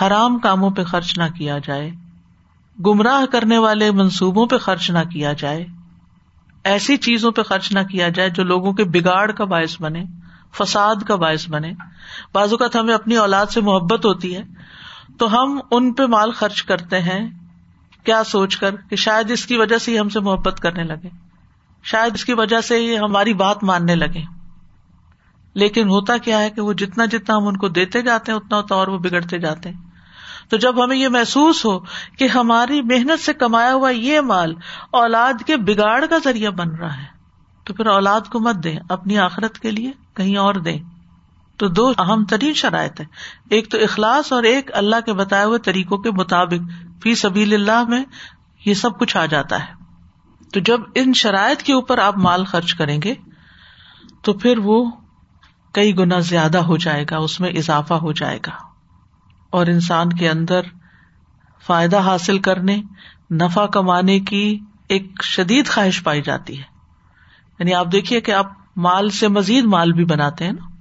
حرام 0.02 0.40
کاموں 0.40 0.70
پہ 0.70 0.84
خرچ 0.84 1.18
نہ 1.18 1.24
کیا 1.38 1.58
جائے، 1.58 1.92
گمراہ 2.86 3.26
کرنے 3.26 3.58
والے 3.58 3.92
منصوبوں 3.92 4.46
پہ 4.46 4.58
خرچ 4.58 4.92
نہ 4.92 5.10
کیا 5.12 5.34
جائے، 5.34 5.66
ایسی 6.64 6.98
چیزوں 6.98 7.32
پہ 7.32 7.44
خرچ 7.44 7.72
نہ 7.72 7.80
کیا 7.80 8.10
جائے 8.10 8.30
جو 8.30 8.44
لوگوں 8.44 8.74
کے 8.74 8.84
بگاڑ 8.84 9.32
کا 9.32 9.46
باعث 9.46 9.82
بنے، 9.82 10.04
فساد 10.58 10.96
کا 11.08 11.16
باعث 11.16 11.50
بنے۔ 11.50 11.72
بعض 12.34 12.52
اوقات 12.52 12.76
ہمیں 12.76 12.94
اپنی 12.94 13.18
اولاد 13.18 13.46
سے 13.46 13.62
محبت 13.62 14.06
ہوتی 14.06 14.36
ہے 14.36 14.44
تو 15.18 15.34
ہم 15.34 15.60
ان 15.72 15.94
پہ 15.94 16.04
مال 16.06 16.32
خرچ 16.32 16.64
کرتے 16.64 17.00
ہیں 17.00 17.43
کیا 18.04 18.24
سوچ 18.24 18.58
کر 18.58 18.76
کہ 18.76 18.96
شاید 18.96 19.32
اس 19.32 19.46
کی 19.46 19.58
وجہ 19.58 19.78
سے 19.78 19.92
ہی 19.92 20.00
ہم 20.00 20.10
سے 20.10 20.20
محبت 20.20 20.60
کرنے 20.60 20.84
لگے۔ 20.84 21.10
شاید 21.84 22.16
اس 22.16 22.26
کی 22.26 22.34
وجہ 22.34 22.62
سے 22.62 22.80
یہ 22.80 22.98
ہماری 22.98 23.34
بات 23.34 23.64
ماننے 23.64 23.96
لگے۔ 23.96 24.22
لیکن 25.54 25.90
ہوتا 25.90 26.18
کیا 26.18 26.42
ہے 26.42 26.50
کہ 26.50 26.62
وہ 26.62 26.74
جتنا 26.74 27.06
جتنا 27.06 27.38
ہم 27.38 27.48
ان 27.48 27.58
کو 27.58 27.68
دیتے 27.68 28.02
جاتے 28.02 28.32
ہیں، 28.32 28.40
اتنا 28.40 28.58
اتنا 28.58 28.78
اور 28.78 28.88
وہ 28.88 28.98
بگڑتے 28.98 29.40
جاتے 29.40 29.70
ہیں۔ 29.70 29.82
تو 30.50 30.58
جب 30.58 30.84
ہمیں 30.84 30.98
یہ 30.98 31.08
محسوس 31.08 31.66
ہو 31.66 31.80
کہ 32.18 32.28
ہماری 32.28 32.82
محنت 32.82 33.20
سے 33.20 33.34
کمایا 33.34 33.74
ہوا 33.74 33.90
یہ 33.90 34.20
مال 34.20 34.56
اولاد 34.92 35.34
کے 35.46 35.58
بگاڑ 35.58 36.06
کا 36.06 36.18
ذریعہ 36.24 36.52
بن 36.52 36.70
رہا 36.70 36.98
ہے، 36.98 37.08
تو 37.64 37.74
پھر 37.74 37.86
اولاد 37.86 38.22
کو 38.22 38.40
مت 38.40 38.56
دیں، 38.64 38.78
اپنی 38.90 39.18
آخرت 39.18 39.60
کے 39.60 39.72
لیے 39.72 39.92
کہیں 40.14 40.38
اور 40.38 40.56
دیں۔ 40.56 40.78
تو 41.58 41.68
دو 41.68 41.94
اہم 41.98 42.26
ترین 42.26 42.54
شرائط 42.54 43.00
ہے 43.00 43.06
ایک 43.50 43.72
تو 43.72 43.78
اخلاص 43.78 44.34
اور 44.34 44.44
ایک 44.44 44.72
اللہ 44.74 44.96
کے 45.06 45.14
بتائے 45.14 45.46
ہوئے 45.46 45.60
طریقوں 45.60 45.98
کے 45.98 46.12
مطابق 46.12 46.72
فی 47.04 47.16
سبیل 47.16 47.54
اللہ 47.54 47.84
میں 47.84 48.06
یہ 48.66 48.74
سب 48.74 49.00
کچھ 49.00 49.18
آ 49.18 49.26
جاتا 49.26 49.60
ہے۔ 49.60 49.74
تو 50.54 50.60
جب 50.60 50.82
ان 50.96 51.14
شرائط 51.14 51.62
کے 51.62 51.74
اوپر 51.74 51.98
آپ 51.98 52.18
مال 52.18 52.46
خرچ 52.46 52.74
کریں 52.74 53.02
گے، 53.02 53.14
تو 54.22 54.34
پھر 54.34 54.58
وہ 54.58 54.92
کئی 55.72 55.98
گنا 55.98 56.20
زیادہ 56.20 56.58
ہو 56.58 56.78
جائے 56.78 57.06
گا، 57.12 57.18
اس 57.18 57.40
میں 57.40 57.50
اضافہ 57.50 57.94
ہو 57.94 58.12
جائے 58.12 58.40
گا۔ 58.48 58.52
اور 59.50 59.68
انسان 59.68 60.14
کے 60.14 60.30
اندر 60.30 60.62
فائدہ 61.66 62.00
حاصل 62.00 62.40
کرنے، 62.40 62.82
نفع 63.32 63.66
کمانے 63.66 64.20
کی 64.20 64.60
ایک 64.88 65.24
شدید 65.24 65.68
خواہش 65.68 66.04
پائی 66.04 66.22
جاتی 66.22 66.58
ہے۔ 66.58 66.64
یعنی 67.60 67.74
آپ 67.74 67.92
دیکھیے 67.92 68.22
کہ 68.22 68.32
آپ 68.32 68.52
مال 68.76 69.10
سے 69.10 69.28
مزید 69.28 69.64
مال 69.64 69.92
بھی 69.92 70.06
بناتے 70.06 70.46
ہیں 70.46 70.52
نا۔ 70.52 70.73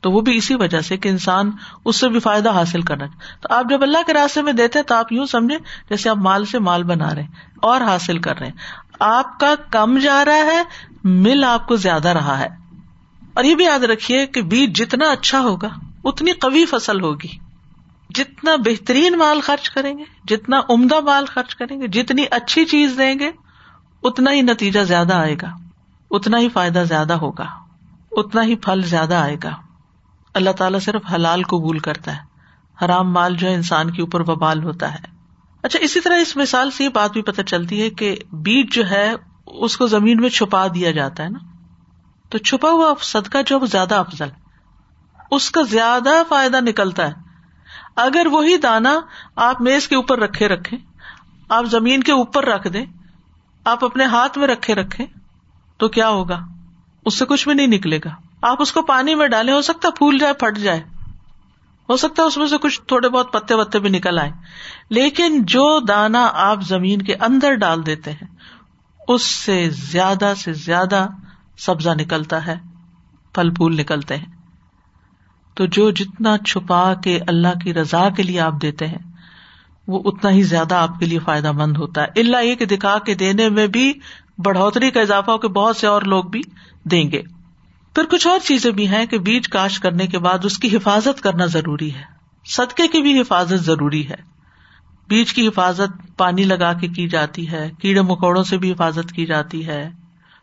تو 0.00 0.10
وہ 0.10 0.20
بھی 0.20 0.36
اسی 0.36 0.54
وجہ 0.54 0.80
سے 0.80 0.96
کہ 0.96 1.08
انسان 1.08 1.50
اس 1.84 1.96
سے 1.96 2.08
بھی 2.08 2.20
فائدہ 2.20 2.50
حاصل 2.50 2.80
کرنا 2.80 3.06
تو 3.40 3.54
آپ 3.54 3.64
جب 3.70 3.82
اللہ 3.82 3.98
کے 4.06 4.12
راستے 4.12 4.42
میں 4.42 4.52
دیتے 4.52 4.82
تو 4.82 4.94
آپ 4.94 5.12
یوں 5.12 5.26
سمجھے 5.26 5.58
جیسے 5.90 6.10
آپ 6.10 6.16
مال 6.16 6.44
سے 6.44 6.58
مال 6.58 6.82
بنا 6.82 7.14
رہے 7.14 7.26
اور 7.62 7.80
حاصل 7.80 8.18
کر 8.18 8.38
رہے 8.38 8.46
ہیں۔ 8.46 8.54
آپ 9.00 9.40
کا 9.40 9.54
کم 9.70 9.98
جا 9.98 10.24
رہا 10.24 10.34
ہے، 10.34 10.62
مل 11.04 11.44
آپ 11.44 11.66
کو 11.66 11.76
زیادہ 11.76 12.08
رہا 12.08 12.38
ہے۔ 12.38 12.48
اور 13.34 13.44
یہ 13.44 13.54
بھی 13.54 13.64
یاد 13.64 13.78
رکھیے 13.78 14.26
کہ 14.26 14.42
بیج 14.42 14.76
جتنا 14.76 15.10
اچھا 15.10 15.40
ہوگا، 15.40 15.68
اتنی 16.04 16.32
قوی 16.32 16.64
فصل 16.64 17.00
ہوگی۔ 17.00 17.38
جتنا 18.10 18.56
بہترین 18.56 19.18
مال 19.18 19.40
خرچ 19.40 19.70
کریں 19.70 19.98
گے، 19.98 20.04
جتنا 20.24 20.60
عمدہ 20.68 21.00
مال 21.00 21.24
خرچ 21.26 21.54
کریں 21.54 21.80
گے، 21.80 21.88
جتنی 21.88 22.24
اچھی 22.30 22.64
چیز 22.64 22.94
دیں 22.98 23.18
گے، 23.18 23.30
اتنا 24.02 24.32
ہی 24.32 24.42
نتیجہ 24.42 24.80
زیادہ 24.80 25.14
آئے 25.14 25.36
گا۔ 25.42 25.50
اتنا 26.10 26.38
ہی 26.38 26.48
فائدہ 26.48 26.82
زیادہ 26.88 27.12
ہوگا۔ 27.12 27.46
اتنا 28.12 28.42
ہی 28.42 28.54
پھل 28.54 28.82
زیادہ 28.84 29.14
آئے 29.14 29.36
گا۔ 29.44 29.67
اللہ 30.34 30.50
تعالیٰ 30.50 30.80
صرف 30.80 31.02
حلال 31.14 31.42
قبول 31.42 31.78
کرتا 31.78 32.16
ہے۔ 32.16 32.28
حرام 32.84 33.12
مال 33.12 33.36
جو 33.36 33.48
ہے 33.48 33.54
انسان 33.54 33.90
کے 33.90 34.02
اوپر 34.02 34.20
وبال 34.20 34.64
ہوتا 34.64 34.94
ہے۔ 34.94 34.98
اچھا 35.62 35.78
اسی 35.82 36.00
طرح 36.00 36.16
اس 36.16 36.36
مثال 36.36 36.70
سے 36.70 36.84
یہ 36.84 36.88
بات 36.88 37.12
بھی 37.12 37.22
پتہ 37.22 37.42
چلتی 37.42 37.82
ہے 37.82 37.90
کہ 37.90 38.16
بیج 38.32 38.72
جو 38.72 38.90
ہے، 38.90 39.12
اس 39.46 39.76
کو 39.76 39.86
زمین 39.86 40.20
میں 40.20 40.28
چھپا 40.28 40.66
دیا 40.74 40.90
جاتا 40.90 41.24
ہے 41.24 41.28
نا۔ 41.28 41.38
تو 42.28 42.38
چھپا 42.38 42.70
ہوا 42.70 42.94
صدقہ 43.00 43.38
جو 43.46 43.66
زیادہ 43.66 43.94
افضل 43.94 44.28
اس 45.30 45.50
کا 45.50 45.62
زیادہ 45.62 46.10
فائدہ 46.28 46.56
نکلتا 46.60 47.06
ہے۔ 47.06 47.12
اگر 47.96 48.26
وہی 48.30 48.56
دانا 48.56 49.00
آپ 49.36 49.60
میز 49.60 49.88
کے 49.88 49.96
اوپر 49.96 50.18
رکھے 50.18 50.48
رکھے 50.48 50.76
آپ 51.48 51.64
زمین 51.64 52.02
کے 52.02 52.12
اوپر 52.12 52.44
رکھ 52.44 52.68
دیں، 52.68 52.86
آپ 53.64 53.84
اپنے 53.84 54.04
ہاتھ 54.04 54.38
میں 54.38 54.48
رکھے 54.48 54.74
رکھے 54.74 55.06
تو 55.76 55.88
کیا 55.88 56.08
ہوگا؟ 56.08 56.40
اس 57.04 57.18
سے 57.18 57.24
کچھ 57.24 57.48
بھی 57.48 57.54
نہیں 57.54 57.66
نکلے 57.66 57.98
گا۔ 58.04 58.27
آپ 58.42 58.62
اس 58.62 58.72
کو 58.72 58.82
پانی 58.82 59.14
میں 59.14 59.28
ڈالیں، 59.28 59.54
ہو 59.54 59.62
سکتا 59.62 59.90
پھول 59.90 60.18
جائے، 60.18 60.32
پھٹ 60.32 60.58
جائے۔ 60.58 60.80
ہو 61.88 61.96
سکتا 61.96 62.22
ہے 62.22 62.26
اس 62.26 62.36
میں 62.36 62.46
سے 62.46 62.58
کچھ 62.58 62.80
تھوڑے 62.82 63.08
بہت 63.08 63.32
پتے 63.32 63.54
وتے 63.54 63.78
بھی 63.78 63.90
نکل 63.90 64.18
آئے۔ 64.18 64.30
لیکن 64.90 65.42
جو 65.42 65.80
دانا 65.80 66.30
آپ 66.34 66.62
زمین 66.62 67.02
کے 67.02 67.14
اندر 67.14 67.54
ڈال 67.54 67.86
دیتے 67.86 68.12
ہیں، 68.12 68.26
اس 69.08 69.22
سے 69.22 69.70
زیادہ 69.70 70.32
سے 70.36 70.52
زیادہ 70.52 71.06
سبزہ 71.58 71.90
نکلتا 71.90 72.46
ہے، 72.46 72.54
پھل 73.34 73.54
پھول 73.54 73.76
نکلتے 73.76 74.16
ہیں۔ 74.16 74.26
تو 75.54 75.66
جو 75.66 75.90
جتنا 75.90 76.38
چھپا 76.38 76.94
کے 76.94 77.20
اللہ 77.28 77.58
کی 77.64 77.74
رضا 77.74 78.08
کے 78.08 78.22
لیے 78.22 78.40
آپ 78.40 78.52
دیتے 78.62 78.86
ہیں، 78.86 78.98
وہ 79.86 80.02
اتنا 80.04 80.30
ہی 80.30 80.42
زیادہ 80.42 80.74
آپ 80.74 80.98
کے 81.00 81.06
لیے 81.06 81.18
فائدہ 81.18 81.52
مند 81.52 81.76
ہوتا 81.76 82.02
ہے۔ 82.02 82.20
اللہ 82.20 82.36
یہ 82.44 82.54
کہ 82.54 82.64
دکھا 82.64 82.98
کے 82.98 83.14
دینے 83.14 83.48
میں 83.48 83.66
بھی 83.66 83.92
بڑھوتری 84.38 84.90
کا 84.90 85.00
اضافہ 85.00 85.30
ہو 85.30 85.38
کے 85.38 85.48
بہت 85.48 85.76
سے 85.76 85.86
اور 85.86 86.02
لوگ 86.02 86.24
بھی 86.24 86.40
دیں 86.84 87.10
گے۔ 87.10 87.22
پھر 87.98 88.06
کچھ 88.06 88.26
اور 88.26 88.38
چیزیں 88.38 88.70
بھی 88.70 88.88
ہیں 88.88 89.06
کہ 89.06 89.18
بیج 89.18 89.48
کاشت 89.48 89.82
کرنے 89.82 90.06
کے 90.06 90.18
بعد 90.18 90.38
اس 90.44 90.58
کی 90.58 90.76
حفاظت 90.76 91.20
کرنا 91.20 91.46
ضروری 91.46 91.94
ہے۔ 91.94 92.02
صدقے 92.46 92.88
کی 92.88 93.02
بھی 93.02 93.20
حفاظت 93.20 93.64
ضروری 93.64 94.08
ہے۔ 94.08 94.14
بیج 95.08 95.32
کی 95.32 95.48
حفاظت 95.48 96.16
پانی 96.16 96.44
لگا 96.44 96.72
کے 96.72 96.88
کی 96.88 97.08
جاتی 97.08 97.50
ہے، 97.50 97.70
کیڑے 97.80 98.02
مکوڑوں 98.02 98.42
سے 98.42 98.58
بھی 98.58 98.72
حفاظت 98.72 99.12
کی 99.12 99.26
جاتی 99.26 99.66
ہے۔ 99.66 99.90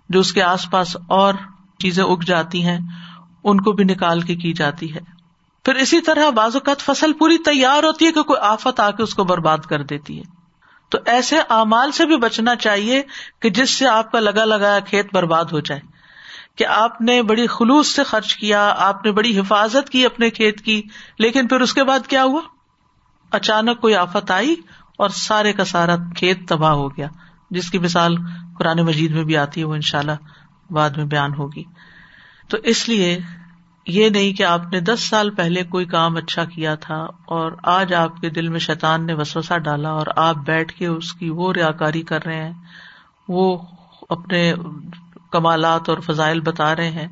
جو 0.10 0.20
اس 0.20 0.34
کے 0.34 0.44
آس 0.44 0.72
پاس 0.72 0.98
اور 1.08 1.34
چیزیں 1.80 2.04
اگ 2.04 2.24
جاتی 2.26 2.66
ہیں، 2.66 2.78
ان 3.44 3.62
کو 3.62 3.72
بھی 3.72 3.84
نکال 3.84 4.22
کے 4.22 4.36
کی 4.36 4.54
جاتی 4.54 4.96
ہے۔ 4.96 5.00
پھر 5.66 5.76
اسی 5.76 6.02
طرح 6.02 6.30
بعض 6.30 6.56
اوقات 6.56 6.80
فصل 6.80 7.14
پوری 7.14 7.38
تیار 7.38 7.84
ہوتی 7.84 8.06
ہے 8.06 8.12
کہ 8.12 8.22
کوئی 8.22 8.40
آفت 8.40 8.80
آ 8.80 8.92
کے 8.92 9.04
اس 9.04 9.16
کو 9.16 9.24
برباد 9.24 9.58
کر 9.58 9.84
دیتی 9.84 10.18
ہے۔ 10.18 10.24
تو 10.92 10.98
ایسے 11.06 11.40
اعمال 11.50 11.92
سے 11.92 12.06
بھی 12.06 12.18
بچنا 12.18 12.56
چاہیے 12.56 13.02
کہ 13.42 13.50
جس 13.50 13.70
سے 13.70 13.88
آپ 13.88 14.12
کا 14.12 14.20
لگا 14.20 14.46
لگایا 14.46 14.80
کھیت 14.80 15.14
برباد 15.14 15.46
ہو 15.46 15.60
جائے۔ 15.60 15.95
کہ 16.56 16.66
آپ 16.66 17.02
نے 17.02 17.22
بڑی 17.22 17.48
خلوص 17.48 17.88
سے 17.88 18.04
خرچ 18.04 18.36
کیا، 18.36 18.74
آپ 18.78 19.06
نے 19.06 19.12
بڑی 19.12 19.40
حفاظت 19.40 19.90
کی 19.90 20.06
اپنے 20.06 20.30
کھیت 20.30 20.62
کی، 20.62 20.82
لیکن 21.20 21.48
پھر 21.48 21.62
اس 21.62 21.74
کے 21.74 21.84
بعد 21.84 22.08
کیا 22.08 22.24
ہوا؟ 22.24 22.42
اچانک 23.32 23.82
کوئی 23.82 23.96
آفت 23.96 24.32
آئی 24.32 24.56
اور 24.98 25.10
سارے 25.10 25.54
کا 25.54 25.66
سارا 25.66 25.96
کھیت 26.16 26.48
تباہ 26.50 26.72
ہو 26.72 26.88
گیا، 26.98 27.08
جس 27.52 27.72
کی 27.72 27.80
مثال 27.80 28.16
قرآن 28.60 28.82
مجید 28.82 29.12
میں 29.12 29.24
بھی 29.24 29.38
آتی 29.38 29.60
ہے، 29.60 29.66
وہ 29.66 29.76
ان 29.76 29.82
شاء 29.82 30.00
اللہ 30.00 30.72
بعد 30.72 30.90
میں 30.90 31.06
بیان 31.06 31.34
ہوگی۔ 31.34 31.64
تو 32.48 32.58
اس 32.64 32.90
لیے 32.90 33.20
یہ 33.88 34.10
نہیں 34.10 34.34
کہ 34.34 34.44
آپ 34.44 34.62
نے 34.72 34.80
دس 34.80 35.00
سال 35.00 35.30
پہلے 35.30 35.64
کوئی 35.64 35.86
کام 35.86 36.16
اچھا 36.16 36.46
کیا 36.46 36.76
تھا 36.76 36.96
اور 37.26 37.52
آج 37.64 37.94
آپ 37.94 38.22
کے 38.22 38.30
دل 38.30 38.48
میں 38.48 38.60
شیطان 38.60 39.06
نے 39.06 39.14
وسوسا 39.14 39.58
ڈالا 39.58 39.90
اور 39.90 40.08
آپ 40.16 40.36
بیٹھ 40.36 40.74
کے 40.74 40.88
اس 40.88 41.14
کی 41.14 41.30
وہ 41.30 41.54
ریا 41.54 41.72
کاری 41.72 42.02
کر 42.02 42.26
رہے 42.26 42.44
ہیں، 42.44 42.54
وہ 43.28 43.58
اپنے 44.10 44.54
کمالات 45.36 45.90
اور 45.90 45.98
فضائل 45.98 46.40
بتا 46.40 46.76
رہے 46.76 46.90
ہیں 46.90 47.08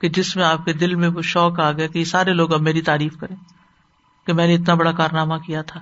کہ 0.00 0.08
جس 0.08 0.36
میں 0.36 0.44
آپ 0.44 0.64
کے 0.64 0.72
دل 0.72 0.94
میں 0.94 1.08
وہ 1.08 1.22
شوق 1.22 1.60
آ 1.60 1.72
گیا 1.72 1.86
کہ 1.86 1.98
یہ 1.98 2.04
سارے 2.04 2.34
لوگ 2.34 2.52
اب 2.52 2.60
میری 2.60 2.82
تعریف 2.82 3.16
کریں 3.16 3.36
کہ 4.26 4.32
میں 4.32 4.46
نے 4.46 4.54
اتنا 4.54 4.74
بڑا 4.74 4.92
کارنامہ 4.92 5.34
کیا 5.34 5.62
تھا۔ 5.62 5.80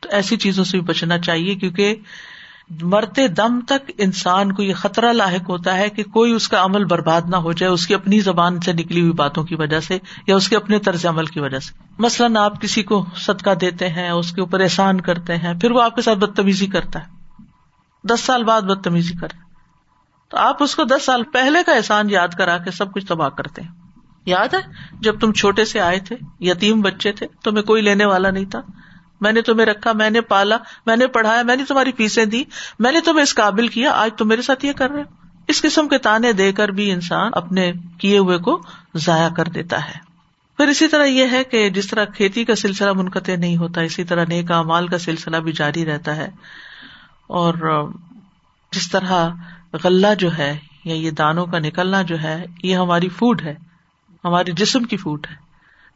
تو 0.00 0.08
ایسی 0.12 0.36
چیزوں 0.36 0.64
سے 0.64 0.78
بھی 0.78 0.86
بچنا 0.86 1.18
چاہیے 1.18 1.54
کیونکہ 1.54 1.94
مرتے 2.82 3.28
دم 3.28 3.60
تک 3.60 3.90
انسان 3.98 4.52
کو 4.52 4.62
یہ 4.62 4.74
خطرہ 4.74 5.12
لاحق 5.12 5.50
ہوتا 5.50 5.76
ہے 5.76 5.90
کہ 5.90 6.02
کوئی 6.02 6.32
اس 6.32 6.48
کا 6.48 6.64
عمل 6.64 6.84
برباد 6.84 7.22
نہ 7.28 7.36
ہو 7.36 7.52
جائے، 7.52 7.72
اس 7.72 7.86
کی 7.86 7.94
اپنی 7.94 8.20
زبان 8.20 8.60
سے 8.60 8.72
نکلی 8.72 9.00
ہوئی 9.00 9.12
باتوں 9.12 9.44
کی 9.44 9.54
وجہ 9.54 9.80
سے 9.80 9.98
یا 10.26 10.36
اس 10.36 10.48
کے 10.48 10.56
اپنے 10.56 10.78
طرز 10.78 11.06
عمل 11.06 11.26
کی 11.26 11.40
وجہ 11.40 11.58
سے۔ 11.58 11.84
مثلاً 11.98 12.36
آپ 12.36 12.60
کسی 12.60 12.82
کو 12.82 13.06
صدقہ 13.16 13.54
دیتے 13.54 13.88
ہیں، 13.88 14.10
اس 14.10 14.32
کے 14.32 14.40
اوپر 14.40 14.60
احسان 14.60 15.00
کرتے 15.00 15.36
ہیں، 15.36 15.54
پھر 15.54 15.70
وہ 15.70 15.82
آپ 15.82 15.96
کے 15.96 16.02
ساتھ 16.02 16.18
بدتمیزی 16.18 16.66
کرتا 16.66 16.98
ہے۔ 16.98 17.22
دس 18.04 18.20
سال 18.20 18.44
بعد 18.44 18.62
بدتمیزی 18.62 19.14
کرتا 19.14 19.36
تو 20.32 20.38
آپ 20.38 20.62
اس 20.62 20.76
کو 20.76 20.84
دس 20.84 21.04
سال 21.04 21.22
پہلے 21.22 21.58
کا 21.66 21.72
احسان 21.72 22.10
یاد 22.10 22.28
کرا 22.38 22.58
کے 22.58 22.70
سب 22.70 22.92
کچھ 22.92 23.06
تباہ 23.06 23.28
کرتے 23.28 23.62
ہیں۔ 23.62 23.68
یاد 24.26 24.54
ہے؟ 24.54 24.58
جب 25.00 25.20
تم 25.20 25.32
چھوٹے 25.32 25.64
سے 25.64 25.80
آئے 25.80 26.00
تھے، 26.00 26.16
یتیم 26.40 26.80
بچے 26.80 27.12
تھے 27.12 27.26
تمہیں 27.44 27.64
کوئی 27.64 27.82
لینے 27.82 28.04
والا 28.04 28.30
نہیں 28.30 28.44
تھا۔ 28.44 28.60
میں 29.20 29.32
نے 29.32 29.42
تمہیں 29.42 29.66
رکھا، 29.66 29.92
میں 29.92 30.10
نے 30.10 30.20
پالا، 30.20 30.56
میں 30.86 30.96
نے 30.96 31.06
پڑھایا، 31.06 31.42
میں 31.42 31.56
نے 31.56 31.64
تمہاری 31.68 31.92
فیسیں 31.92 32.24
دی، 32.24 32.44
میں 32.78 32.92
نے 32.92 33.00
تمہیں 33.00 33.22
اس 33.22 33.34
قابل 33.34 33.68
کیا، 33.68 33.90
آج 33.90 34.10
تم 34.18 34.28
میرے 34.28 34.42
ساتھ 34.42 34.64
یہ 34.64 34.72
کر 34.72 34.90
رہے 34.90 35.02
اس 35.48 35.62
قسم 35.62 35.88
کے 35.88 35.98
تانے 35.98 36.32
دے 36.32 36.52
کر 36.52 36.68
بھی 36.68 36.92
انسان 36.92 37.30
اپنے 37.34 37.72
کیے 37.98 38.18
ہوئے 38.18 38.38
کو 38.38 38.62
ضائع 38.94 39.28
کر 39.28 39.44
دیتا 39.44 39.84
ہے۔ 39.84 39.94
پھر 40.56 40.68
اسی 40.68 40.88
طرح 40.88 41.04
یہ 41.04 41.26
ہے 41.32 41.44
کہ 41.44 41.70
جس 41.70 41.86
طرح 41.86 42.04
کھیتی 42.04 42.44
کا 42.44 42.54
سلسلہ 42.54 42.92
منقطع 42.92 43.36
نہیں 43.36 43.56
ہوتا، 43.56 43.80
اسی 43.80 44.04
طرح 44.04 44.24
نیک 44.28 44.50
مال 44.50 44.88
کا 44.88 44.98
سلسلہ 44.98 45.36
بھی 45.36 45.52
جاری 45.52 45.84
رہتا 45.86 46.16
ہے۔ 46.16 46.28
اور 47.26 47.84
جس 48.72 48.90
طرح 48.90 49.28
غلہ 49.84 50.14
جو 50.18 50.36
ہے 50.38 50.56
یا 50.84 50.94
یہ 50.94 51.10
دانوں 51.10 51.46
کا 51.46 51.58
نکلنا 51.58 52.02
جو 52.02 52.22
ہے، 52.22 52.44
یہ 52.62 52.76
ہماری 52.76 53.08
فوڈ 53.08 53.42
ہے 53.42 53.54
ہمارے 54.24 54.52
جسم 54.52 54.82
کی 54.82 54.96
فوڈ 54.96 55.26
ہے۔ 55.30 55.34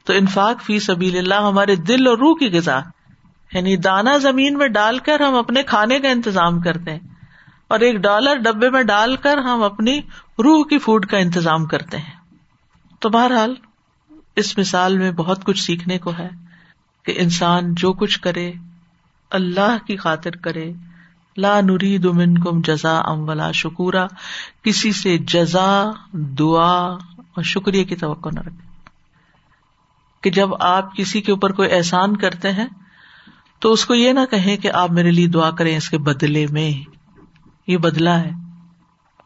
تو 0.06 0.12
انفاق 0.12 0.62
فی 0.62 0.78
سبیل 0.78 1.16
اللہ 1.18 1.46
ہمارے 1.46 1.76
دل 1.76 2.06
اور 2.06 2.18
روح 2.18 2.36
کی 2.38 2.50
غذا۔ 2.50 2.78
یعنی 3.52 3.76
دانا 3.76 4.16
زمین 4.18 4.58
میں 4.58 4.68
ڈال 4.68 4.98
کر 4.98 5.20
ہم 5.20 5.34
اپنے 5.34 5.62
کھانے 5.62 5.98
کا 6.00 6.08
انتظام 6.08 6.60
کرتے 6.60 6.92
ہیں، 6.92 7.00
اور 7.68 7.80
ایک 7.80 7.96
ڈالر 7.96 8.36
ڈبے 8.36 8.70
میں 8.70 8.82
ڈال 8.82 9.16
کر 9.16 9.38
ہم 9.38 9.62
اپنی 9.62 9.98
روح 10.38 10.64
کی 10.64 10.78
فوڈ 10.78 11.06
کا 11.06 11.18
انتظام 11.18 11.66
کرتے 11.66 11.98
ہیں۔ 11.98 12.14
تو 13.00 13.08
بہرحال، 13.08 13.54
اس 14.36 14.56
مثال 14.58 14.98
میں 14.98 15.10
بہت 15.10 15.44
کچھ 15.44 15.62
سیکھنے 15.62 15.98
کو 15.98 16.12
ہے 16.18 16.28
کہ 17.06 17.14
انسان 17.16 17.74
جو 17.74 17.92
کچھ 17.92 18.20
کرے، 18.20 18.52
اللہ 19.30 19.76
کی 19.86 19.96
خاطر 19.96 20.36
کرے 20.36 20.72
لا 21.37 21.61
نری 21.61 21.99
دمن 21.99 22.39
کم 22.39 22.61
جزا 22.61 22.99
ام 22.99 23.28
ولا 23.28 23.53
شکورا 23.53 24.07
کسی 24.62 24.93
سے 24.93 25.18
جزا، 25.18 25.84
دعا 26.12 26.93
اور 27.16 27.43
شکریہ 27.43 27.84
کی 27.84 27.97
توقع 27.97 28.28
نہ 28.34 28.41
رکھے 28.41 28.68
کہ 30.20 30.30
جب 30.30 30.62
آپ 30.62 30.97
کسی 30.97 31.20
کے 31.20 31.32
اوپر 31.32 31.53
کوئی 31.53 31.72
احسان 31.72 32.16
کرتے 32.16 32.53
ہیں، 32.53 32.66
تو 33.59 33.72
اس 33.72 33.84
کو 33.84 33.95
یہ 33.95 34.12
نہ 34.12 34.20
کہیں 34.30 34.57
کہ 34.57 34.72
آپ 34.72 34.91
میرے 34.91 35.11
لیے 35.11 35.26
دعا 35.26 35.51
کریں 35.51 35.76
اس 35.76 35.91
کے 35.91 35.99
بدلے 35.99 36.47
میں۔ 36.51 36.97
یہ 37.66 37.76
بدلا 37.76 38.20
ہے۔ 38.20 38.30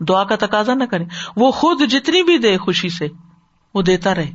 دعا 0.01 0.25
کا 0.25 0.37
تقاضا 0.37 0.75
نہ 0.75 0.85
کرے 0.85 1.05
وہ 1.37 1.51
خود 1.51 1.83
جتنی 1.91 2.23
بھی 2.23 2.39
دے 2.39 2.59
خوشی 2.59 2.89
سے، 2.89 3.09
وہ 3.75 3.83
دیتا 3.83 4.15
رہے۔ 4.15 4.33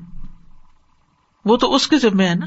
وہ 1.46 1.58
تو 1.58 1.76
اس 1.76 1.88
کے 1.88 1.98
ذمے 1.98 2.30
ہے 2.30 2.36
نا۔ 2.36 2.46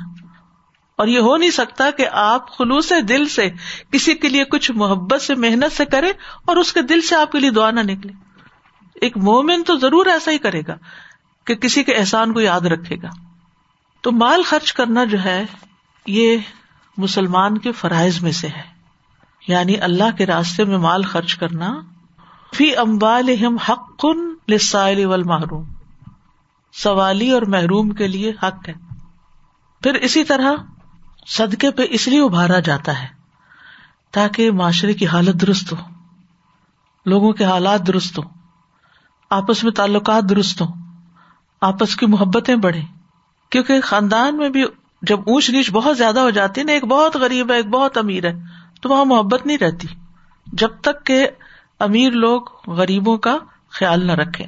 اور 0.99 1.07
یہ 1.07 1.18
ہو 1.18 1.36
نہیں 1.36 1.51
سکتا 1.51 1.90
کہ 1.90 2.07
آپ 2.12 2.51
خلوص 2.51 2.92
دل 3.09 3.28
سے 3.28 3.51
کسی 3.92 4.14
کے 4.14 4.28
لیے 4.28 4.44
کچھ 4.44 4.70
محبت 4.70 5.22
سے 5.22 5.34
محنت 5.34 5.72
سے 5.72 5.84
کرے 5.84 6.12
اور 6.44 6.57
اس 6.57 6.72
کے 6.72 6.82
دل 6.82 7.01
سے 7.01 7.16
آپ 7.16 7.32
کے 7.32 7.38
لیے 7.38 7.51
دعا 7.51 7.70
نہ 7.70 7.80
نکلے۔ 7.80 8.12
ایک 8.94 9.16
مومن 9.16 9.62
تو 9.62 9.76
ضرور 9.78 10.07
ایسا 10.07 10.30
ہی 10.30 10.38
کرے 10.38 10.62
گا 10.68 10.76
کہ 11.44 11.55
کسی 11.55 11.84
کے 11.84 11.94
احسان 11.94 12.32
کو 12.32 12.40
یاد 12.40 12.61
رکھے 12.61 12.96
گا۔ 12.96 13.09
تو 14.01 14.12
مال 14.12 14.42
خرچ 14.42 14.72
کرنا 14.72 15.05
جو 15.05 15.24
ہے، 15.24 15.46
یہ 16.07 16.36
مسلمان 16.96 17.59
کے 17.59 17.72
فرائض 17.72 18.22
میں 18.22 18.32
سے 18.32 18.49
ہے۔ 18.49 18.62
یعنی 19.49 19.76
اللہ 19.80 20.16
کے 20.18 20.26
راستے 20.26 20.64
میں 20.64 20.78
مال 20.78 21.03
خرچ 21.03 21.34
کرنا۔ 21.34 21.80
فی 22.57 22.76
امبال 22.76 23.28
حق 23.68 24.07
لسائل 24.49 25.07
محروم 25.07 25.64
سوالی 26.72 27.30
اور 27.30 27.42
محروم 27.42 27.90
کے 27.90 28.09
لیے 28.09 28.30
حق 28.30 28.68
ہے۔ 28.68 28.74
پھر 29.82 29.94
اسی 29.94 30.24
طرح 30.24 30.53
صدقے 31.29 31.70
پہ 31.70 31.83
اس 31.91 32.09
لیے 32.09 32.20
ابھارا 32.20 32.59
جاتا 32.59 33.03
ہے 33.03 33.07
تاکہ 34.11 34.51
معاشرے 34.51 34.95
کی 34.95 35.07
حالت 35.07 35.41
درست 35.41 35.72
ہو، 35.72 35.76
لوگوں 37.07 37.33
کے 37.33 37.45
حالات 37.45 37.87
درست 37.87 38.18
ہو 38.18 38.22
آپس 39.31 39.64
میں 39.64 39.72
تعلقات 39.72 40.22
درست 40.31 40.61
ہو 40.61 40.66
آپس 41.61 41.97
کی 41.97 42.07
محبتیں 42.07 42.57
بڑھے 42.57 42.81
کیونکہ 43.51 43.81
خاندان 43.81 44.37
میں 44.37 44.49
بھی 44.49 44.64
جب 45.03 45.20
اونچ 45.26 45.51
نیچ 45.51 45.70
بہت 45.70 45.99
زیادہ 45.99 46.20
ہو 46.20 46.31
جاتی 46.31 46.62
نا، 46.62 46.72
ایک 46.72 46.85
بہت 46.85 47.16
غریب 47.16 47.51
ہے، 47.51 47.57
ایک 47.57 47.66
بہت 47.66 47.99
امیر 47.99 48.24
ہے، 48.24 48.33
تو 48.81 48.89
وہاں 48.89 49.05
محبت 49.05 49.47
نہیں 49.47 49.59
رہتی۔ 49.59 49.89
جب 50.47 50.68
تک 50.81 51.07
کہ 51.07 51.29
امیر 51.79 52.11
لوگ 52.11 52.43
غریبوں 52.66 53.16
کا 53.18 53.37
خیال 53.70 54.07
نہ 54.07 54.12
رکھے 54.12 54.45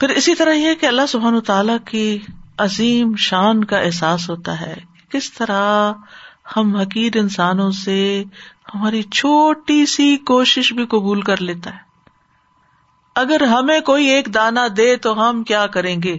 پھر 0.00 0.08
اسی 0.08 0.34
طرح 0.34 0.52
یہ 0.52 0.74
کہ 0.74 0.86
اللہ 0.86 1.06
سبحان 1.08 1.40
تعالی 1.40 1.72
کی 1.84 2.18
عظیم 2.58 3.16
شان 3.16 3.64
کا 3.64 3.78
احساس 3.78 4.30
ہوتا 4.30 4.60
ہے۔ 4.60 4.89
کس 5.10 5.32
طرح 5.32 5.92
ہم 6.56 6.76
حقیر 6.76 7.16
انسانوں 7.16 7.70
سے 7.70 8.24
ہماری 8.74 9.02
چھوٹی 9.02 9.86
سی 9.86 10.16
کوشش 10.16 10.72
بھی 10.72 10.86
قبول 10.86 11.22
کر 11.22 11.40
لیتا 11.40 11.70
ہے۔ 11.70 11.78
اگر 13.14 13.42
ہمیں 13.42 13.80
کوئی 13.80 14.06
ایک 14.06 14.34
دانا 14.34 14.66
دے 14.76 14.96
تو 14.96 15.30
ہم 15.30 15.44
کیا 15.44 15.66
کریں 15.66 16.02
گے؟ 16.02 16.18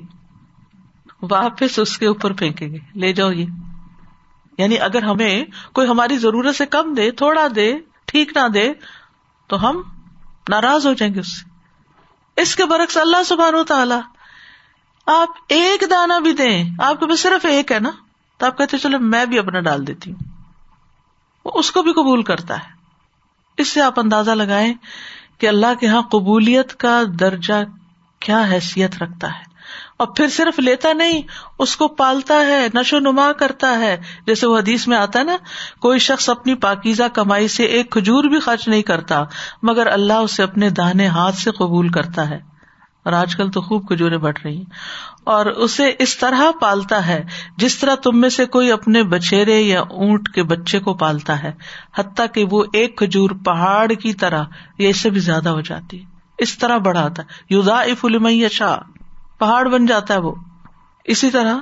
واپس 1.22 1.80
اس 1.80 1.98
کے 1.98 2.06
اوپر 2.06 2.34
پھینکیں 2.34 2.68
گے۔ 2.68 2.78
لے 2.96 3.14
جاؤ 3.14 3.32
یہ۔ 3.32 3.46
یعنی 4.58 4.80
اگر 4.80 5.04
ہمیں 5.04 5.46
کوئی 5.74 5.88
ہماری 5.88 6.18
ضرورت 6.18 6.56
سے 6.56 6.66
کم 6.66 6.94
دے، 6.94 7.12
تھوڑا 7.12 7.48
دے، 7.56 7.74
ٹھیک 8.06 8.38
نہ 8.38 8.48
دے، 8.48 8.74
تو 9.48 9.70
ہم 9.70 9.82
ناراض 10.50 10.88
ہو 10.88 10.94
جائیں 10.94 11.14
گے 11.14 11.20
اس 11.20 11.39
سے۔ 11.39 11.50
اس 12.42 12.56
کے 12.56 12.66
برعکس 12.66 12.98
اللہ 12.98 13.24
سبحان 13.24 13.56
و 13.56 13.64
تعالی 13.64 13.96
آپ 15.06 15.30
ایک 15.48 15.84
دانا 15.89 16.20
بھی 16.20 16.34
دیں۔ 16.34 16.70
آپ 16.80 17.00
کے 17.00 17.08
پاس 17.08 17.20
صرف 17.20 17.46
ایک 17.46 17.72
ہے 17.72 17.80
نا؟ 17.80 17.89
تو 18.42 18.48
آپ 18.48 18.58
کہتے 18.58 18.78
چلو 18.78 19.00
میں 19.00 19.26
بھی 19.26 19.39
اپنا 19.39 19.60
ڈال 19.60 19.88
دیتی 19.88 20.12
ہوں۔ 20.12 20.34
وہ 21.46 21.52
اس 21.56 21.72
کو 21.72 21.84
بھی 21.84 21.94
قبول 21.94 22.24
کرتا 22.24 22.56
ہے۔ 22.56 22.70
اس 23.58 23.68
سے 23.68 23.82
آپ 23.82 24.00
اندازہ 24.00 24.32
لگائیں 24.32 24.74
کہ 25.38 25.48
اللہ 25.48 25.80
کے 25.80 25.88
یہاں 25.88 26.02
قبولیت 26.02 26.76
کا 26.76 27.02
درجہ 27.20 27.54
کیا 28.20 28.46
حیثیت 28.52 29.04
رکھتا 29.04 29.28
ہے۔ 29.28 29.52
اور 29.98 30.08
پھر 30.08 30.28
صرف 30.28 30.60
لیتا 30.60 30.94
نہیں، 30.94 31.22
اس 31.60 31.76
کو 31.76 31.88
پالتا 31.88 32.34
ہے، 32.34 32.68
نشو 32.74 33.00
نما 33.00 33.32
کرتا 33.32 33.80
ہے۔ 33.80 33.98
جیسے 34.28 34.48
وہ 34.48 34.58
حدیث 34.58 34.88
میں 34.88 34.98
آتا 34.98 35.20
ہے 35.20 35.24
نا، 35.24 35.38
کوئی 35.82 36.00
شخص 36.00 36.30
اپنی 36.30 36.56
پاکیزہ 36.56 37.04
کمائی 37.14 37.48
سے 37.48 37.64
ایک 37.64 37.92
کھجور 37.92 38.24
بھی 38.24 38.39
خرچ 38.39 38.68
نہیں 38.68 38.82
کرتا، 38.82 39.24
مگر 39.64 39.88
اللہ 39.88 40.14
اسے 40.14 40.44
اپنے 40.44 40.70
دانے 40.70 41.08
ہاتھ 41.08 41.36
سے 41.36 41.52
قبول 41.52 41.89
کرتا 41.89 42.30
ہے۔ 42.30 42.51
اور 43.04 43.14
آج 43.14 43.36
کل 43.36 43.52
تو 43.52 43.62
خوب 43.62 43.88
کھجورے 43.88 44.18
بٹ 44.18 44.45
رہی 44.45 44.58
ہیں۔ 44.58 44.66
اور 45.24 45.45
اسے 45.45 45.91
اس 45.99 46.18
طرح 46.18 46.41
پالتا 46.62 47.08
ہے 47.08 47.24
جس 47.58 47.78
طرح 47.78 47.95
تم 47.95 48.22
میں 48.22 48.30
سے 48.30 48.45
کوئی 48.45 48.72
اپنے 48.72 49.04
بچیرے 49.04 49.62
یا 49.62 49.82
اونٹ 49.82 50.30
کے 50.30 50.43
بچے 50.43 50.80
کو 50.80 50.93
پالتا 50.93 51.43
ہے، 51.43 51.52
حتیٰ 51.95 52.26
کہ 52.34 52.45
وہ 52.52 52.64
ایک 52.74 52.97
کھجور 52.97 53.30
پہاڑ 53.45 53.91
کی 53.93 54.14
طرح 54.14 54.43
یا 54.78 54.89
اس 54.89 54.97
سے 54.97 55.10
بھی 55.10 55.20
زیادہ 55.20 55.49
ہو 55.49 55.62
جاتی 55.62 55.99
ہے۔ 55.99 56.06
اس 56.38 56.58
طرح 56.58 56.78
بڑھاتا 56.78 57.24
ہے۔ 57.24 57.28
یوزا 57.49 57.80
افلم 57.80 58.28
شاہ 58.52 58.78
پہاڑ 59.39 59.68
بن 59.68 59.86
جاتا 59.86 60.14
ہے 60.14 60.20
وہ۔ 60.20 60.36
اسی 61.04 61.30
طرح 61.30 61.58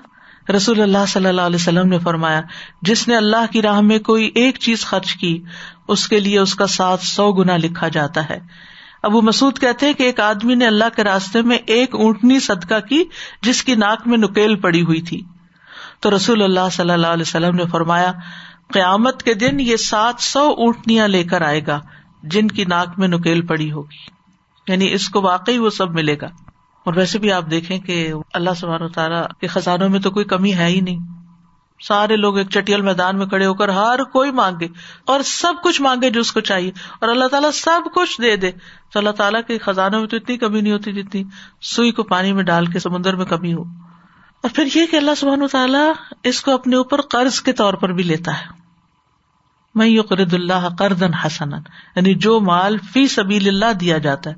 رسول 0.56 0.82
اللہ 0.82 1.06
صلی 1.08 1.26
اللہ 1.26 1.42
علیہ 1.42 1.56
وسلم 1.56 1.88
نے 1.88 2.00
فرمایا، 2.00 2.42
جس 2.82 3.08
نے 3.08 3.16
اللہ 3.16 3.52
کی 3.52 3.62
راہ 3.62 3.82
میں 3.82 4.00
کوئی 4.00 4.32
ایک 4.36 4.60
چیز 4.60 4.86
خرچ 4.86 5.16
کی، 5.16 5.44
اس 5.88 6.08
کے 6.08 6.20
لیے 6.20 6.40
اس 6.40 6.56
کا 6.56 6.68
ساتھ 6.68 7.06
سو 7.06 7.32
گنا 7.32 7.58
لکھا 7.58 7.88
جاتا 7.88 8.30
ہے۔ 8.30 8.40
ابو 9.04 9.22
مسعد 9.22 9.60
کہتے 9.60 9.86
ہیں 9.86 9.93
کہ 9.93 10.04
ایک 10.04 10.20
آدمی 10.20 10.56
نے 10.56 10.68
اللہ 10.68 10.84
کے 10.95 11.04
راستے 11.04 11.41
میں 11.41 11.58
ایک 11.66 11.95
اونٹنی 11.95 12.39
صدقہ 12.39 12.80
کی 12.80 13.04
جس 13.41 13.64
کی 13.64 13.76
ناک 13.76 14.08
میں 14.08 14.18
نکیل 14.18 14.56
پڑی 14.56 14.82
ہوئی 14.82 15.02
تھی۔ 15.02 15.22
تو 16.00 16.16
رسول 16.16 16.41
اللہ 16.41 16.70
صلی 16.72 16.91
اللہ 16.91 17.08
علیہ 17.08 17.22
وسلم 17.22 17.56
نے 17.56 17.66
فرمایا، 17.66 18.12
قیامت 18.74 19.24
کے 19.24 19.34
دن 19.34 19.60
یہ 19.60 19.76
سات 19.76 20.16
سو 20.20 20.54
اونٹنیاں 20.58 21.08
لے 21.08 21.24
کر 21.24 21.41
آئے 21.41 21.62
گا 21.68 21.80
جن 22.24 22.47
کی 22.47 22.66
ناک 22.66 23.00
میں 23.00 23.08
نکیل 23.08 23.45
پڑی 23.45 23.72
ہوگی۔ 23.72 24.20
یعنی 24.72 24.93
اس 24.93 25.10
کو 25.10 25.22
واقعی 25.22 25.58
وہ 25.58 25.70
سب 25.70 25.91
ملے 25.91 26.16
گا۔ 26.22 26.28
اور 26.86 26.93
ویسے 26.93 27.20
بھی 27.20 27.32
آپ 27.32 27.43
دیکھیں 27.52 27.80
کہ 27.80 28.14
اللہ 28.34 28.50
سبحانہ 28.58 28.88
تعالیٰ 28.88 29.24
کے 29.41 29.47
خزانوں 29.47 29.89
میں 29.89 30.00
تو 30.00 30.12
کوئی 30.12 30.26
کمی 30.26 30.54
ہے 30.54 30.66
ہی 30.66 30.82
نہیں۔ 30.82 31.19
سارے 31.88 32.16
لوگ 32.16 32.38
ایک 32.38 32.50
چٹیل 32.50 32.82
میدان 32.82 33.18
میں 33.18 33.26
کھڑے 33.26 33.46
ہو 33.46 33.54
کر 33.54 33.70
ہر 33.70 34.04
کوئی 34.04 34.32
مانگے 34.32 34.68
اور 35.06 35.20
سب 35.22 35.54
کچھ 35.64 35.82
مانگے 35.82 36.10
جو 36.10 36.22
اس 36.22 36.32
کو 36.32 36.40
چاہیے 36.40 36.72
اور 37.02 37.10
اللہ 37.10 37.28
تعالیٰ 37.28 37.52
سب 37.52 37.82
کچھ 37.96 38.22
دے 38.22 38.36
دے 38.36 38.52
تو 38.94 39.00
اللہ 39.00 39.10
تعالیٰ 39.10 39.42
کے 39.48 39.58
خزانوں 39.58 40.00
میں 40.00 40.08
تو 40.08 40.18
اتنی 40.18 40.38
کمی 40.38 40.62
نہیں 40.62 40.74
ہوتی 40.74 40.94
جتنی 40.94 41.24
سوئی 41.62 41.92
کو 41.92 42.04
پانی 42.04 42.34
میں 42.34 42.44
ڈال 42.44 42.66
کے 42.66 42.80
سمندر 42.80 43.16
میں 43.16 43.26
کمی 43.26 43.54
ہو۔ 43.54 43.62
اور 44.42 44.50
پھر 44.54 44.66
یہ 44.76 44.86
کہ 44.86 44.96
اللہ 44.96 45.12
سبحان 45.18 45.48
تعالیٰ 45.52 45.92
اس 46.24 46.42
کو 46.42 46.52
اپنے 46.52 46.76
اوپر 46.76 47.02
قرض 47.02 47.42
کے 47.42 47.54
طور 47.54 47.74
پر 47.74 47.90
بھی 47.90 48.04
لیتا 48.04 48.40
ہے۔ 48.40 48.46
میں 49.76 49.88
یو 49.88 50.02
قرد 50.02 50.34
اللہ 50.34 50.70
قرضن 50.80 51.14
حسن 51.14 51.54
یعنی 51.96 52.14
جو 52.14 52.40
مال 52.40 52.78
فی 52.94 53.08
سبیل 53.08 53.48
اللہ 53.48 53.74
دیا 53.74 53.98
جاتا 53.98 54.30
ہے، 54.30 54.36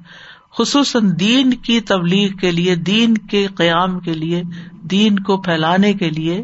خصوصاً 0.58 1.12
دین 1.20 1.54
کی 1.54 1.82
تبلیغ 1.82 2.30
کے 2.30 2.52
لیے، 2.52 2.76
دین 2.76 3.18
کے 3.18 3.48
قیام 3.48 4.00
کے 4.00 4.14
لیے، 4.14 4.44
دین 4.72 5.20
کو 5.20 5.42
پھیلانے 5.42 5.94
کے 5.94 6.10
لیے 6.10 6.44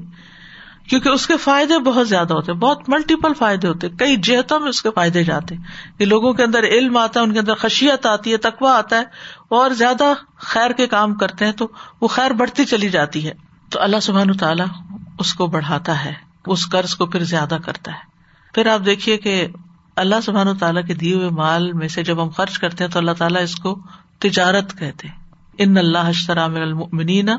کیونکہ 0.90 1.10
اس 1.10 1.28
کے 1.28 1.38
فائدے 1.38 1.80
بہت 1.80 2.10
زیادہ 2.10 2.34
ہوتے 2.34 2.52
ہیں، 2.52 2.60
بہت 2.60 2.90
ملٹیپل 2.90 3.34
فائدے 3.34 3.68
ہوتے 3.68 3.90
کئی 3.90 4.16
جہتوں 4.16 4.60
میں 4.60 4.70
اس 4.70 4.82
کے 4.82 4.90
فائدے 4.96 5.24
جاتے 5.24 5.56
ہیں۔ 5.56 5.64
کہ 6.00 6.06
لوگوں 6.06 6.34
کے 6.34 6.44
اندر 6.44 6.64
علم 6.64 6.98
آتا 6.98 7.20
ہے، 7.20 7.26
ان 7.26 7.34
کے 7.34 7.40
اندر 7.40 7.54
خشیت 7.56 8.06
آتی 8.06 8.32
ہے 8.32 8.38
تقوا 8.38 8.78
آتا 8.78 8.96
ہے، 8.96 9.04
اور 9.50 9.70
زیادہ 9.70 10.14
خیر 10.36 10.72
کے 10.72 10.88
کام 10.88 11.16
کرتے 11.16 11.46
ہیں 11.46 11.52
تو 11.52 11.68
وہ 12.02 12.08
خیر 12.08 12.32
بڑھتی 12.32 12.66
چلی 12.66 12.90
جاتی 12.90 13.28
ہے۔ 13.28 13.34
تو 13.70 13.82
اللہ 13.82 14.00
سبحان 14.02 14.38
تعالیٰ 14.38 14.68
اس 15.20 15.34
کو 15.34 15.48
بڑھاتا 15.48 16.06
ہے، 16.06 16.14
اس 16.46 16.70
قرض 16.70 16.96
کو 16.96 17.06
پھر 17.06 17.24
زیادہ 17.24 17.58
کرتا 17.66 17.92
ہے۔ 17.92 18.18
پھر 18.54 18.68
آپ 18.68 18.86
دیکھیے 18.86 19.18
کہ 19.18 19.48
اللہ 19.96 20.16
سبحان 20.24 20.58
تعالیٰ 20.58 20.86
کے 20.88 20.94
دیے 20.94 21.16
ہوئے 21.16 21.30
مال 21.30 21.74
میں 21.74 21.88
سے 21.88 22.04
جب 22.04 22.24
ہم 22.24 22.30
خرچ 22.30 22.60
کرتے 22.60 22.84
ہیں 22.84 22.92
تو 22.92 23.00
اللہ 23.00 23.12
تعالیٰ 23.12 23.42
اس 23.42 23.56
کو 23.56 23.80
تجارت 24.20 24.80
کہتے 24.80 25.08
ان 25.58 25.78
اللہ 25.78 25.98
اشترام 25.98 26.56
المنینا 26.56 27.38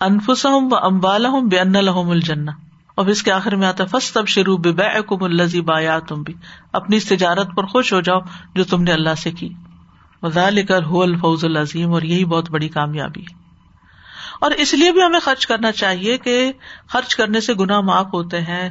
انفسم 0.00 0.72
و 0.72 0.76
امبال 0.76 1.26
بے 1.50 1.60
ان 1.60 1.76
الحم 1.76 2.10
الجنا 2.10 2.52
اور 2.96 3.06
اس 3.06 3.22
کے 3.22 3.32
آخر 3.32 3.56
میں 3.56 3.68
آتا 3.68 3.84
فس 3.84 4.12
تب 4.12 4.28
شروع 4.28 4.56
بے 4.56 5.02
کم 5.06 5.24
الزی 5.24 5.60
بایا 5.60 5.98
تم 5.98 6.22
بھی 6.22 6.34
اپنی 6.72 6.96
اس 6.96 7.06
تجارت 7.06 7.48
پر 7.56 7.64
خوش 7.64 7.92
ہو 7.92 8.00
جاؤ 8.00 8.20
جو 8.54 8.64
تم 8.64 8.82
نے 8.82 8.92
اللہ 8.92 9.14
سے 9.14 9.30
کی۔ 9.30 9.48
وزال 10.22 10.66
کر 10.66 10.82
ہو 10.82 11.02
الفوز 11.02 11.44
العظیم 11.44 11.92
اور 11.92 12.02
یہی 12.02 12.24
بہت 12.24 12.50
بڑی 12.50 12.68
کامیابی 12.68 13.20
ہے۔ 13.20 13.34
اور 14.40 14.50
اس 14.50 14.74
لیے 14.74 14.92
بھی 14.92 15.02
ہمیں 15.02 15.20
خرچ 15.20 15.46
کرنا 15.46 15.72
چاہیے 15.72 16.18
کہ 16.18 16.52
خرچ 16.88 17.16
کرنے 17.16 17.40
سے 17.40 17.54
گنا 17.54 17.80
معاف 17.80 18.06
ہوتے 18.12 18.40
ہیں۔ 18.40 18.70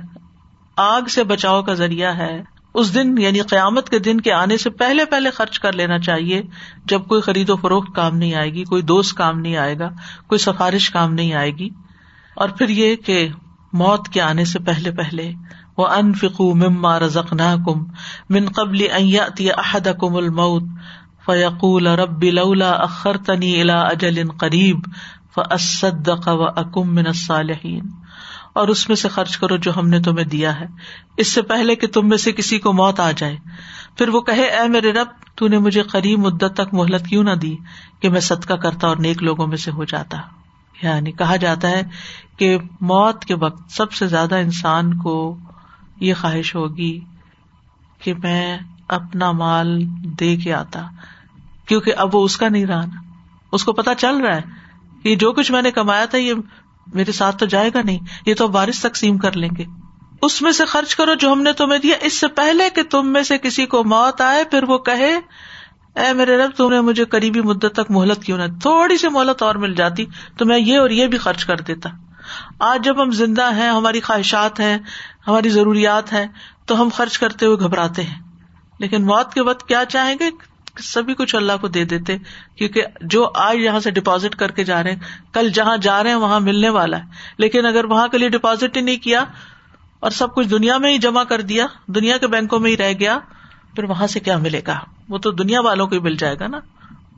آگ 0.77 1.01
سے 1.01 1.23
بچاؤ 1.23 1.61
کا 1.61 1.73
ذریعہ 1.73 2.17
ہے۔ 2.17 2.41
اس 2.73 2.93
دن 2.93 3.17
یعنی 3.17 3.41
قیامت 3.41 3.89
کے 3.89 3.99
دن 3.99 4.21
کے 4.21 4.33
آنے 4.33 4.57
سے 4.57 4.69
پہلے 4.69 5.05
پہلے 5.05 5.29
خرچ 5.29 5.59
کر 5.59 5.73
لینا 5.73 5.99
چاہیے۔ 5.99 6.41
جب 6.85 7.05
کوئی 7.05 7.21
خرید 7.21 7.49
و 7.49 7.55
فروخت 7.55 7.95
کام 7.95 8.17
نہیں 8.17 8.35
آئے 8.35 8.53
گی، 8.53 8.63
کوئی 8.63 8.81
دوست 8.81 9.15
کام 9.15 9.39
نہیں 9.39 9.57
آئے 9.57 9.79
گا، 9.79 9.89
کوئی 10.27 10.39
سفارش 10.39 10.89
کام 10.89 11.13
نہیں 11.13 11.33
آئے 11.33 11.51
گی۔ 11.51 11.69
اور 12.35 12.49
پھر 12.49 12.69
یہ 12.69 12.95
کہ 12.95 13.27
موت 13.75 14.09
کے 14.09 14.21
آنے 14.21 14.45
سے 14.45 14.59
پہلے 14.59 14.91
پہلے 14.91 15.31
وہ 15.77 15.87
ان 15.87 16.13
فکو 16.13 16.55
مما 16.55 16.99
رزق 16.99 17.33
نہ 17.33 17.55
کم 17.65 17.83
من 18.29 18.45
قبل 18.55 18.81
احد 19.57 19.87
کم 19.99 20.15
المعت 20.15 20.63
فیقول 21.25 21.87
رب 21.87 22.23
لولا 22.23 22.71
اخر 22.71 23.17
تنی 23.17 23.61
الا 23.61 23.81
اجل 23.81 24.27
قریب 24.37 24.79
فصدق 25.35 26.27
و 26.27 26.43
اکم 26.43 26.95
من 26.95 27.07
الصالحین 27.07 27.89
اور 28.55 28.67
اس 28.67 28.87
میں 28.87 28.95
سے 28.95 29.07
خرچ 29.07 29.37
کرو 29.37 29.57
جو 29.57 29.71
ہم 29.77 29.87
نے 29.87 29.99
تمہیں 29.99 30.25
دیا 30.25 30.59
ہے۔ 30.59 30.65
اس 31.17 31.33
سے 31.33 31.41
پہلے 31.41 31.75
کہ 31.75 31.87
تم 31.87 32.09
میں 32.09 32.17
سے 32.17 32.31
کسی 32.31 32.59
کو 32.59 32.73
موت 32.73 32.99
آ 32.99 33.11
جائے۔ 33.11 33.37
پھر 33.97 34.09
وہ 34.09 34.21
کہے، 34.21 34.43
اے 34.43 34.67
میرے 34.67 34.91
رب، 34.91 35.07
تو 35.35 35.47
نے 35.47 35.57
مجھے 35.57 35.83
قریب 35.83 36.19
مدت 36.19 36.53
تک 36.53 36.73
مہلت 36.73 37.07
کیوں 37.07 37.23
نہ 37.23 37.31
دی 37.31 37.55
کہ 37.99 38.09
میں 38.09 38.19
صدقہ 38.19 38.53
کرتا 38.53 38.87
اور 38.87 38.97
نیک 38.97 39.23
لوگوں 39.23 39.47
میں 39.47 39.57
سے 39.57 39.71
ہو 39.71 39.83
جاتا؟ 39.83 40.17
یعنی 40.83 41.11
کہا 41.11 41.35
جاتا 41.35 41.69
ہے 41.69 41.81
کہ 42.37 42.57
موت 42.81 43.25
کے 43.25 43.35
وقت 43.35 43.71
سب 43.71 43.91
سے 43.91 44.07
زیادہ 44.07 44.35
انسان 44.35 44.97
کو 44.97 45.37
یہ 45.99 46.13
خواہش 46.13 46.55
ہوگی 46.55 46.99
کہ 47.99 48.13
میں 48.13 48.57
اپنا 48.87 49.31
مال 49.31 49.83
دے 50.19 50.35
کے 50.35 50.53
آتا، 50.53 50.81
کیونکہ 51.65 51.93
اب 51.97 52.15
وہ 52.15 52.23
اس 52.23 52.37
کا 52.37 52.49
نہیں 52.49 52.65
رہا 52.65 52.85
نا۔ 52.85 53.01
اس 53.51 53.63
کو 53.63 53.73
پتا 53.73 53.95
چل 53.95 54.17
رہا 54.17 54.35
ہے 54.35 54.41
کہ 55.03 55.15
جو 55.15 55.33
کچھ 55.33 55.51
میں 55.51 55.61
نے 55.61 55.71
کمایا 55.71 56.05
تھا، 56.05 56.17
یہ 56.17 56.33
میرے 56.93 57.11
ساتھ 57.11 57.37
تو 57.37 57.45
جائے 57.45 57.69
گا 57.73 57.81
نہیں، 57.81 57.99
یہ 58.25 58.35
تو 58.35 58.47
بارش 58.47 58.79
تقسیم 58.79 59.17
کر 59.17 59.35
لیں 59.35 59.49
گے۔ 59.57 59.63
اس 60.21 60.41
میں 60.41 60.51
سے 60.51 60.65
خرچ 60.65 60.95
کرو 60.95 61.13
جو 61.13 61.31
ہم 61.31 61.41
نے 61.41 61.53
تمہیں 61.53 61.79
دیا، 61.79 61.95
اس 62.01 62.19
سے 62.19 62.27
پہلے 62.27 62.69
کہ 62.75 62.83
تم 62.83 63.07
میں 63.07 63.23
سے 63.23 63.37
کسی 63.37 63.65
کو 63.65 63.83
موت 63.83 64.21
آئے، 64.21 64.43
پھر 64.43 64.63
وہ 64.63 64.77
کہے 64.77 65.19
اے 65.95 66.13
میرے 66.13 66.37
رب 66.37 66.51
تم 66.57 66.69
نے 66.69 66.81
مجھے 66.81 67.05
قریبی 67.05 67.41
مدت 67.41 67.65
تک 67.73 67.91
مہلت 67.91 68.23
کیوں 68.23 68.37
نہ 68.37 68.43
تھوڑی 68.61 68.97
سی 68.97 69.07
مہلت 69.07 69.41
اور 69.41 69.55
مل 69.55 69.73
جاتی 69.73 70.05
تو 70.37 70.45
میں 70.45 70.59
یہ 70.59 70.77
اور 70.77 70.89
یہ 70.89 71.07
بھی 71.07 71.17
خرچ 71.17 71.45
کر 71.45 71.57
دیتا۔ 71.57 71.89
آج 72.59 72.83
جب 72.83 73.03
ہم 73.03 73.11
زندہ 73.11 73.55
ہیں، 73.55 73.69
ہماری 73.69 74.01
خواہشات 74.01 74.59
ہیں، 74.59 74.77
ہماری 75.27 75.49
ضروریات 75.49 76.13
ہیں، 76.13 76.25
تو 76.65 76.81
ہم 76.81 76.89
خرچ 76.93 77.17
کرتے 77.17 77.45
ہوئے 77.45 77.57
گھبراتے 77.57 78.03
ہیں۔ 78.03 78.21
لیکن 78.79 79.05
موت 79.05 79.33
کے 79.33 79.41
وقت 79.41 79.67
کیا 79.67 79.83
چاہیں 79.89 80.15
گے؟ 80.19 80.29
سبھی 80.79 81.13
کچھ 81.13 81.35
اللہ 81.35 81.53
کو 81.61 81.67
دے 81.67 81.85
دیتے، 81.85 82.17
کیونکہ 82.55 82.81
جو 83.01 83.31
آج 83.35 83.55
یہاں 83.55 83.79
سے 83.79 83.91
ڈپازٹ 83.91 84.35
کر 84.35 84.51
کے 84.51 84.63
جا 84.63 84.83
رہے 84.83 84.91
ہیں، 84.91 84.99
کل 85.33 85.49
جہاں 85.49 85.77
جا 85.77 86.03
رہے 86.03 86.09
ہیں، 86.09 86.17
وہاں 86.17 86.39
ملنے 86.39 86.69
والا 86.69 86.99
ہے۔ 86.99 87.03
لیکن 87.37 87.65
اگر 87.65 87.85
وہاں 87.85 88.07
کے 88.07 88.17
لیے 88.17 88.29
ڈپازٹ 88.29 88.77
ہی 88.77 88.81
نہیں 88.81 88.97
کیا 88.97 89.25
اور 89.99 90.11
سب 90.11 90.35
کچھ 90.35 90.47
دنیا 90.47 90.77
میں 90.77 90.93
ہی 90.93 90.97
جمع 90.97 91.23
کر 91.23 91.41
دیا، 91.41 91.65
دنیا 91.87 92.17
کے 92.17 92.27
بینکوں 92.27 92.59
میں 92.59 92.71
ہی 92.71 92.77
رہ 92.77 92.93
گیا، 92.99 93.19
پھر 93.75 93.83
وہاں 93.83 94.07
سے 94.07 94.19
کیا 94.19 94.37
ملے 94.37 94.61
گا؟ 94.67 94.79
وہ 95.09 95.17
تو 95.17 95.31
دنیا 95.31 95.61
والوں 95.61 95.87
کو 95.87 95.95
ہی 95.95 96.01
مل 96.01 96.15
جائے 96.15 96.35
گا 96.39 96.47
نا۔ 96.47 96.59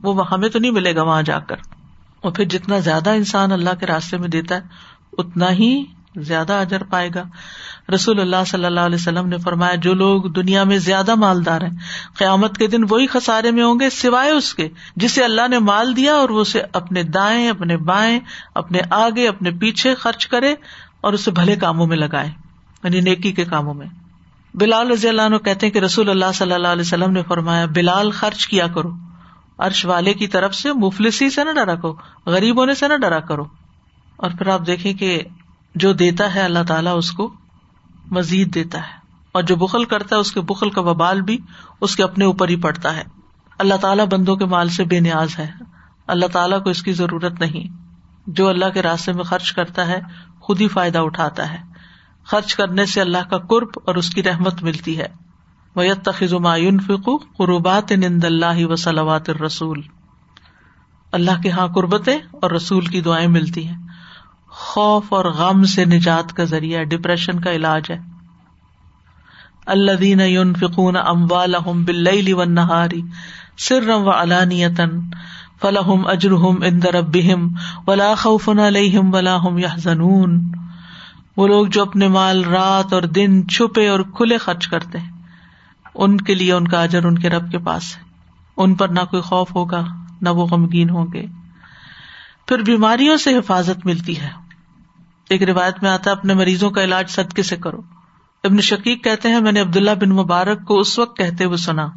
وہ 0.02 0.28
ہمیں 0.28 0.48
تو 0.48 0.58
نہیں 0.58 0.70
ملے 0.70 0.96
گا 0.96 1.02
وہاں 1.02 1.22
جا 1.22 1.38
کر۔ 1.38 1.56
اور 2.20 2.32
پھر 2.32 2.44
جتنا 2.44 2.78
زیادہ 2.78 3.10
انسان 3.10 3.52
اللہ 3.52 3.70
کے 3.80 3.86
راستے 3.86 4.16
میں 4.16 4.28
دیتا 4.28 4.54
ہے، 4.54 4.60
اتنا 5.18 5.52
ہی 5.52 5.84
زیادہ 6.16 6.52
اجر 6.52 6.82
پائے 6.82 7.10
گا۔ 7.14 7.22
رسول 7.94 8.20
اللہ 8.20 8.44
صلی 8.46 8.64
اللہ 8.64 8.80
علیہ 8.80 8.94
وسلم 8.94 9.28
نے 9.28 9.38
فرمایا، 9.38 9.74
جو 9.74 9.94
لوگ 9.94 10.22
دنیا 10.22 10.64
میں 10.64 10.78
زیادہ 10.78 11.14
مالدار 11.14 11.60
ہیں، 11.60 11.76
قیامت 12.18 12.58
کے 12.58 12.66
دن 12.66 12.82
وہی 12.90 13.06
خسارے 13.06 13.50
میں 13.50 13.64
ہوں 13.64 13.80
گے 13.80 13.90
سوائے 13.90 14.30
اس 14.30 14.54
کے، 14.54 14.68
جسے 14.96 15.24
اللہ 15.24 15.48
نے 15.48 15.58
مال 15.58 15.96
دیا 15.96 16.14
اور 16.14 16.28
وہ 16.28 16.40
اسے 16.40 16.62
اپنے 16.72 17.02
دائیں، 17.02 17.48
اپنے 17.48 17.76
بائیں، 17.76 18.20
اپنے 18.54 18.78
آگے، 18.90 19.28
اپنے 19.28 19.50
پیچھے 19.50 19.94
خرچ 19.94 20.26
کرے 20.26 20.54
اور 21.00 21.12
اسے 21.12 21.30
بھلے 21.30 21.56
کاموں 21.56 21.86
میں 21.86 21.96
لگائے 21.96 22.28
یعنی 22.84 23.00
نیکی 23.00 23.32
کے 23.32 23.44
کاموں 23.44 23.74
میں۔ 23.74 23.86
بلال 24.54 24.90
رضی 24.90 25.08
اللہ 25.08 25.22
عنہ 25.22 25.36
کہتے 25.36 25.66
ہیں 25.66 25.72
کہ 25.72 25.78
رسول 25.78 26.10
اللہ 26.10 26.32
صلی 26.34 26.52
اللہ 26.52 26.68
علیہ 26.68 26.80
وسلم 26.80 27.12
نے 27.12 27.22
فرمایا، 27.22 27.66
بلال 27.66 28.10
خرچ 28.10 28.46
کیا 28.46 28.66
کرو۔ 28.66 28.90
عرش 29.58 29.86
والے 29.86 30.14
کی 30.14 30.26
طرف 30.26 30.54
سے، 30.54 30.72
مفلسی 30.72 31.30
سے 31.30 31.44
نہ 31.44 31.50
ڈرا 31.50 31.74
کرو 31.74 31.94
غریب 32.26 32.60
ہونے 32.60 32.74
سے 32.74 32.88
نہ 32.88 32.94
ڈرا 32.94 33.20
کرو۔ 33.20 33.44
اور 34.16 34.30
پھر 34.30 34.48
آپ 34.48 34.66
دیکھیں 34.66 34.92
کہ 34.92 35.22
جو 35.74 35.92
دیتا 35.92 36.34
ہے 36.34 36.40
اللہ 36.40 36.58
تعالیٰ، 36.68 36.96
اس 36.96 37.10
کو 37.10 37.32
مزید 38.10 38.54
دیتا 38.54 38.78
ہے۔ 38.78 38.98
اور 39.32 39.42
جو 39.42 39.56
بخل 39.56 39.84
کرتا 39.84 40.16
ہے، 40.16 40.20
اس 40.20 40.32
کے 40.32 40.40
بخل 40.40 40.70
کا 40.70 40.80
وبال 40.80 41.22
بھی 41.22 41.38
اس 41.80 41.96
کے 41.96 42.02
اپنے 42.02 42.24
اوپر 42.24 42.48
ہی 42.48 42.56
پڑتا 42.56 42.96
ہے۔ 42.96 43.02
اللہ 43.58 43.74
تعالیٰ 43.74 44.06
بندوں 44.06 44.36
کے 44.36 44.44
مال 44.44 44.68
سے 44.68 44.84
بے 44.84 45.00
نیاز 45.00 45.38
ہے۔ 45.38 45.50
اللہ 46.06 46.26
تعالیٰ 46.26 46.62
کو 46.62 46.70
اس 46.70 46.82
کی 46.82 46.92
ضرورت 46.92 47.40
نہیں۔ 47.40 47.76
جو 48.26 48.48
اللہ 48.48 48.64
کے 48.74 48.82
راستے 48.82 49.12
میں 49.12 49.24
خرچ 49.24 49.52
کرتا 49.52 49.86
ہے، 49.86 50.00
خود 50.40 50.60
ہی 50.60 50.68
فائدہ 50.68 50.98
اٹھاتا 50.98 51.52
ہے۔ 51.52 51.67
خرچ 52.30 52.54
کرنے 52.54 52.86
سے 52.86 53.00
اللہ 53.00 53.28
کا 53.30 53.38
قرب 53.38 53.68
اور 53.86 53.94
اس 53.94 54.10
کی 54.10 54.22
رحمت 54.22 54.62
ملتی 54.62 54.98
ہے۔ 54.98 55.06
ویت 55.76 56.04
تخمایون 56.04 56.80
فکو 56.80 57.16
قربات 57.16 57.92
نند 57.92 58.24
اللہ 58.24 58.66
و 58.66 58.76
صلوات 58.76 59.30
رسول 59.30 59.82
اللہ 61.12 61.30
کے 61.42 61.48
یہاں 61.48 61.66
قربتیں 61.66 62.18
اور 62.32 62.50
رسول 62.50 62.86
کی 62.86 63.00
دعائیں 63.00 63.28
ملتی 63.28 63.66
ہیں۔ 63.66 63.76
خوف 64.48 65.12
اور 65.12 65.24
غم 65.24 65.64
سے 65.64 65.84
نجات 65.84 66.32
کا 66.32 66.44
ذریعہ 66.44 66.84
ڈپریشن 66.84 67.40
کا 67.40 67.52
علاج 67.52 67.82
ہے۔ 67.90 67.98
اللہ 69.66 69.92
دین 69.92 70.20
یون 70.20 70.54
فکون 70.54 70.96
اموال 70.96 71.54
بل 71.66 72.32
و 72.32 72.44
نہاری 72.44 73.02
سر 73.58 73.88
و 73.88 74.10
علانیتن 74.10 75.00
فلاحم 75.60 76.06
اجرحم 76.06 76.62
اندر 76.62 76.94
ولا 77.86 78.14
خوف 78.14 78.48
علیہم 78.48 79.14
ولا 79.14 79.36
ہم 79.36 79.58
یا 79.58 79.68
زنون 79.76 80.52
وہ 81.38 81.46
لوگ 81.46 81.66
جو 81.66 81.82
اپنے 81.82 82.08
مال 82.08 82.44
رات 82.44 82.92
اور 82.92 83.02
دن 83.02 83.48
چھپے 83.48 83.88
اور 83.88 84.00
کھلے 84.00 84.38
خرچ 84.38 84.68
کرتے 84.68 84.98
ہیں۔ 84.98 85.12
ان 85.94 86.16
کے 86.16 86.34
لیے 86.34 86.52
ان 86.52 86.68
کا 86.68 86.82
اجر 86.82 87.04
ان 87.04 87.18
کے 87.18 87.30
رب 87.30 87.50
کے 87.50 87.58
پاس 87.58 87.96
ہے۔ 87.96 88.02
ان 88.56 88.74
پر 88.74 88.88
نہ 88.88 89.00
کوئی 89.10 89.22
خوف 89.22 89.54
ہوگا، 89.54 89.84
نہ 90.20 90.28
وہ 90.28 90.46
غمگین 90.46 90.90
ہوں 90.90 91.06
گے۔ 91.12 91.26
پھر 92.46 92.58
بیماریوں 92.58 93.16
سے 93.16 93.36
حفاظت 93.36 93.86
ملتی 93.86 94.20
ہے۔ 94.20 94.30
ایک 95.30 95.42
روایت 95.42 95.82
میں 95.82 95.90
آتا 95.90 96.10
ہے، 96.10 96.16
اپنے 96.16 96.34
مریضوں 96.34 96.70
کا 96.70 96.84
علاج 96.84 97.10
صدقے 97.10 97.42
سے 97.42 97.56
کرو۔ 97.56 97.80
ابن 98.44 98.60
شکیق 98.60 99.04
کہتے 99.04 99.28
ہیں، 99.28 99.40
میں 99.40 99.52
نے 99.52 99.60
عبداللہ 99.60 99.90
بن 99.90 100.08
مبارک 100.08 100.64
کو 100.64 100.78
اس 100.78 100.98
وقت 100.98 101.16
کہتے 101.16 101.44
ہوئے 101.44 101.56
سنا، 101.56 101.88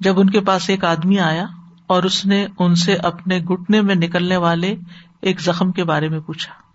جب 0.00 0.20
ان 0.20 0.30
کے 0.30 0.40
پاس 0.40 0.70
ایک 0.70 0.84
آدمی 0.84 1.18
آیا 1.18 1.44
اور 1.86 2.02
اس 2.02 2.26
نے 2.26 2.46
ان 2.58 2.74
سے 2.74 2.94
اپنے 2.94 3.38
گٹنے 3.38 3.80
میں 3.80 3.94
نکلنے 3.94 4.36
والے 4.36 4.74
ایک 5.22 5.40
زخم 5.40 5.72
کے 5.72 5.84
بارے 5.84 6.08
میں 6.08 6.20
پوچھا۔ 6.20 6.71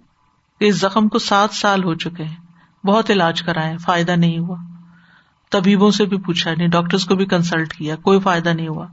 اس 0.60 0.76
زخم 0.76 1.08
کو 1.08 1.20
سات 1.20 1.53
سال 1.53 1.84
ہو 1.84 1.93
چکے 1.93 2.24
ہیں۔ 2.24 2.36
بہت 2.86 3.10
علاج 3.10 3.41
کرائے 3.41 3.78
فائدہ 3.78 4.12
نہیں 4.12 4.39
ہوا۔ 4.39 4.58
طبیبوں 5.49 5.91
سے 5.91 6.05
بھی 6.05 6.18
پوچھا 6.18 6.49
یعنی 6.49 6.58
نہیں 6.58 6.72
ڈاکٹر 6.72 6.97
کو 7.08 7.16
بھی 7.16 7.26
کنسلٹ 7.26 7.74
کیا، 7.74 7.95
کوئی 7.95 8.20
فائدہ 8.20 8.49
نہیں 8.49 8.68
ہوا۔ 8.68 8.88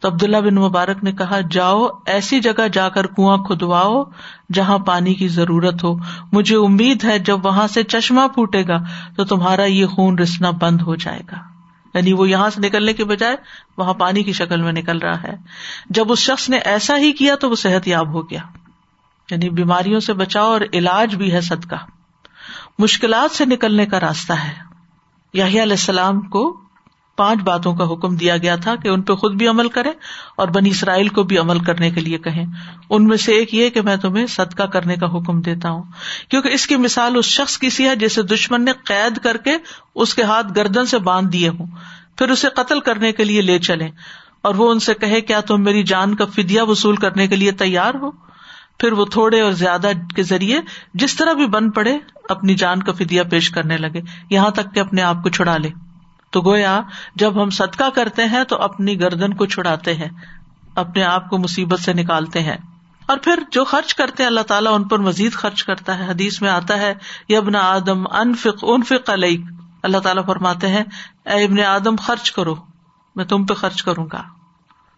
تو 0.00 0.08
عبداللہ 0.08 0.36
بن 0.36 0.54
مبارک 0.54 1.04
نے 1.04 1.12
کہا، 1.12 1.40
جاؤ، 1.50 1.86
ایسی 2.06 2.40
جگہ 2.40 2.68
جا 2.72 2.88
کر 2.88 3.06
کنواں 3.06 3.36
کھدواؤ 3.36 4.04
جہاں 4.52 4.78
پانی 4.78 5.14
کی 5.14 5.28
ضرورت 5.28 5.84
ہو۔ 5.84 5.96
مجھے 6.32 6.56
امید 6.56 7.04
ہے 7.04 7.18
جب 7.18 7.46
وہاں 7.46 7.66
سے 7.66 7.82
چشمہ 7.82 8.28
پھوٹے 8.34 8.66
گا 8.68 8.76
تو 9.16 9.24
تمہارا 9.24 9.64
یہ 9.64 9.86
خون 9.86 10.18
رسنا 10.18 10.50
بند 10.50 10.80
ہو 10.80 10.94
جائے 10.94 11.20
گا۔ 11.32 11.36
یعنی 11.94 12.12
وہ 12.12 12.28
یہاں 12.28 12.50
سے 12.50 12.60
نکلنے 12.60 12.92
کے 12.92 13.04
بجائے 13.04 13.36
وہاں 13.76 13.94
پانی 13.94 14.22
کی 14.22 14.32
شکل 14.32 14.62
میں 14.62 14.72
نکل 14.72 14.98
رہا 14.98 15.22
ہے۔ 15.22 15.36
جب 15.90 16.12
اس 16.12 16.18
شخص 16.18 16.48
نے 16.48 16.56
ایسا 16.56 16.98
ہی 16.98 17.12
کیا 17.12 17.34
تو 17.34 17.50
وہ 17.50 17.54
صحت 17.54 17.88
یاب 17.88 18.12
ہو 18.12 18.30
گیا۔ 18.30 18.40
یعنی 19.30 19.48
بیماریوں 19.50 20.00
سے 20.00 20.12
بچاؤ 20.12 20.46
اور 20.46 20.60
علاج 20.72 21.14
بھی 21.14 21.32
ہے 21.32 21.40
صدقہ۔ 21.40 21.76
مشکلات 22.78 23.34
سے 23.34 23.44
نکلنے 23.44 23.86
کا 23.86 24.00
راستہ 24.00 24.32
ہے۔ 24.32 24.66
علیہ 25.42 25.60
السلام 25.60 26.20
کو 26.20 26.60
پانچ 27.16 27.40
باتوں 27.42 27.74
کا 27.74 27.92
حکم 27.92 28.16
دیا 28.16 28.36
گیا 28.36 28.56
تھا 28.56 28.76
کہ 28.76 28.88
ان 28.88 29.02
پہ 29.02 29.14
خود 29.14 29.34
بھی 29.34 29.48
عمل 29.48 29.68
کرے 29.68 29.90
اور 30.36 30.48
بنی 30.48 30.70
اسرائیل 30.70 31.08
کو 31.08 31.22
بھی 31.22 31.38
عمل 31.38 31.58
کرنے 31.58 31.90
کے 31.90 32.00
لیے 32.00 32.18
کہیں۔ 32.18 32.46
ان 32.90 33.06
میں 33.06 33.16
سے 33.16 33.32
ایک 33.32 33.54
یہ 33.54 33.70
کہ 33.70 33.80
میں 33.80 33.96
تمہیں 33.96 34.26
صدقہ 34.26 34.62
کرنے 34.62 34.96
کا 34.96 35.06
حکم 35.06 35.40
دیتا 35.40 35.70
ہوں۔ 35.70 35.82
کیونکہ 36.28 36.48
اس 36.48 36.66
کی 36.66 36.76
مثال 36.76 37.12
اس 37.16 37.24
شخص 37.24 37.58
کی 37.58 37.70
سی 37.70 37.88
ہے 37.88 37.96
جسے 37.96 38.22
دشمن 38.22 38.64
نے 38.64 38.72
قید 38.84 39.18
کر 39.18 39.36
کے 39.36 39.56
اس 39.94 40.14
کے 40.14 40.22
ہاتھ 40.22 40.46
گردن 40.56 40.86
سے 40.86 40.98
باندھ 40.98 41.32
دیے 41.32 41.48
ہوں۔ 41.48 41.66
پھر 42.18 42.28
اسے 42.28 42.48
قتل 42.54 42.80
کرنے 42.80 43.12
کے 43.12 43.24
لیے 43.24 43.40
لے 43.40 43.58
چلے 43.58 43.88
اور 44.42 44.54
وہ 44.54 44.70
ان 44.70 44.78
سے 44.78 44.94
کہے، 44.94 45.20
کیا 45.20 45.40
تم 45.40 45.62
میری 45.62 45.82
جان 45.82 46.14
کا 46.14 46.24
فدیا 46.24 46.64
وصول 46.64 46.96
کرنے 46.96 47.26
کے 47.26 47.36
لیے 47.36 47.52
تیار 47.52 47.94
ہو؟ 47.94 48.25
پھر 48.78 48.92
وہ 48.92 49.04
تھوڑے 49.04 49.40
اور 49.40 49.52
زیادہ 49.52 49.88
کے 50.16 50.22
ذریعے 50.22 50.60
جس 50.94 51.16
طرح 51.16 51.32
بھی 51.32 51.46
بن 51.46 51.70
پڑے 51.70 51.98
اپنی 52.28 52.54
جان 52.54 52.82
کا 52.82 52.92
فدیا 52.92 53.22
پیش 53.22 53.50
کرنے 53.50 53.76
لگے، 53.76 54.00
یہاں 54.30 54.50
تک 54.50 54.74
کہ 54.74 54.80
اپنے 54.80 55.02
آپ 55.02 55.16
کو 55.22 55.28
چھڑا 55.28 55.56
لے۔ 55.56 55.68
تو 56.30 56.40
گویا، 56.40 56.80
جب 57.14 57.42
ہم 57.42 57.50
صدقہ 57.50 57.90
کرتے 57.94 58.24
ہیں 58.24 58.44
تو 58.44 58.56
اپنی 58.56 59.00
گردن 59.00 59.34
کو 59.34 59.46
چھڑاتے 59.46 59.94
ہیں، 59.94 60.08
اپنے 60.74 61.04
آپ 61.04 61.30
کو 61.30 61.38
مصیبت 61.38 61.80
سے 61.80 61.92
نکالتے 61.92 62.42
ہیں۔ 62.42 62.56
اور 63.06 63.18
پھر 63.18 63.38
جو 63.50 63.64
خرچ 63.64 63.94
کرتے 63.94 64.22
ہیں، 64.22 64.28
اللہ 64.28 64.40
تعالیٰ 64.40 64.74
ان 64.74 64.84
پر 64.84 64.98
مزید 64.98 65.32
خرچ 65.32 65.64
کرتا 65.64 65.98
ہے۔ 65.98 66.06
حدیث 66.06 66.42
میں 66.42 66.50
آتا 66.50 66.78
ہے 66.78 66.94
یبن 67.28 67.56
آدم، 67.56 68.12
انفق 68.12 68.58
انفق 68.62 69.10
علیک۔ 69.10 69.40
اللہ 69.82 69.98
تعالیٰ 69.98 70.26
فرماتے 70.26 70.68
ہیں، 70.68 70.84
اے 71.24 71.44
ابن 71.44 71.60
آدم، 71.60 71.96
خرچ 71.96 72.32
کرو، 72.32 72.54
میں 73.16 73.24
تم 73.24 73.46
پہ 73.46 73.54
خرچ 73.54 73.82
کروں 73.82 74.06
گا۔ 74.12 74.35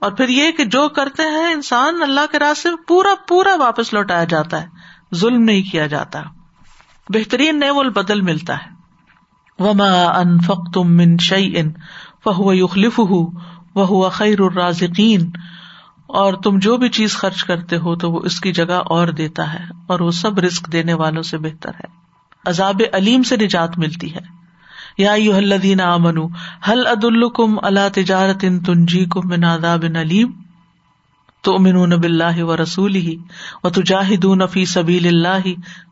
اور 0.01 0.13
پھر 0.13 0.29
یہ 0.29 0.51
کہ 0.51 0.65
جو 0.65 0.89
کرتے 0.89 1.23
ہیں 1.23 1.53
انسان 1.53 2.03
اللہ 2.03 2.21
کے 2.33 2.39
راستے 2.39 2.69
میں 2.69 2.89
پورا 2.89 3.15
پورا 3.29 3.57
واپس 3.57 3.93
لوٹایا 3.93 4.25
جاتا 4.25 4.63
ہے، 4.63 4.67
ظلم 5.15 5.43
نہیں 5.43 5.63
کیا 5.63 5.87
جاتا۔ 5.87 6.23
بہترین 7.09 7.61
نئے 7.61 7.91
بدل 7.91 8.21
ملتا 8.21 8.57
ہے۔ 8.57 8.79
وما 9.59 10.05
انفق 10.05 10.75
تم 10.75 10.97
من 10.97 11.19
شعی 11.19 11.53
ان 11.57 11.73
فہو 12.25 12.55
یخلف 12.55 13.01
وہ 13.75 14.09
خیر 14.09 14.41
الرازقین 14.41 15.31
اور 16.07 16.35
تم 16.35 16.59
جو 16.59 16.77
بھی 16.77 16.89
چیز 16.89 17.17
خرچ 17.17 17.45
کرتے 17.45 17.77
ہو 17.77 17.97
تو 17.97 18.13
وہ 18.13 18.21
اس 18.25 18.41
کی 18.41 18.53
جگہ 18.53 18.73
اور 18.73 19.09
دیتا 19.09 19.53
ہے 19.53 19.65
اور 19.89 20.01
وہ 20.01 20.11
سب 20.11 20.39
رسک 20.39 20.73
دینے 20.73 20.95
والوں 20.95 21.23
سے 21.23 21.39
بہتر 21.39 21.71
ہے۔ 21.71 21.87
عذاب 22.47 22.81
علیم 22.93 23.23
سے 23.23 23.37
نجات 23.37 23.79
ملتی 23.79 24.15
ہے۔ 24.15 24.38
یا 24.99 25.15
یو 25.15 25.35
الدین 25.35 25.81
امن 25.81 26.19
حل 26.69 26.87
عد 26.87 27.05
الکم 27.05 27.59
اللہ 27.63 27.89
تجارت 27.95 28.45
ان 28.45 28.61
تنجی 28.61 29.05
کم 29.05 29.29
من 29.29 29.45
عذاب 29.45 29.85
علیم 29.95 30.31
تو 31.43 31.55
امن 31.55 31.91
بلّہ 31.91 32.43
و 32.43 32.57
رسول 32.57 32.95
ہی 32.95 33.17
و 33.65 33.71
تجاہدون 33.71 34.47
فی 34.47 34.65
سبیل 34.65 35.07
اللہ 35.07 35.49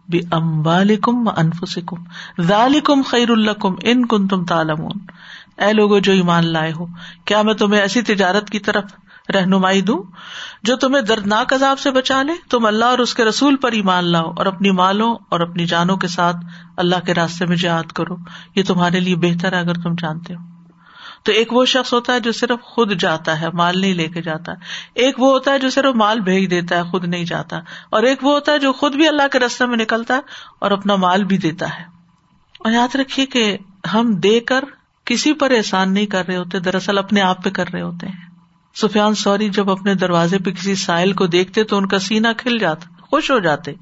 بے 0.09 0.21
امبال 0.31 0.97
کم 0.97 1.29
و 1.29 1.31
انفسکم 1.37 2.05
ذالکم 2.43 3.03
خیر 3.03 3.31
الکم 3.31 3.75
ان 3.83 4.07
کن 4.07 4.29
تم 4.29 4.45
تالمون 4.45 4.99
اے 5.57 5.73
لوگو 5.73 5.99
جو 5.99 6.13
ایمان 6.13 6.47
لائے 6.47 6.73
ہو، 6.73 6.87
کیا 7.25 7.43
میں 7.43 7.55
تمہیں 7.55 7.81
ایسی 7.81 8.03
تجارت 8.03 8.51
کی 8.51 8.59
طرف 8.59 8.85
رہنمائی 9.35 9.83
دوں 9.83 10.03
جو 10.63 10.77
تمہیں 10.77 11.03
دردناک 11.03 11.53
عذاب 11.53 11.79
سے 11.79 11.91
بچا 11.91 12.23
لے 12.23 12.33
تم 12.51 12.67
اللہ 12.67 12.85
اور 12.85 12.99
اس 12.99 13.15
کے 13.15 13.25
رسول 13.25 13.57
پر 13.57 13.73
ایمان 13.73 14.05
لاؤ 14.05 14.33
اور 14.37 14.47
اپنی 14.47 14.71
مالوں 14.71 15.17
اور 15.29 15.41
اپنی 15.41 15.67
جانوں 15.67 15.97
کے 15.97 16.09
ساتھ 16.09 16.37
اللہ 16.77 17.07
کے 17.07 17.15
راستے 17.15 17.47
میں 17.47 17.57
جہاد 17.57 17.93
کرو 17.93 18.17
یہ 18.55 18.63
تمہارے 18.63 19.01
لیے 19.01 19.17
بہتر 19.17 19.53
ہے 19.53 19.59
اگر 19.59 19.75
تم 19.75 19.95
جانتے 19.95 20.35
ہو 20.35 20.57
تو 21.23 21.33
ایک 21.33 21.53
وہ 21.53 21.65
شخص 21.65 21.95
ہوتا 21.95 22.13
ہے 22.13 22.21
جو 22.21 22.33
صرف 22.33 22.63
خود 22.63 23.01
جاتا 23.01 23.41
ہے، 23.41 23.51
مال 23.51 23.81
نہیں 23.81 23.95
لے 23.95 24.09
کے 24.09 24.23
جاتا۔ 24.23 24.53
ایک 24.95 25.21
وہ 25.21 25.33
ہوتا 25.33 25.53
ہے 25.53 25.59
جو 25.59 25.71
صرف 25.71 25.97
مال 25.97 26.21
بھیج 26.21 26.51
دیتا 26.51 26.77
ہے، 26.77 26.83
خود 26.83 27.09
نہیں 27.09 27.25
جاتا۔ 27.25 27.57
اور 27.91 28.03
ایک 28.03 28.25
وہ 28.25 28.33
ہوتا 28.35 28.53
ہے 28.53 28.59
جو 28.59 28.73
خود 28.73 28.95
بھی 28.95 29.09
اللہ 29.09 29.29
کے 29.33 29.39
رستے 29.39 29.67
میں 29.67 29.77
نکلتا 29.77 30.15
ہے 30.15 30.21
اور 30.59 30.71
اپنا 30.71 30.97
مال 30.97 31.25
بھی 31.25 31.39
دیتا 31.39 31.67
ہے۔ 31.67 31.85
اور 32.59 32.73
یاد 32.73 32.97
رکھیے 32.97 33.27
کہ 33.27 33.59
ہم 33.95 34.15
دے 34.15 34.41
کر 34.41 34.65
کسی 35.05 35.33
پر 35.33 35.51
احسان 35.51 35.95
نہیں 35.95 36.07
کر 36.07 36.27
رہے 36.27 36.37
ہوتے، 36.37 36.61
دراصل 36.61 36.99
اپنے 36.99 37.21
آپ 37.21 37.45
پہ 37.45 37.51
کر 37.51 37.65
رہے 37.73 37.83
ہوتے 37.83 38.07
ہیں۔ 38.07 38.26
سفیان 38.81 39.15
سوری 39.15 39.49
جب 39.49 39.71
اپنے 39.71 39.95
دروازے 39.95 40.39
پہ 40.39 40.51
کسی 40.51 40.75
سائل 40.75 41.13
کو 41.13 41.27
دیکھتے 41.27 41.65
تو 41.65 41.77
ان 41.77 41.87
کا 41.87 41.99
سینا 41.99 42.33
کھل 42.33 42.59
جاتا، 42.59 42.89
خوش 43.01 43.31
ہو 43.31 43.39
جاتے۔ 43.39 43.73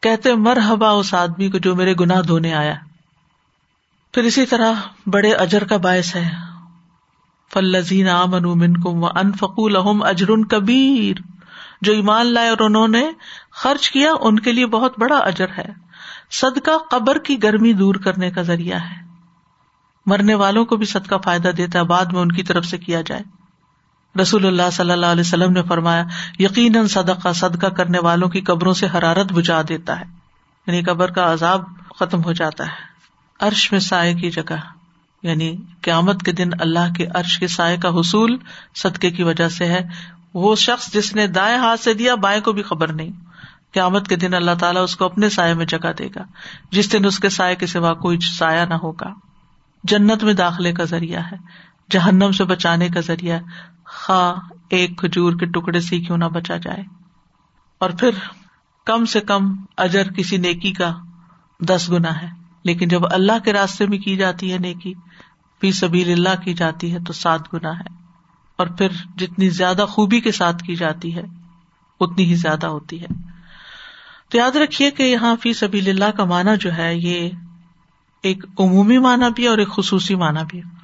کہتے 0.00 0.34
مر 0.34 0.58
ہبا 0.70 0.90
اس 0.90 1.14
آدمی 1.14 1.48
کو 1.48 1.58
جو 1.58 1.76
میرے 1.76 1.94
گناہ 2.00 2.22
دھونے 2.22 2.54
آیا۔ 2.54 2.74
پھر 4.12 4.22
اسی 4.22 4.46
طرح 4.46 4.72
بڑے 5.06 5.32
اجر 5.32 5.64
کا 5.64 5.76
باعث 5.76 6.16
ہے۔ 6.16 6.28
فلزین 7.52 8.06
من 8.54 8.74
کم 8.74 9.04
و 9.04 9.06
انفقول 9.06 9.76
اجر 10.02 10.26
کبیر۔ 10.50 11.20
جو 11.80 11.92
ایمان 11.92 12.26
لائے 12.26 12.48
اور 12.48 12.58
انہوں 12.60 12.88
نے 12.88 13.10
خرچ 13.50 13.90
کیا، 13.90 14.10
ان 14.20 14.38
کے 14.38 14.52
لیے 14.52 14.66
بہت 14.66 14.98
بڑا 14.98 15.16
اجر 15.16 15.46
ہے۔ 15.58 15.68
صدقہ 16.30 16.78
قبر 16.90 17.18
کی 17.18 17.42
گرمی 17.42 17.72
دور 17.72 17.94
کرنے 17.94 18.30
کا 18.30 18.42
ذریعہ 18.42 18.78
ہے۔ 18.80 19.06
مرنے 20.06 20.34
والوں 20.34 20.64
کو 20.64 20.76
بھی 20.76 20.86
صدقہ 20.86 21.14
فائدہ 21.24 21.48
دیتا 21.48 21.78
ہے، 21.78 21.84
بعد 21.84 22.04
میں 22.04 22.20
ان 22.20 22.32
کی 22.32 22.42
طرف 22.42 22.64
سے 22.64 22.78
کیا 22.78 23.00
جائے۔ 23.00 23.41
رسول 24.20 24.46
اللہ 24.46 24.70
صلی 24.72 24.90
اللہ 24.90 25.06
علیہ 25.06 25.20
وسلم 25.20 25.52
نے 25.52 25.62
فرمایا، 25.62 26.04
یقیناً 26.38 26.86
صدقہ 26.86 27.32
صدقہ 27.32 27.66
کرنے 27.66 27.98
والوں 27.98 28.28
کی 28.28 28.40
قبروں 28.40 28.72
سے 28.72 28.86
حرارت 28.94 29.32
بجا 29.32 29.62
دیتا 29.68 30.00
ہے۔ 30.00 30.04
یعنی 30.66 30.82
قبر 30.82 31.10
کا 31.10 31.32
عذاب 31.32 31.62
ختم 31.98 32.24
ہو 32.24 32.32
جاتا 32.32 32.64
ہے۔ 32.64 32.92
عرش 33.40 33.72
میں 33.72 33.80
سائے 33.80 34.14
کی 34.14 34.30
جگہ 34.30 34.56
یعنی 35.22 35.56
قیامت 35.80 36.22
کے 36.22 36.32
دن 36.32 36.50
اللہ 36.60 36.92
کے 36.96 37.06
عرش 37.14 37.38
کے 37.38 37.48
سائے 37.48 37.76
کا 37.76 37.88
حصول 37.88 38.36
صدقے 38.74 39.10
کی 39.10 39.22
وجہ 39.22 39.48
سے 39.48 39.66
ہے۔ 39.66 39.88
وہ 40.34 40.56
شخص 40.56 40.92
جس 40.92 41.14
نے 41.14 41.26
دائیں 41.26 41.58
ہاتھ 41.58 41.80
سے 41.80 41.94
دیا، 41.94 42.14
بائیں 42.14 42.40
کو 42.40 42.52
بھی 42.52 42.62
خبر 42.62 42.92
نہیں۔ 42.92 43.10
قیامت 43.72 44.08
کے 44.08 44.16
دن 44.16 44.34
اللہ 44.34 44.50
تعالیٰ 44.60 44.82
اس 44.82 44.96
کو 44.96 45.04
اپنے 45.04 45.28
سائے 45.28 45.54
میں 45.54 45.66
جگہ 45.66 45.92
دے 45.98 46.08
گا۔ 46.14 46.22
جس 46.70 46.92
دن 46.92 47.04
اس 47.04 47.18
کے 47.18 47.28
سائے 47.28 47.56
کے 47.56 47.66
سوا 47.66 47.94
کوئی 47.94 48.18
سایہ 48.38 48.64
نہ 48.64 48.74
ہوگا۔ 48.74 49.14
جنت 49.84 50.24
میں 50.24 50.34
داخلے 50.34 50.72
کا 50.72 50.84
ذریعہ 50.84 51.20
ہے۔ 51.32 51.36
جہنم 51.92 52.32
سے 52.32 52.44
بچانے 52.44 52.88
کا 52.88 53.00
ذریعہ 53.00 53.38
خواہ 53.86 54.54
ایک 54.68 54.98
کھجور 54.98 55.32
کے 55.32 55.46
ٹکڑے 55.46 55.80
سے 55.80 55.98
کیوں 55.98 56.18
نہ 56.18 56.24
بچا 56.24 56.56
جائے۔ 56.56 56.82
اور 57.78 57.90
پھر 57.90 58.10
کم 58.86 59.04
سے 59.04 59.20
کم 59.20 59.54
اجر 59.76 60.12
کسی 60.12 60.36
نیکی 60.36 60.72
کا 60.72 60.94
دس 61.60 61.90
گنا 61.90 62.22
ہے۔ 62.22 62.26
لیکن 62.64 62.88
جب 62.88 63.14
اللہ 63.14 63.38
کے 63.44 63.52
راستے 63.52 63.86
میں 63.86 63.98
کی 63.98 64.16
جاتی 64.16 64.52
ہے 64.52 64.58
نیکی، 64.58 64.94
فی 65.60 65.72
سبیل 65.72 66.12
اللہ 66.12 66.42
کی 66.42 66.54
جاتی 66.54 66.92
ہے 66.92 66.98
تو 67.06 67.12
سات 67.12 67.54
گنا 67.54 67.78
ہے۔ 67.78 67.94
اور 68.56 68.66
پھر 68.66 68.88
جتنی 69.18 69.48
زیادہ 69.48 69.86
خوبی 69.88 70.20
کے 70.20 70.32
ساتھ 70.32 70.64
کی 70.64 70.74
جاتی 70.74 71.16
ہے، 71.16 71.22
اتنی 72.00 72.24
ہی 72.24 72.34
زیادہ 72.34 72.66
ہوتی 72.66 73.00
ہے۔ 73.00 73.06
تو 74.28 74.38
یاد 74.38 74.56
رکھیے 74.56 74.90
کہ 74.90 75.02
یہاں 75.02 75.36
فی 75.42 75.52
سبیل 75.52 75.88
اللہ 75.88 76.10
کا 76.16 76.24
مانا 76.24 76.54
جو 76.54 76.76
ہے، 76.76 76.96
یہ 76.96 77.30
ایک 78.22 78.44
عمومی 78.58 78.98
معنی 78.98 79.24
بھی 79.36 79.44
ہے 79.44 79.48
اور 79.48 79.58
ایک 79.58 79.68
خصوصی 79.68 80.14
معنی 80.14 80.40
بھی 80.48 80.58
ہے۔ 80.58 80.81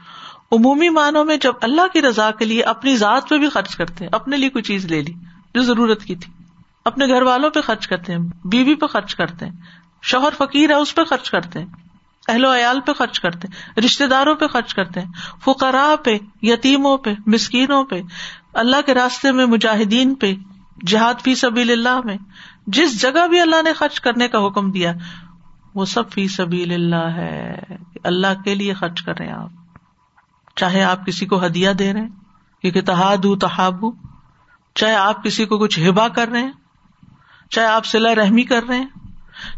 عمومی 0.53 0.89
معنوں 0.89 1.25
میں 1.25 1.37
جب 1.37 1.53
اللہ 1.61 1.81
کی 1.93 2.03
رضا 2.03 2.31
کے 2.31 2.45
لیے 2.45 2.63
اپنی 2.63 2.97
ذات 2.97 3.29
پہ 3.29 3.39
بھی 3.39 3.49
خرچ 3.49 3.77
کرتے 3.77 4.05
ہیں، 4.05 4.11
اپنے 4.13 4.37
لیے 4.37 4.49
کوئی 4.49 4.63
چیز 4.63 4.85
لے 4.85 5.03
لی، 5.03 5.15
جو 5.55 5.63
ضرورت 5.63 6.05
کی 6.05 6.17
تھی۔ 6.17 6.33
اپنے 6.85 7.07
گھر 7.07 7.23
والوں 7.23 7.51
پہ 7.51 7.61
خرچ 7.61 7.87
کرتے 7.87 8.13
ہیں، 8.13 8.19
بیوی 8.45 8.75
پہ 8.75 8.87
خرچ 8.87 9.15
کرتے 9.15 9.47
ہیں۔ 9.47 9.53
شوہر 10.03 10.31
فقیر 10.39 10.71
ہے، 10.71 10.75
اس 10.75 10.95
پہ 10.95 11.05
خرچ 11.05 11.31
کرتے 11.31 11.59
ہیں۔ 11.59 11.67
اہل 12.29 12.45
و 12.45 12.57
عیال 12.57 12.81
پہ 12.81 12.93
خرچ 12.93 13.21
کرتے 13.21 13.49
ہیں۔ 13.49 13.81
رشتے 13.85 14.07
داروں 14.07 14.35
پہ 14.35 14.47
خرچ 14.47 14.75
کرتے 14.75 15.01
ہیں۔ 15.01 15.13
فقرا 15.45 15.95
پہ، 16.05 16.19
یتیموں 16.43 16.97
پہ، 16.97 17.15
مسکینوں 17.27 17.85
پہ، 17.85 18.01
اللہ 18.55 18.77
کے 18.87 18.95
راستے 18.95 19.33
میں 19.33 19.47
مجاہدین 19.47 20.15
پہ، 20.15 20.35
جہاد 20.87 21.15
فی 21.25 21.35
سبیل 21.35 21.71
اللہ 21.71 22.01
میں۔ 22.05 22.17
جس 22.67 23.01
جگہ 23.01 23.27
بھی 23.27 23.41
اللہ 23.41 23.63
نے 23.63 23.73
خرچ 23.73 24.01
کرنے 24.01 24.29
کا 24.29 24.47
حکم 24.47 24.71
دیا، 24.71 24.93
وہ 25.75 25.85
سب 25.85 26.11
فی 26.11 26.29
سبیل 26.29 26.73
اللہ 26.73 27.17
ہے۔ 27.17 27.55
اللہ 28.05 28.43
کے 28.45 28.55
لیے 28.55 28.75
خرچ 28.75 29.03
کر 29.03 29.19
رہے 29.19 29.27
ہیں 29.27 29.35
آپ۔ 29.35 29.68
چاہے 30.59 30.83
آپ 30.83 31.07
کسی 31.07 31.27
کو 31.27 31.45
ہدیہ 31.47 31.71
دے 31.71 31.93
رہے 31.93 32.01
ہیں، 32.01 32.09
کیونکہ 32.63 32.81
تحاد 32.83 33.27
تحابو، 33.41 33.91
چاہے 34.75 34.95
آپ 34.95 35.25
کسی 35.25 35.45
کو 35.45 35.59
کچھ 35.59 35.79
ہبا 35.89 36.09
کر 36.09 36.29
رہے 36.29 36.41
ہیں، 36.41 36.53
چاہے 37.51 37.67
آپ 37.67 37.87
سلا 37.87 38.15
رحمی 38.15 38.43
کر 38.43 38.65
رہے 38.69 38.79
ہیں، 38.79 38.87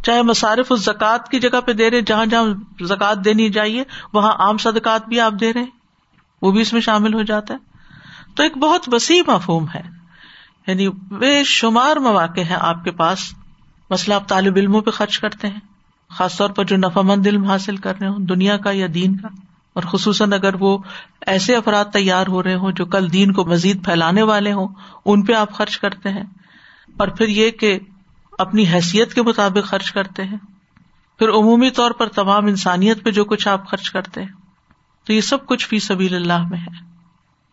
چاہے 0.02 0.22
مصارف 0.22 0.66
اس 0.70 0.84
زکوٰۃ 0.84 1.28
کی 1.30 1.40
جگہ 1.40 1.60
پہ 1.60 1.72
دے 1.72 1.90
رہے 1.90 2.00
جہاں 2.00 2.26
جہاں 2.26 2.44
زکات 2.86 3.24
دینی 3.24 3.48
چاہیے 3.50 3.84
وہاں 4.12 4.32
عام 4.38 4.58
صدقات 4.58 5.08
بھی 5.08 5.20
آپ 5.20 5.32
دے 5.40 5.52
رہے 5.52 5.64
وہ 6.42 6.50
بھی 6.52 6.60
اس 6.60 6.72
میں 6.72 6.80
شامل 6.80 7.14
ہو 7.14 7.22
جاتا 7.22 7.54
ہے۔ 7.54 7.58
تو 8.34 8.42
ایک 8.42 8.56
بہت 8.56 8.88
وسیع 8.92 9.22
مفہوم 9.26 9.66
ہے 9.74 9.82
یعنی 10.66 10.88
بے 11.10 11.42
شمار 11.44 11.96
مواقع 11.96 12.40
ہیں 12.40 12.56
آپ 12.60 12.84
کے 12.84 12.90
پاس۔ 12.90 13.32
مسئلہ 13.90 14.14
آپ 14.14 14.28
طالب 14.28 14.56
علموں 14.56 14.80
پہ 14.80 14.90
خرچ 14.90 15.18
کرتے 15.18 15.48
ہیں، 15.48 15.60
خاص 16.10 16.36
طور 16.36 16.50
پر 16.50 16.64
جو 16.64 16.76
نفا 16.76 17.00
مند 17.00 17.26
علم 17.26 17.44
حاصل 17.44 17.76
کر 17.76 17.98
رہے 18.00 18.08
ہوں، 18.08 18.18
دنیا 18.26 18.56
کا 18.56 18.70
یا 18.70 18.86
دین 18.94 19.16
کا۔ 19.16 19.28
اور 19.74 19.82
خصوصاً 19.82 20.32
اگر 20.32 20.54
وہ 20.54 20.78
ایسے 21.26 21.56
افراد 21.56 21.84
تیار 21.84 22.26
ہو 22.26 22.42
رہے 22.42 22.54
ہوں 22.54 22.72
جو 22.72 22.86
کل 22.86 23.12
دین 23.12 23.32
کو 23.32 23.44
مزید 23.44 23.84
پھیلانے 23.84 24.22
والے 24.22 24.52
ہوں، 24.52 24.68
ان 25.04 25.22
پہ 25.22 25.32
آپ 25.32 25.52
خرچ 25.52 25.78
کرتے 25.78 26.08
ہیں۔ 26.08 26.22
اور 26.96 27.08
پھر 27.08 27.28
یہ 27.28 27.50
کہ 27.50 27.78
اپنی 28.38 28.66
حیثیت 28.66 29.14
کے 29.14 29.22
مطابق 29.22 29.66
خرچ 29.66 29.92
کرتے 29.92 30.24
ہیں۔ 30.24 30.38
پھر 31.18 31.28
عمومی 31.28 31.70
طور 31.70 31.90
پر 31.90 32.06
تمام 32.06 32.46
انسانیت 32.46 33.04
پہ 33.04 33.10
جو 33.10 33.24
کچھ 33.24 33.48
آپ 33.48 33.68
خرچ 33.68 33.90
کرتے 33.90 34.20
ہیں۔ 34.20 34.28
تو 35.06 35.12
یہ 35.12 35.20
سب 35.20 35.46
کچھ 35.46 35.68
فی 35.68 35.78
سبیل 35.78 36.14
اللہ 36.14 36.48
میں 36.48 36.58
ہے۔ 36.58 36.90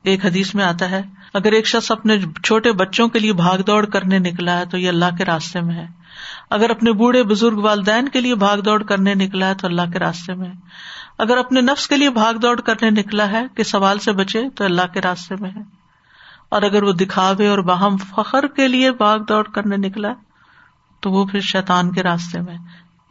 ایک 0.04 0.26
حدیث 0.26 0.56
میں 0.56 0.66
آتا 0.66 0.92
ہے، 0.92 1.02
اگر 1.34 1.52
ایک 1.52 1.68
شخص 1.68 1.92
اپنے 1.92 2.16
چھوٹے 2.44 2.72
بچوں 2.72 3.08
کے 3.08 3.20
لیے 3.20 3.34
بھاگ 3.34 3.60
دوڑ 3.60 3.86
کرنے 3.86 4.20
نکلا 4.20 4.60
ہے 4.60 4.66
تو 4.66 4.78
یہ 4.78 4.90
اللہ 4.90 5.16
کے 5.18 5.26
راستے 5.26 5.62
میں 5.62 5.76
ہے۔ 5.76 5.86
اگر 6.50 6.70
اپنے 6.70 6.92
بوڑھے 6.92 7.24
بزرگ 7.24 7.58
والدین 7.58 8.10
کے 8.10 8.22
لیے 8.22 8.36
بھاگ 8.36 8.58
دوڑ 8.58 8.84
کرنے 8.84 9.14
نکلا 9.14 9.48
ہے 9.48 9.56
تو 9.56 9.68
اللہ 9.68 9.82
کے 9.94 10.00
راستے 10.00 10.34
میں 10.34 10.52
اگر 11.18 11.38
اپنے 11.38 11.62
نفس 11.62 11.88
کے 11.88 11.98
لیے 11.98 12.10
بھاگ 12.10 12.34
دوڑ 12.34 12.62
کرنے 12.62 12.90
نکلا 12.90 13.32
ہے 13.32 13.46
کہ 13.56 13.64
سوال 13.64 14.00
سے 14.00 14.12
بچے 14.12 14.50
تو 14.56 14.64
اللہ 14.64 14.82
کے 14.94 15.02
راستے 15.02 15.36
میں 15.40 15.52
ہے۔ 15.56 15.62
اور 16.50 16.62
اگر 16.62 16.84
وہ 16.84 16.92
دکھاوے 16.92 17.48
اور 17.48 17.60
باہم 17.60 17.98
فخر 17.98 18.48
کے 18.48 18.68
لیے 18.68 18.92
بھاگ 18.92 19.20
دوڑ 19.20 19.44
کرنے 19.44 19.78
نکلا 19.78 20.10
تو 21.00 21.12
وہ 21.12 21.26
پھر 21.26 21.40
شیطان 21.40 21.92
کے 21.92 22.04
راستے 22.04 22.42
میں 22.42 22.58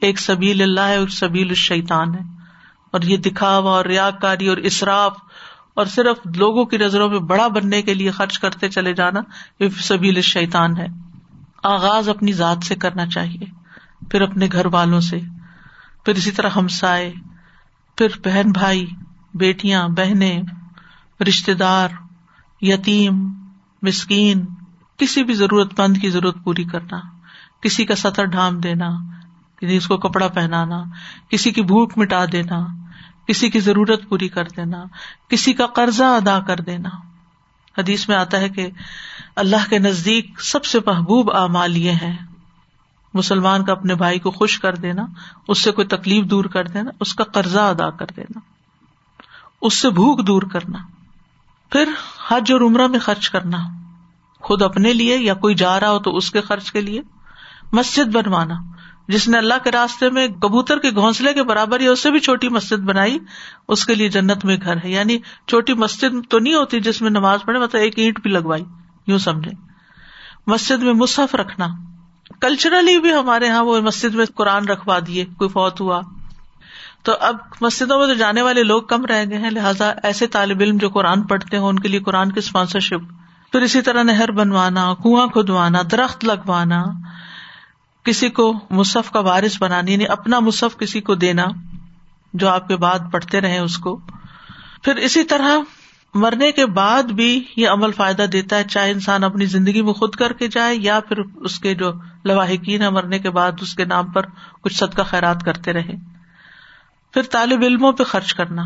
ایک 0.01 0.19
سبیل 0.19 0.63
اللہ 0.63 0.81
ہے 0.81 0.97
اور 0.97 1.09
سبیل 1.09 1.49
الشیطان 1.49 2.15
ہے۔ 2.15 2.37
اور 2.91 3.01
یہ 3.03 3.17
دکھاوا 3.17 3.71
اور 3.71 3.85
ریا 3.85 4.11
کاری 4.11 4.49
اور 4.49 4.57
اصراف 4.57 5.17
اور 5.75 5.87
صرف 5.87 6.37
لوگوں 6.37 6.65
کی 6.65 6.77
نظروں 6.77 7.09
میں 7.09 7.19
بڑا 7.19 7.49
بننے 7.49 7.83
کے 7.83 7.95
لیے 7.95 8.11
خرچ 8.11 8.39
کرتے 8.39 8.69
چلے 8.69 8.95
جانا 8.95 9.21
یہ 9.61 9.69
سبیل 9.69 10.21
شیطان 10.21 10.77
ہے۔ 10.77 10.87
آغاز 11.63 12.09
اپنی 12.09 12.33
ذات 12.33 12.65
سے 12.65 12.75
کرنا 12.75 13.07
چاہیے۔ 13.07 13.45
پھر 14.11 14.21
اپنے 14.21 14.49
گھر 14.53 14.67
والوں 14.67 15.01
سے۔ 15.01 15.19
پھر 16.05 16.15
اسی 16.15 16.31
طرح 16.31 16.49
ہمسائے۔ 16.57 17.13
پھر 17.99 18.07
بہن 18.25 18.53
بھائی، 18.53 18.87
بیٹیاں، 19.35 19.89
بہنیں 19.89 20.43
رشتے 21.29 21.55
دار، 21.55 21.89
یتیم، 22.61 23.33
مسکین، 23.83 24.45
کسی 24.97 25.25
بھی 25.25 25.35
ضرورت 25.35 25.81
مند 25.81 25.97
کی 26.01 26.11
ضرورت 26.11 26.37
پوری 26.45 26.65
کرنا، 26.65 27.01
کسی 27.63 27.85
کا 27.85 27.95
سطر 27.95 28.25
ڈھام 28.25 28.61
دینا 28.61 28.91
یعنی 29.63 29.79
کسی 29.79 29.87
کو 29.89 29.97
کپڑا 29.97 30.29
پہنانا، 30.29 30.85
کسی 31.29 31.51
کی 31.51 31.63
بھوک 31.63 31.99
مٹا 31.99 32.25
دینا، 32.33 32.67
کسی 33.29 33.51
کی 33.51 33.61
ضرورت 33.61 34.09
پوری 34.09 34.29
کر 34.29 34.45
دینا، 34.45 34.85
کسی 35.29 35.53
کا 35.53 35.67
قرضہ 35.67 36.05
ادا 36.05 36.41
کر 36.41 36.57
دینا۔ 36.57 36.89
حدیث 37.79 38.09
میں 38.09 38.17
آتا 38.17 38.41
ہے 38.41 38.49
کہ 38.49 38.71
اللہ 39.37 39.71
کے 39.71 39.79
نزدیک 39.79 40.41
سب 40.41 40.65
سے 40.65 40.79
محبوب 40.87 41.37
اعمال 41.37 41.77
یہ 41.77 41.91
ہیں۔ 41.91 42.26
مسلمان 43.17 43.65
کا 43.65 43.73
اپنے 43.73 43.95
بھائی 43.95 44.19
کو 44.19 44.31
خوش 44.31 44.59
کر 44.59 44.75
دینا، 44.75 45.07
اس 45.49 45.63
سے 45.63 45.73
کوئی 45.73 45.87
تکلیف 45.87 46.25
دور 46.25 46.45
کر 46.45 46.67
دینا، 46.67 46.91
اس 47.01 47.15
کا 47.15 47.25
قرضہ 47.25 47.61
ادا 47.61 47.91
کر 47.91 48.07
دینا، 48.17 48.41
اس 49.63 49.75
سے 49.75 49.91
بھوک 49.91 50.27
دور 50.27 50.43
کرنا، 50.43 50.79
پھر 51.73 51.89
حج 52.29 52.53
اور 52.53 52.61
عمرہ 52.61 52.87
میں 52.87 52.99
خرچ 52.99 53.31
کرنا، 53.31 53.59
خود 54.41 54.63
اپنے 54.63 54.93
لیے 54.93 55.19
یا 55.19 55.35
کوئی 55.35 55.55
جا 55.55 55.79
رہا 55.81 55.91
ہو 55.91 55.99
تو 55.99 56.17
اس 56.17 56.31
کے 56.31 56.41
خرچ 56.41 56.73
کے 56.73 56.81
لیے، 56.81 57.03
مسجد 57.73 58.15
بنوانا، 58.15 58.55
جس 59.09 59.29
نے 59.29 59.39
اللہ 59.39 59.55
کے 59.65 59.71
راستے 59.71 60.11
میں 60.11 60.27
کبوتر 60.29 60.79
کے 60.79 60.91
گھونسلے 60.91 61.33
کے 61.33 61.43
برابر 61.43 61.81
یا 61.81 61.91
اس 61.91 62.03
سے 62.03 62.11
بھی 62.11 62.21
چھوٹی 62.21 62.49
مسجد 62.49 62.85
بنائی، 62.85 63.19
اس 63.69 63.85
کے 63.87 63.95
لیے 63.95 64.09
جنت 64.09 64.45
میں 64.45 64.57
گھر 64.57 64.77
ہے۔ 64.85 64.91
یعنی 64.91 65.19
چھوٹی 65.49 65.75
مسجد 65.75 66.27
تو 66.29 66.39
نہیں 66.39 66.55
ہوتی 66.55 66.81
جس 66.81 67.03
میں 67.03 67.11
نماز 67.11 67.45
پڑھے 67.45 67.59
مطلب 67.59 67.81
ایک 67.81 67.99
اینٹ 67.99 68.21
بھی 68.21 68.31
لگوائی، 68.31 68.65
یوں 69.07 69.19
سمجھے 69.19 69.51
مسجد 70.47 70.83
میں 70.83 70.95
مصحف 70.95 71.35
رکھنا 71.35 71.67
کلچرلی 72.41 72.99
بھی 72.99 73.13
ہمارے 73.15 73.47
یہاں 73.47 73.65
وہ 73.65 73.81
مسجد 73.81 74.15
میں 74.15 74.27
قرآن 74.35 74.65
رکھوا 74.65 74.99
دیے، 75.07 75.25
کوئی 75.25 75.51
فوت 75.51 75.81
ہوا۔ 75.81 76.01
تو 77.03 77.13
اب 77.21 77.37
مسجدوں 77.61 77.99
میں 77.99 78.07
تو 78.07 78.15
جانے 78.15 78.43
والے 78.43 78.63
لوگ 78.63 78.83
کم 78.83 79.05
رہ 79.05 79.25
گئے 79.31 79.39
ہیں، 79.39 79.51
لہٰذا 79.51 79.93
ایسے 80.03 80.27
طالب 80.27 80.61
علم 80.61 80.77
جو 80.77 80.89
قرآن 80.89 81.23
پڑھتے 81.23 81.57
ہیں 81.57 81.65
ان 81.65 81.79
کے 81.79 81.89
لیے 81.89 82.01
قرآن 82.01 82.33
کی 82.33 82.39
اسپانسرشپ 82.39 83.27
پھر 83.53 83.61
اسی 83.61 83.83
طرح 83.83 84.03
نہر 84.03 84.31
بنوانا، 84.31 84.95
کنواں 85.05 85.27
کھدوانا، 85.27 85.79
درخت 85.93 86.25
لگوانا، 86.25 86.85
کسی 88.03 88.29
کو 88.29 88.53
مصحف 88.71 89.11
کا 89.11 89.21
وارث 89.21 89.63
بنانا 89.63 89.91
یعنی 89.91 90.07
اپنا 90.07 90.41
مصحف 90.41 90.77
کسی 90.77 91.01
کو 91.01 91.15
دینا 91.15 91.45
جو 92.33 92.49
آپ 92.49 92.69
کے 92.69 92.77
بعد 92.77 92.99
پڑھتے 93.13 93.41
رہے 93.41 93.59
اس 93.59 93.79
کو۔ 93.79 94.01
پھر 94.83 94.97
اسی 94.97 95.25
طرح 95.25 95.59
مرنے 96.15 96.53
کے 96.53 96.67
بعد 96.67 97.03
بھی 97.03 97.45
یہ 97.57 97.69
عمل 97.69 97.93
فائدہ 97.93 98.23
دیتا 98.23 98.57
ہے، 98.57 98.65
چاہے 98.65 98.91
انسان 98.91 99.25
اپنی 99.25 99.47
زندگی 99.47 99.83
میں 99.83 99.93
خود 99.93 100.15
کر 100.15 100.33
کے 100.33 100.49
جائے 100.49 100.77
یا 100.77 101.01
پھر 101.01 101.19
اس 101.37 101.59
کے 101.59 101.75
جو 101.75 101.93
لواحقین 102.25 102.83
ہے 102.83 102.91
مرنے 102.91 103.19
کے 103.19 103.31
بعد 103.31 103.53
اس 103.61 103.75
کے 103.75 103.85
نام 103.85 104.11
پر 104.11 104.23
کچھ 104.61 104.75
صدقہ 104.75 105.03
خیرات 105.03 105.43
کرتے 105.45 105.73
رہے۔ 105.73 105.97
پھر 107.13 107.23
طالب 107.23 107.63
علموں 107.63 107.93
پہ 107.93 108.05
خرچ 108.05 108.35
کرنا۔ 108.35 108.63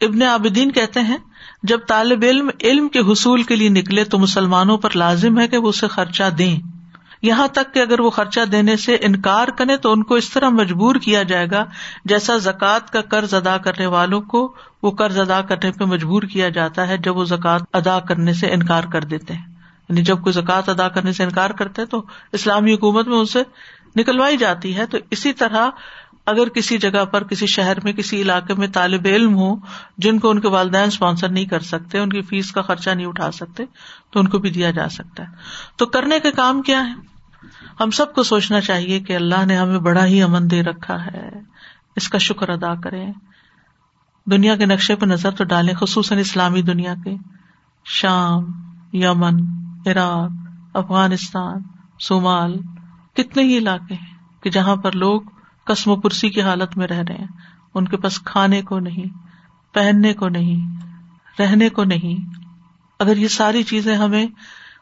ابن 0.00 0.22
عابدین 0.22 0.72
کہتے 0.72 1.00
ہیں، 1.00 1.16
جب 1.62 1.78
طالب 1.88 2.24
علم 2.28 2.50
علم 2.62 2.88
کے 2.88 2.98
حصول 2.98 3.42
کے 3.42 3.56
لیے 3.56 3.68
نکلے 3.68 4.04
تو 4.04 4.18
مسلمانوں 4.18 4.78
پر 4.78 4.90
لازم 4.94 5.38
ہے 5.38 5.48
کہ 5.48 5.58
وہ 5.58 5.68
اسے 5.68 5.88
خرچہ 5.88 6.30
دیں۔ 6.38 6.73
یہاں 7.24 7.48
تک 7.48 7.74
کہ 7.74 7.78
اگر 7.78 8.00
وہ 8.00 8.10
خرچہ 8.10 8.40
دینے 8.44 8.76
سے 8.76 8.94
انکار 8.94 9.48
کرے 9.48 9.76
تو 9.76 9.92
ان 9.92 10.02
کو 10.02 10.14
اس 10.14 10.30
طرح 10.30 10.48
مجبور 10.48 10.96
کیا 10.96 11.22
جائے 11.22 11.46
گا 11.50 11.64
جیسا 12.04 12.36
زکوٰۃ 12.36 12.90
کا 12.92 13.00
قرض 13.00 13.34
ادا 13.34 13.58
کرنے 13.58 13.86
والوں 13.86 14.20
کو 14.20 14.54
وہ 14.82 14.90
قرض 14.90 15.18
ادا 15.18 15.40
کرنے 15.40 15.70
پہ 15.70 15.84
مجبور 15.84 16.22
کیا 16.22 16.48
جاتا 16.48 16.88
ہے 16.88 16.98
جب 16.98 17.16
وہ 17.16 17.24
زکوٰۃ 17.24 17.58
ادا 17.72 18.00
کرنے 18.00 18.32
سے 18.32 18.52
انکار 18.52 18.84
کر 18.84 19.04
دیتے 19.04 19.34
ہیں۔ 19.34 19.54
یعنی 19.88 20.02
جب 20.02 20.22
کوئی 20.22 20.32
زکوٰۃ 20.32 20.62
ادا 20.66 20.88
کرنے 20.88 21.12
سے 21.12 21.24
انکار 21.24 21.50
کرتے 21.50 21.82
ہیں 21.82 21.88
تو 21.88 22.02
اسلامی 22.32 22.74
حکومت 22.74 23.08
میں 23.08 23.18
ان 23.18 23.24
سے 23.24 23.42
نکلوائی 23.96 24.36
جاتی 24.36 24.76
ہے۔ 24.76 24.86
تو 24.86 24.98
اسی 25.10 25.32
طرح 25.32 25.70
اگر 26.26 26.48
کسی 26.48 26.78
جگہ 26.78 27.04
پر 27.04 27.24
کسی 27.24 27.46
شہر 27.46 27.80
میں 27.84 27.92
کسی 27.92 28.22
علاقے 28.22 28.54
میں 28.54 28.68
طالب 28.68 29.00
علم 29.04 29.36
ہو 29.36 29.56
جن 29.98 30.18
کو 30.18 30.30
ان 30.30 30.40
کے 30.40 30.48
والدین 30.48 30.86
اسپانسر 30.86 31.28
نہیں 31.28 31.44
کر 31.44 31.60
سکتے، 31.60 31.98
ان 31.98 32.10
کی 32.10 32.22
فیس 32.22 32.52
کا 32.52 32.62
خرچہ 32.62 32.90
نہیں 32.90 33.06
اٹھا 33.06 33.30
سکتے، 33.30 33.64
تو 34.10 34.20
ان 34.20 34.28
کو 34.28 34.38
بھی 34.38 34.50
دیا 34.50 34.70
جا 34.70 34.88
سکتا 34.88 35.22
ہے۔ 35.22 35.28
تو 35.76 35.86
کرنے 35.86 36.20
کے 36.20 36.30
کام 36.30 36.62
کیا 36.62 36.86
ہے 36.86 37.13
ہم 37.80 37.90
سب 37.90 38.14
کو 38.14 38.22
سوچنا 38.22 38.60
چاہیے 38.60 39.00
کہ 39.00 39.16
اللہ 39.16 39.46
نے 39.46 39.56
ہمیں 39.56 39.78
بڑا 39.78 40.06
ہی 40.06 40.22
امن 40.22 40.50
دے 40.50 40.62
رکھا 40.62 41.06
ہے۔ 41.06 41.30
اس 41.96 42.08
کا 42.08 42.18
شکر 42.18 42.48
ادا 42.48 42.74
کریں۔ 42.80 43.12
دنیا 44.26 44.56
کے 44.56 44.66
نقشے 44.66 44.96
پہ 44.96 45.06
نظر 45.06 45.30
تو 45.30 45.44
ڈالیں، 45.44 45.74
خصوصاً 45.74 46.18
اسلامی 46.18 46.62
دنیا 46.62 46.94
کے۔ 47.04 47.16
شام، 47.84 48.44
یمن، 48.92 49.36
عراق، 49.86 50.30
افغانستان، 50.76 51.60
صومال، 52.00 52.58
کتنے 53.14 53.42
ہی 53.42 53.58
علاقے 53.58 53.94
ہیں 53.94 54.42
کہ 54.42 54.50
جہاں 54.50 54.76
پر 54.76 54.92
لوگ 54.92 55.22
کسم 55.64 55.90
و 55.90 55.96
پرسی 55.96 56.30
کی 56.30 56.42
حالت 56.42 56.76
میں 56.76 56.86
رہ 56.86 57.02
رہے 57.08 57.14
ہیں۔ 57.14 57.26
ان 57.74 57.88
کے 57.88 57.96
پاس 57.96 58.20
کھانے 58.20 58.62
کو 58.62 58.78
نہیں، 58.78 59.18
پہننے 59.74 60.14
کو 60.14 60.28
نہیں، 60.28 60.76
رہنے 61.38 61.68
کو 61.68 61.84
نہیں۔ 61.84 62.34
اگر 62.98 63.16
یہ 63.16 63.28
ساری 63.28 63.62
چیزیں 63.62 63.96
ہمیں 63.96 64.26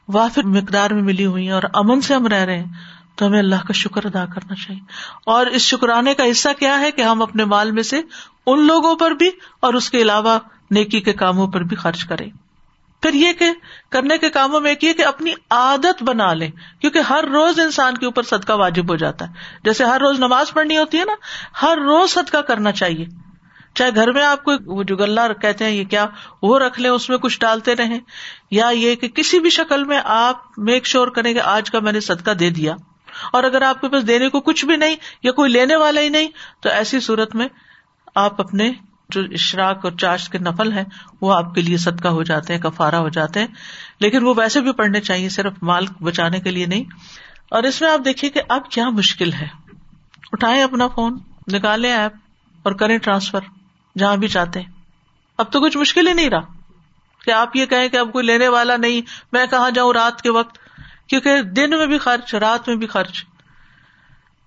وافر 0.08 0.42
مقدار 0.42 0.90
میں 0.90 1.02
ملی 1.02 1.26
ہوئی 1.26 1.44
ہیں 1.44 1.52
اور 1.52 1.62
امن 1.74 2.00
سے 2.00 2.14
ہم 2.14 2.26
رہ 2.26 2.44
رہے 2.44 2.58
ہیں، 2.58 2.72
تو 3.16 3.26
ہمیں 3.26 3.38
اللہ 3.38 3.66
کا 3.66 3.72
شکر 3.72 4.04
ادا 4.04 4.24
کرنا 4.24 4.54
چاہیے۔ 4.54 4.80
اور 5.26 5.46
اس 5.46 5.62
شکرانے 5.62 6.14
کا 6.14 6.24
حصہ 6.30 6.48
کیا 6.58 6.80
ہے 6.80 6.90
کہ 6.90 7.02
ہم 7.02 7.22
اپنے 7.22 7.44
مال 7.44 7.70
میں 7.70 7.82
سے 7.82 8.00
ان 8.46 8.66
لوگوں 8.66 8.96
پر 8.96 9.10
بھی 9.10 9.30
اور 9.60 9.74
اس 9.74 9.90
کے 9.90 10.02
علاوہ 10.02 10.38
نیکی 10.70 11.00
کے 11.00 11.12
کاموں 11.12 11.46
پر 11.46 11.60
بھی 11.60 11.76
خرچ 11.76 12.04
کریں۔ 12.04 12.30
پھر 13.02 13.14
یہ 13.14 13.32
کہ 13.32 13.50
کرنے 13.90 14.18
کے 14.18 14.30
کاموں 14.30 14.60
میں 14.60 14.70
ایک 14.70 14.84
یہ 14.84 14.92
کہ 14.92 15.04
اپنی 15.04 15.32
عادت 15.50 16.02
بنا 16.02 16.32
لیں، 16.32 16.50
کیونکہ 16.80 16.98
ہر 16.98 17.24
روز 17.24 17.60
انسان 17.60 17.96
کے 17.96 18.06
اوپر 18.06 18.22
صدقہ 18.22 18.52
واجب 18.52 18.90
ہو 18.90 18.96
جاتا 18.96 19.28
ہے۔ 19.28 19.34
جیسے 19.64 19.84
ہر 19.84 20.00
روز 20.00 20.18
نماز 20.18 20.52
پڑھنی 20.52 20.78
ہوتی 20.78 20.98
ہے 20.98 21.04
نا، 21.04 21.12
ہر 21.62 21.78
روز 21.78 22.10
صدقہ 22.10 22.36
کرنا 22.36 22.72
چاہیے۔ 22.72 23.06
چاہے 23.74 23.94
گھر 23.94 24.12
میں 24.12 24.24
آپ 24.24 24.44
کو 24.44 24.82
جو 24.82 24.96
گلا 24.96 25.28
کہتے 25.32 25.64
ہیں 25.64 25.72
یہ 25.72 25.84
کیا 25.84 26.06
وہ 26.42 26.58
رکھ 26.58 26.80
لیں، 26.80 26.90
اس 26.90 27.10
میں 27.10 27.18
کچھ 27.18 27.40
ڈالتے 27.40 27.76
رہیں۔ 27.76 28.00
یا 28.50 28.68
یہ 28.68 28.94
کہ 28.94 29.08
کسی 29.08 29.38
بھی 29.38 29.50
شکل 29.50 29.84
میں 29.84 30.00
آپ 30.04 30.58
میک 30.58 30.86
شیور 30.86 31.08
کریں 31.08 31.34
کہ 31.34 31.40
آج 31.40 31.70
کا 31.70 31.78
میں 31.80 31.92
نے 31.92 32.00
صدقہ 32.00 32.30
دے 32.30 32.50
دیا۔ 32.50 32.74
اور 33.32 33.44
اگر 33.44 33.62
آپ 33.62 33.80
کے 33.80 33.88
پاس 33.88 34.08
دینے 34.08 34.28
کو 34.28 34.40
کچھ 34.40 34.64
بھی 34.64 34.76
نہیں 34.76 34.96
یا 35.22 35.32
کوئی 35.32 35.52
لینے 35.52 35.76
والا 35.76 36.00
ہی 36.00 36.08
نہیں، 36.08 36.28
تو 36.60 36.68
ایسی 36.68 37.00
صورت 37.00 37.34
میں 37.34 37.48
آپ 38.14 38.40
اپنے 38.40 38.72
جو 39.08 39.20
اشراک 39.20 39.84
اور 39.84 39.92
چاشت 39.92 40.32
کے 40.32 40.38
نفل 40.38 40.72
ہیں، 40.72 40.84
وہ 41.20 41.34
آپ 41.34 41.54
کے 41.54 41.60
لیے 41.60 41.76
صدقہ 41.76 42.08
ہو 42.08 42.22
جاتے 42.22 42.54
ہیں 42.54 42.60
کفارا 42.60 42.98
ہو 42.98 43.08
جاتے 43.08 43.40
ہیں۔ 43.40 43.46
لیکن 44.00 44.24
وہ 44.24 44.34
ویسے 44.36 44.60
بھی 44.60 44.72
پڑھنے 44.72 45.00
چاہیے، 45.00 45.28
صرف 45.28 45.52
مال 45.62 45.86
بچانے 46.02 46.40
کے 46.40 46.50
لیے 46.50 46.66
نہیں۔ 46.66 46.84
اور 47.50 47.62
اس 47.62 47.80
میں 47.80 47.90
آپ 47.90 48.04
دیکھیے 48.04 48.30
کہ 48.30 48.40
اب 48.48 48.70
کیا 48.70 48.88
مشکل 48.88 49.32
ہے۔ 49.32 49.48
اٹھائیں 50.32 50.62
اپنا 50.62 50.88
فون، 50.88 51.18
نکالیں 51.52 51.92
ایپ 51.92 52.12
اور 52.62 52.72
کریں 52.72 52.98
ٹرانسفر 52.98 53.40
جہاں 53.98 54.16
بھی 54.16 54.28
چاہتے 54.28 54.60
ہیں۔ 54.60 54.70
اب 55.38 55.52
تو 55.52 55.60
کچھ 55.60 55.76
مشکل 55.76 56.08
ہی 56.08 56.12
نہیں 56.12 56.30
رہا۔ 56.30 56.62
کہ 57.24 57.30
آپ 57.30 57.56
یہ 57.56 57.66
کہیں 57.66 57.88
کہ 57.88 57.96
اب 57.96 58.12
کوئی 58.12 58.26
لینے 58.26 58.48
والا 58.48 58.76
نہیں، 58.76 59.00
میں 59.32 59.46
کہاں 59.50 59.70
جاؤں 59.70 59.92
رات 59.92 60.22
کے 60.22 60.30
وقت؟ 60.30 60.58
کیونکہ 61.06 61.42
دن 61.42 61.70
میں 61.70 61.86
بھی 61.86 61.98
خرچ، 61.98 62.34
رات 62.34 62.68
میں 62.68 62.76
بھی 62.76 62.86
خرچ۔ 62.86 63.24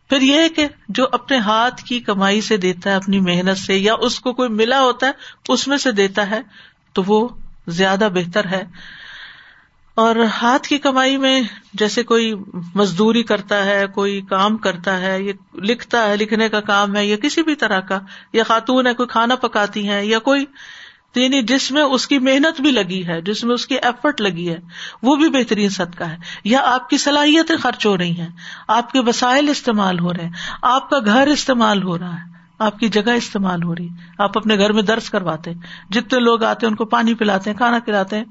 پھر 0.09 0.21
یہ 0.21 0.49
کہ 0.55 0.67
جو 0.89 1.05
اپنے 1.11 1.37
ہاتھ 1.37 1.83
کی 1.83 1.99
کمائی 1.99 2.41
سے 2.41 2.57
دیتا 2.57 2.89
ہے، 2.89 2.95
اپنی 2.95 3.19
محنت 3.19 3.57
سے، 3.57 3.77
یا 3.77 3.93
اس 3.99 4.19
کو 4.19 4.33
کوئی 4.33 4.49
ملا 4.49 4.81
ہوتا 4.81 5.07
ہے، 5.07 5.11
اس 5.47 5.67
میں 5.67 5.77
سے 5.77 5.91
دیتا 5.91 6.29
ہے، 6.29 6.41
تو 6.93 7.03
وہ 7.07 7.29
زیادہ 7.67 8.09
بہتر 8.13 8.45
ہے۔ 8.45 8.63
اور 9.95 10.15
ہاتھ 10.15 10.67
کی 10.67 10.77
کمائی 10.77 11.17
میں 11.17 11.41
جیسے 11.73 12.03
کوئی 12.03 12.33
مزدوری 12.75 13.23
کرتا 13.23 13.65
ہے، 13.65 13.87
کوئی 13.87 14.21
کام 14.21 14.57
کرتا 14.57 15.01
ہے، 15.01 15.21
یہ 15.21 15.33
لکھتا 15.55 16.07
ہے، 16.07 16.17
لکھنے 16.17 16.49
کا 16.49 16.61
کام 16.61 16.95
ہے، 16.95 17.05
یا 17.05 17.15
کسی 17.15 17.43
بھی 17.43 17.55
طرح 17.55 17.79
کا، 17.79 17.99
یا 18.33 18.43
خاتون 18.43 18.87
ہے، 18.87 18.93
کوئی 18.93 19.07
کھانا 19.07 19.35
پکاتی 19.35 19.89
ہے 19.89 20.05
یا 20.05 20.19
کوئی 20.19 20.45
یعنی 21.15 21.41
جس 21.41 21.71
میں 21.71 21.81
اس 21.81 22.07
کی 22.07 22.19
محنت 22.19 22.61
بھی 22.61 22.71
لگی 22.71 23.07
ہے، 23.07 23.21
جس 23.21 23.43
میں 23.43 23.53
اس 23.53 23.67
کی 23.67 23.75
ایفرٹ 23.75 24.21
لگی 24.21 24.49
ہے، 24.49 24.59
وہ 25.01 25.15
بھی 25.15 25.29
بہترین 25.29 25.69
صدقہ 25.69 26.03
ہے۔ 26.03 26.17
یا 26.43 26.59
آپ 26.63 26.89
کی 26.89 26.97
صلاحیتیں 26.97 27.55
خرچ 27.55 27.85
ہو 27.85 27.97
رہی 27.97 28.19
ہیں، 28.19 28.29
آپ 28.67 28.91
کے 28.91 28.99
وسائل 28.99 29.49
استعمال 29.49 29.99
ہو 29.99 30.13
رہے 30.13 30.23
ہیں، 30.23 30.31
آپ 30.61 30.89
کا 30.89 30.99
گھر 31.05 31.27
استعمال 31.27 31.83
ہو 31.83 31.99
رہا 31.99 32.13
ہے۔ 32.13 32.34
آپ 32.59 32.79
کی 32.79 32.89
جگہ 32.89 33.11
استعمال 33.11 33.63
ہو 33.63 33.75
رہی 33.75 33.87
آپ 34.17 34.37
اپنے 34.37 34.57
گھر 34.57 34.73
میں 34.73 34.83
درس 34.83 35.09
کرواتے 35.09 35.51
جتنے 35.89 36.19
لوگ 36.19 36.43
آتے 36.43 36.65
ہیں 36.65 36.71
ان 36.71 36.75
کو 36.75 36.85
پانی 36.85 37.13
پلاتے 37.13 37.49
ہیں، 37.49 37.57
کھانا 37.57 37.79
کھلاتے 37.79 38.17
ہیں۔ 38.17 38.23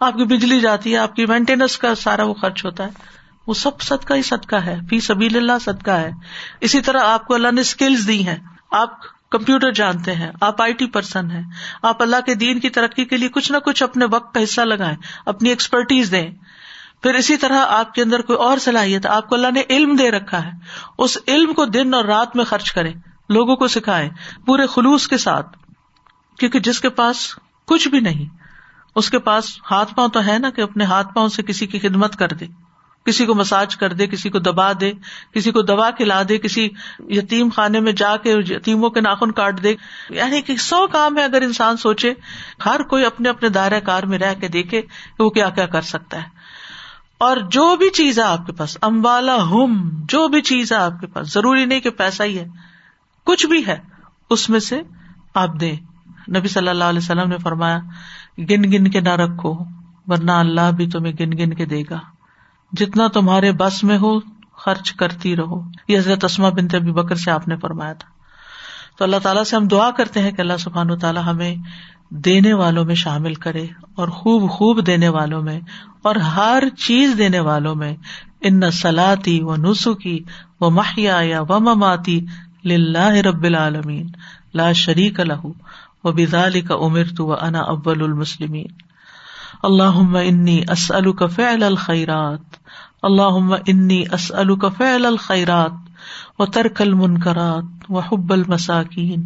آپ 0.00 0.14
کی 0.14 0.24
بجلی 0.24 0.60
جاتی 0.60 0.92
ہے، 0.92 0.98
آپ 0.98 1.16
کی 1.16 1.26
مینٹیننس 1.26 1.78
کا 1.78 1.94
سارا 1.94 2.24
وہ 2.24 2.34
خرچ 2.34 2.64
ہوتا 2.64 2.84
ہے۔ 2.84 2.90
وہ 3.46 3.54
سب 3.54 3.80
صدقہ 3.80 4.14
ہی 4.14 4.22
صدقہ 4.22 4.56
ہے۔ 4.56 4.78
فی 4.90 5.00
سبیل 5.00 5.36
اللہ 5.36 5.52
صدقہ 5.60 5.90
ہے۔ 5.90 6.10
اسی 6.60 6.80
طرح 6.80 6.98
آپ 7.00 7.26
کو 7.26 7.34
اللہ 7.34 7.48
نے 7.52 7.60
اسکلز 7.60 8.08
دی 8.08 8.26
ہیں۔ 8.26 8.36
آپ 8.70 8.90
کمپیوٹر 9.30 9.72
جانتے 9.72 10.14
ہیں۔ 10.14 10.32
آپ 10.40 10.62
آئی 10.62 10.72
ٹی 10.72 10.86
پرسن 10.86 11.30
ہیں۔ 11.30 11.42
آپ 11.82 12.02
اللہ 12.02 12.16
کے 12.26 12.34
دین 12.34 12.60
کی 12.60 12.70
ترقی 12.70 13.04
کے 13.04 13.16
لیے 13.16 13.28
کچھ 13.28 13.52
نہ 13.52 13.56
کچھ 13.56 13.82
اپنے 13.82 14.04
وقت 14.04 14.34
کا 14.34 14.42
حصہ 14.42 14.60
لگائیں۔ 14.60 14.96
اپنی 15.26 15.48
ایکسپرٹیز 15.48 16.12
دیں۔ 16.12 16.30
پھر 17.02 17.14
اسی 17.14 17.36
طرح 17.36 17.64
آپ 17.68 17.94
کے 17.94 18.02
اندر 18.02 18.22
کوئی 18.22 18.38
اور 18.38 18.58
صلاحیت، 18.58 19.06
آپ 19.06 19.28
کو 19.28 19.34
اللہ 19.34 19.50
نے 19.54 19.62
علم 19.70 19.96
دے 19.96 20.10
رکھا 20.10 20.44
ہے۔ 20.44 20.50
اس 20.98 21.18
علم 21.28 21.54
کو 21.54 21.64
دن 21.64 21.94
اور 21.94 22.04
رات 22.04 22.36
میں 22.36 22.44
خرچ 22.44 22.72
کرے 22.72 22.92
لوگوں 23.28 23.56
کو 23.56 23.68
سکھائے 23.68 24.10
پورے 24.46 24.66
خلوص 24.66 25.08
کے 25.08 25.16
ساتھ، 25.16 25.56
کیونکہ 26.38 26.60
جس 26.60 26.80
کے 26.80 26.88
پاس 26.88 27.34
کچھ 27.66 27.88
بھی 27.88 28.00
نہیں، 28.00 28.36
اس 28.94 29.10
کے 29.10 29.18
پاس 29.18 29.58
ہاتھ 29.70 29.94
پاؤں 29.94 30.08
تو 30.08 30.26
ہے 30.26 30.38
نا 30.38 30.50
کہ 30.50 30.60
اپنے 30.60 30.84
ہاتھ 30.84 31.14
پاؤں 31.14 31.28
سے 31.28 31.42
کسی 31.42 31.66
کی 31.66 31.78
خدمت 31.78 32.16
کر 32.16 32.28
دے، 32.28 32.46
کسی 33.04 33.26
کو 33.26 33.34
مساج 33.34 33.76
کر 33.76 33.92
دے، 33.92 34.06
کسی 34.06 34.30
کو 34.30 34.38
دبا 34.38 34.72
دے، 34.80 34.92
کسی 35.34 35.50
کو 35.50 35.62
دوا 35.62 35.90
کھلا 35.90 36.22
دے، 36.28 36.38
کسی 36.38 36.68
یتیم 36.98 37.48
خانے 37.48 37.80
میں 37.80 37.92
جا 37.92 38.16
کے 38.16 38.32
یتیموں 38.32 38.90
کے 38.90 39.00
ناخن 39.00 39.32
کاٹ 39.32 39.62
دے۔ 39.62 39.74
یعنی 40.10 40.42
کہ 40.42 40.56
سو 40.56 40.86
کام 40.86 41.18
ہے 41.18 41.24
اگر 41.24 41.42
انسان 41.42 41.76
سوچے، 41.76 42.14
ہر 42.66 42.82
کوئی 42.82 43.04
اپنے 43.04 43.28
اپنے 43.28 43.48
دائرہ 43.48 43.80
کار 43.80 44.02
میں 44.02 44.18
رہ 44.18 44.34
کے 44.40 44.48
دیکھے 44.48 44.82
کہ 44.82 45.22
وہ 45.22 45.30
کیا 45.30 45.50
کیا 45.50 45.66
کر 45.66 45.82
سکتا 45.82 46.16
ہے۔ 46.16 46.28
اور 47.18 47.36
جو 47.36 47.76
بھی 47.76 47.90
چیز 47.90 48.18
ہے 48.18 48.24
آپ 48.24 48.46
کے 48.46 48.52
پاس 48.52 48.78
امبالا 48.82 49.36
ہم، 49.42 49.90
جو 49.90 50.28
بھی 50.28 50.40
چیز 50.40 50.72
ہے 50.72 50.76
آپ 50.76 50.92
کے 51.00 51.06
پاس، 51.06 51.32
ضروری 51.32 51.64
نہیں 51.64 51.80
کہ 51.80 51.90
پیسہ 51.90 52.22
ہی 52.22 52.38
ہے۔ 52.38 52.75
کچھ 53.26 53.46
بھی 53.46 53.66
ہے، 53.66 53.78
اس 54.30 54.50
میں 54.50 54.60
سے 54.60 54.82
آپ 55.34 55.60
دیں۔ 55.60 55.76
نبی 56.36 56.48
صلی 56.48 56.68
اللہ 56.68 56.84
علیہ 56.84 56.98
وسلم 56.98 57.28
نے 57.28 57.36
فرمایا، 57.38 57.78
گن 58.38 58.62
گن 58.62 58.90
کے 58.90 59.00
نہ 59.00 59.08
رکھو، 59.08 59.54
ورنہ 60.06 60.30
اللہ 60.30 60.70
بھی 60.76 60.90
تمہیں 60.90 61.12
گن 61.20 61.30
گن 61.30 61.54
کے 61.54 61.64
دے 61.64 61.82
گا۔ 61.90 61.98
جتنا 62.72 63.06
تمہارے 63.06 63.52
بس 63.52 63.84
میں 63.84 63.98
ہو، 63.98 64.20
خرچ 64.56 64.92
کرتی 64.92 65.36
رہو۔ 65.36 65.62
یہ 65.88 65.98
حضرت 65.98 66.24
اسما 66.24 66.48
بنت 66.48 66.74
ابی 66.74 66.92
بکر 66.92 67.14
سے 67.14 67.30
آپ 67.30 67.48
نے 67.48 67.56
فرمایا 67.56 67.92
تھا۔ 67.92 68.08
تو 68.98 69.04
اللہ 69.04 69.16
تعالیٰ 69.22 69.44
سے 69.44 69.56
ہم 69.56 69.68
دعا 69.68 69.90
کرتے 69.90 70.22
ہیں 70.22 70.30
کہ 70.30 70.40
اللہ 70.40 70.56
سبحان 70.58 70.90
و 70.90 70.96
تعالیٰ 70.96 71.24
ہمیں 71.24 71.56
دینے 72.10 72.52
والوں 72.52 72.84
میں 72.84 72.94
شامل 72.94 73.34
کرے 73.34 73.66
اور 73.94 74.08
خوب 74.08 74.50
خوب 74.50 74.86
دینے 74.86 75.08
والوں 75.08 75.42
میں 75.42 75.60
اور 76.02 76.16
ہر 76.16 76.62
چیز 76.78 77.14
دینے 77.18 77.40
والوں 77.40 77.74
میں۔ 77.74 77.96
ان 78.40 78.70
سلاتی 78.70 79.42
و 79.42 79.56
نسخی 79.56 80.18
و 80.60 80.70
ماہیا 80.70 81.20
یا 81.22 81.40
و 81.40 81.60
مماتی 81.60 82.26
لاہ 82.74 83.12
رب 83.12 83.42
العالمین، 83.44 84.06
لا 84.54 84.72
شریک 84.72 85.20
الح 85.20 85.46
و 86.04 86.12
بزال 86.12 86.60
کا 86.60 86.74
عمر 86.74 87.04
تو 87.16 87.32
انا 87.32 87.60
ابل 87.60 88.02
المسلمین۔ 88.02 88.66
اللہ 89.62 90.18
انی 90.18 90.62
اسل 90.68 91.12
کا 91.12 91.26
فعل 91.26 91.62
الخیرات 91.62 92.56
اللہ 93.02 93.56
انی 93.66 94.04
اسل 94.12 94.56
کا 94.56 94.68
فعل 94.68 95.06
الخیرات 95.06 95.72
و 96.38 96.46
ترک 96.46 96.82
المنکرات 96.82 97.90
و 97.90 97.98
حب 97.98 98.32
المساکین۔ 98.32 99.24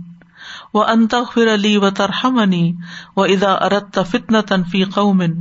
و 0.75 0.83
انتغفر 0.83 1.55
علی 1.55 1.77
و 1.77 1.91
ترحمنی 1.91 2.75
و 3.17 3.23
ادا 3.23 3.53
ارت 3.53 3.99
فتن 4.07 4.41
تنفی 4.41 4.85
قومن 4.85 5.33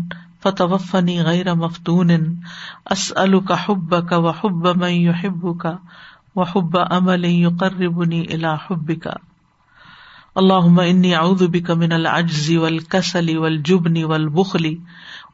فتوفنی 0.43 1.22
غیر 1.22 1.54
مفتون۔ 1.54 2.12
اسأل 2.86 3.39
کا 3.39 3.56
حب 3.66 4.10
کا 4.10 4.18
و 4.18 4.30
حب 4.30 4.78
من 4.78 4.89
يحب 4.89 5.60
کا 5.60 5.76
و 6.36 6.44
حب 6.44 6.78
عمل 6.78 7.26
يقربني 7.26 8.22
الى 8.22 8.56
حب 8.68 8.92
کا 9.04 9.14
اللہ 10.36 10.80
انی 10.82 11.16
اعوذ 11.16 11.48
بک 11.48 11.72
من 11.72 11.92
العجز 11.92 12.50
والکسل 12.58 13.38
والجبن 13.38 14.04
والبخل 14.04 14.76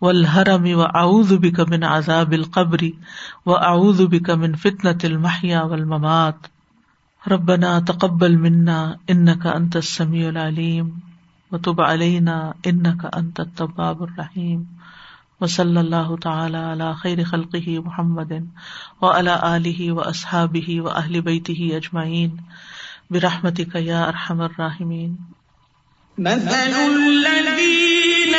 والحرم 0.02 0.68
و 0.74 0.82
اعوذ 0.82 1.38
بک 1.38 1.60
من 1.60 1.84
عذاب 1.84 2.34
القبر 2.34 2.90
و 3.46 3.56
اعوذ 3.56 4.06
بک 4.08 4.30
من 4.30 4.56
فتنة 4.56 4.98
المحیا 5.04 5.64
والممات. 5.64 6.36
ربنا 7.32 7.80
تقبل 7.80 8.38
منا 8.38 8.98
انك 9.10 9.48
انت 9.48 9.76
السميع 9.76 10.30
العليم، 10.30 11.00
وتب 11.52 11.82
علينا 11.82 12.54
انك 12.68 13.06
انت 13.06 13.40
التواب 13.40 14.04
الرحيم. 14.04 14.66
وصلی 15.42 15.78
اللہ 15.78 16.12
تعالی 16.24 16.58
علی 16.58 16.92
خیر 17.02 17.24
خلقه 17.32 17.80
محمد 17.86 18.34
وعلى 19.02 19.34
آله 19.50 19.90
واصحابه 19.94 20.78
واهل 20.82 21.22
بيته 21.30 21.70
اجمعین 21.80 22.38
برحمتك 23.12 23.76
يا 23.88 24.04
ارحم 24.10 24.42
الراحمين 24.42 25.18
مثل 26.18 26.78
الذين 26.86 28.36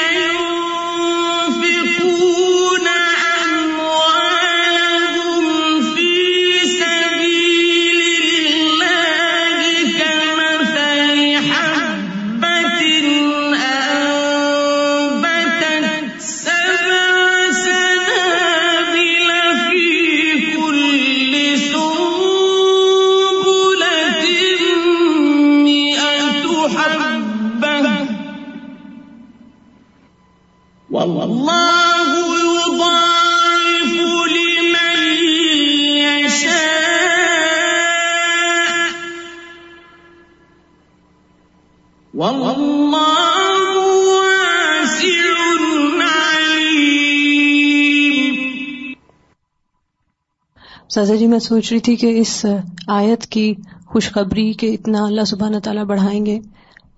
سازا 50.89 51.14
جی 51.14 51.27
میں 51.27 51.39
سوچ 51.39 51.73
رہی 51.73 51.81
تھی 51.81 51.97
کہ 51.97 52.19
اس 52.19 52.47
آیت 52.89 53.27
کی 53.27 53.55
خوشخبری 53.87 54.53
کہ 54.53 54.77
اتنا 54.81 55.05
اللہ 55.05 55.25
سبحانہ 55.25 55.59
تعالیٰ 55.59 55.85
بڑھائیں 55.85 56.27
گے۔ 56.27 56.39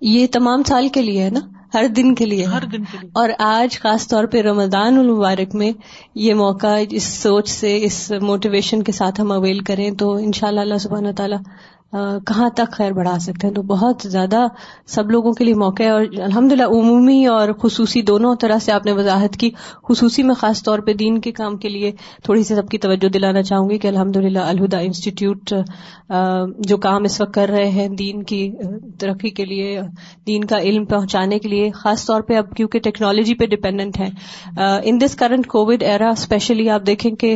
یہ 0.01 0.27
تمام 0.31 0.63
سال 0.63 0.87
کے 0.87 1.01
لیے 1.01 1.23
ہے 1.23 1.29
نا؟ 1.29 1.39
ہر 1.73 1.87
دن 1.87 2.15
کے 2.15 2.25
لیے۔ 2.25 2.45
ہر 2.45 2.65
دن 2.65 2.83
کے 2.83 2.97
لیے۔ 3.01 3.09
اور 3.13 3.29
آج 3.39 3.79
خاص 3.79 4.07
طور 4.07 4.25
پہ 4.25 4.41
رمضان 4.41 4.97
المبارک 4.97 5.55
میں 5.55 5.71
یہ 6.15 6.33
موقع 6.33 6.77
اس 6.89 7.03
سوچ 7.03 7.49
سے 7.49 7.79
اس 7.83 8.11
موٹیویشن 8.21 8.83
کے 8.83 8.91
ساتھ 8.91 9.21
ہم 9.21 9.31
اویل 9.31 9.59
کریں 9.59 9.91
تو 9.91 10.13
انشاءاللہ 10.13 10.61
اللہ 10.61 10.77
سبحانہ 10.77 11.11
تعالیٰ 11.17 11.37
کہاں 11.93 12.49
تک 12.49 12.71
خیر 12.71 12.91
بڑھا 12.91 13.17
سکتے 13.19 13.47
ہیں؟ 13.47 13.53
تو 13.53 13.61
بہت 13.61 14.01
زیادہ 14.05 14.45
سب 14.87 15.09
لوگوں 15.11 15.31
کے 15.31 15.43
لیے 15.43 15.53
موقع 15.53 15.83
ہے 15.83 15.89
اور 15.89 16.01
الحمد 16.01 16.51
للہ 16.51 16.63
عمومی 16.63 17.25
اور 17.25 17.49
خصوصی 17.61 18.01
دونوں 18.01 18.35
طرح 18.35 18.57
سے 18.57 18.71
آپ 18.71 18.85
نے 18.85 18.91
وضاحت 18.91 19.37
کی۔ 19.37 19.49
خصوصی 19.89 20.23
میں 20.23 20.35
خاص 20.35 20.63
طور 20.63 20.79
پہ 20.79 20.93
دین 20.93 21.19
کے 21.21 21.31
کام 21.31 21.57
کے 21.57 21.69
لیے 21.69 21.91
تھوڑی 22.23 22.43
سی 22.43 22.55
سب 22.55 22.69
کی 22.69 22.77
توجہ 22.77 23.09
دلانا 23.09 23.41
چاہوں 23.41 23.69
گی 23.69 23.77
کہ 23.77 23.87
الحمد 23.87 24.17
للہ 24.17 24.39
الہدا 24.39 24.79
انسٹیٹیوٹ 24.79 25.53
جو 26.59 26.77
کام 26.77 27.03
اس 27.03 27.19
وقت 27.21 27.33
کر 27.33 27.49
رہے 27.49 27.69
ہیں 27.69 27.87
دین 27.89 28.23
کی 28.23 28.51
ترقی 28.99 29.29
کے 29.29 29.45
لیے، 29.45 29.79
دین 30.27 30.43
کا 30.43 30.59
علم 30.59 30.85
پہنچانے 30.85 31.39
کے 31.39 31.49
لیے، 31.49 31.69
خاص 31.71 32.05
طور 32.05 32.21
پہ 32.21 32.37
اب 32.37 32.55
کیونکہ 32.57 32.79
ٹیکنالوجی 32.79 33.35
پہ 33.35 33.45
ڈپینڈنٹ 33.45 33.99
ہے 33.99 34.09
in 34.83 35.01
this 35.01 35.15
current 35.15 35.47
Covid 35.47 35.83
era 35.83 36.09
especially 36.09 36.69
آپ 36.69 36.85
دیکھیں 36.87 37.11
کہ 37.11 37.35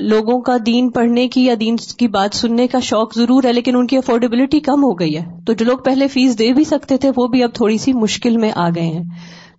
لوگوں 0.00 0.40
کا 0.40 0.56
دین 0.66 0.90
پڑھنے 0.90 1.28
کی 1.28 1.44
یا 1.44 1.54
دین 1.60 1.76
کی 1.76 2.08
بات 2.08 2.36
سننے 2.36 2.66
کا 2.66 2.80
شوق 2.80 3.14
ضرور 3.14 3.44
ہے، 3.44 3.52
لیکن 3.52 3.76
ان 3.76 3.86
کی 3.86 3.96
افورڈیبلٹی 3.96 4.60
کم 4.60 4.84
ہو 4.84 4.92
گئی 4.92 5.16
ہے۔ 5.16 5.24
تو 5.46 5.52
جو 5.52 5.64
لوگ 5.64 5.78
پہلے 5.78 6.08
فیس 6.08 6.38
دے 6.38 6.52
بھی 6.52 6.64
سکتے 6.64 6.96
تھے، 6.96 7.10
وہ 7.16 7.26
بھی 7.26 7.42
اب 7.42 7.50
تھوڑی 7.54 7.78
سی 7.78 7.92
مشکل 7.92 8.36
میں 8.36 8.50
آ 8.54 8.68
گئے 8.68 8.86
ہیں۔ 8.86 9.04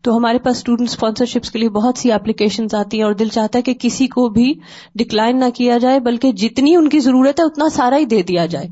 تو 0.01 0.15
ہمارے 0.17 0.37
پاس 0.39 0.57
اسٹوڈنٹ 0.57 0.89
اسپانسرشپس 0.89 1.51
کے 1.51 1.59
لیے 1.59 1.69
بہت 1.69 1.97
سی 1.97 2.11
اپلیکیشن 2.11 2.65
آتی 2.73 2.97
ہیں 2.97 3.03
اور 3.03 3.13
دل 3.13 3.27
چاہتا 3.27 3.57
ہے 3.57 3.63
کہ 3.63 3.73
کسی 3.73 4.07
کو 4.07 4.27
بھی 4.29 4.53
ڈکلائن 4.95 5.39
نہ 5.39 5.49
کیا 5.55 5.77
جائے، 5.77 5.99
بلکہ 5.99 6.31
جتنی 6.31 6.75
ان 6.75 6.89
کی 6.89 6.99
ضرورت 6.99 7.39
ہے 7.39 7.45
اتنا 7.45 7.69
سارا 7.69 7.97
ہی 7.97 8.05
دے 8.05 8.21
دیا 8.21 8.45
جائے۔ 8.45 8.67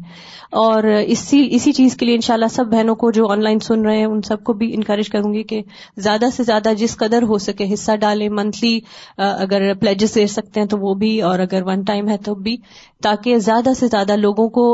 اور 0.51 0.83
اسی 0.83 1.47
اسی 1.51 1.71
چیز 1.71 1.95
کے 1.97 2.05
لیے 2.05 2.15
انشاءاللہ 2.15 2.45
سب 2.51 2.67
بہنوں 2.67 2.95
کو 2.95 3.11
جو 3.11 3.27
آن 3.27 3.43
لائن 3.43 3.59
سن 3.59 3.81
رہے 3.81 3.97
ہیں، 3.97 4.05
ان 4.05 4.21
سب 4.21 4.43
کو 4.43 4.53
بھی 4.53 4.73
انکریج 4.73 5.09
کروں 5.09 5.33
گی 5.33 5.43
کہ 5.43 5.61
زیادہ 5.97 6.25
سے 6.33 6.43
زیادہ 6.43 6.71
جس 6.77 6.95
قدر 6.97 7.23
ہو 7.23 7.37
سکے 7.37 7.73
حصہ 7.73 7.95
ڈالیں۔ 7.95 8.29
منتھلی 8.29 8.79
اگر 9.17 9.73
پلیجز 9.73 10.15
دے 10.15 10.25
سکتے 10.27 10.59
ہیں 10.59 10.67
تو 10.67 10.77
وہ 10.77 10.93
بھی، 10.93 11.21
اور 11.21 11.39
اگر 11.39 11.61
ون 11.65 11.81
ٹائم 11.81 12.09
ہے 12.09 12.17
تو 12.17 12.35
بھی، 12.35 12.55
تاکہ 13.03 13.37
زیادہ 13.37 13.73
سے 13.79 13.87
زیادہ 13.87 14.15
لوگوں 14.15 14.47
کو 14.49 14.65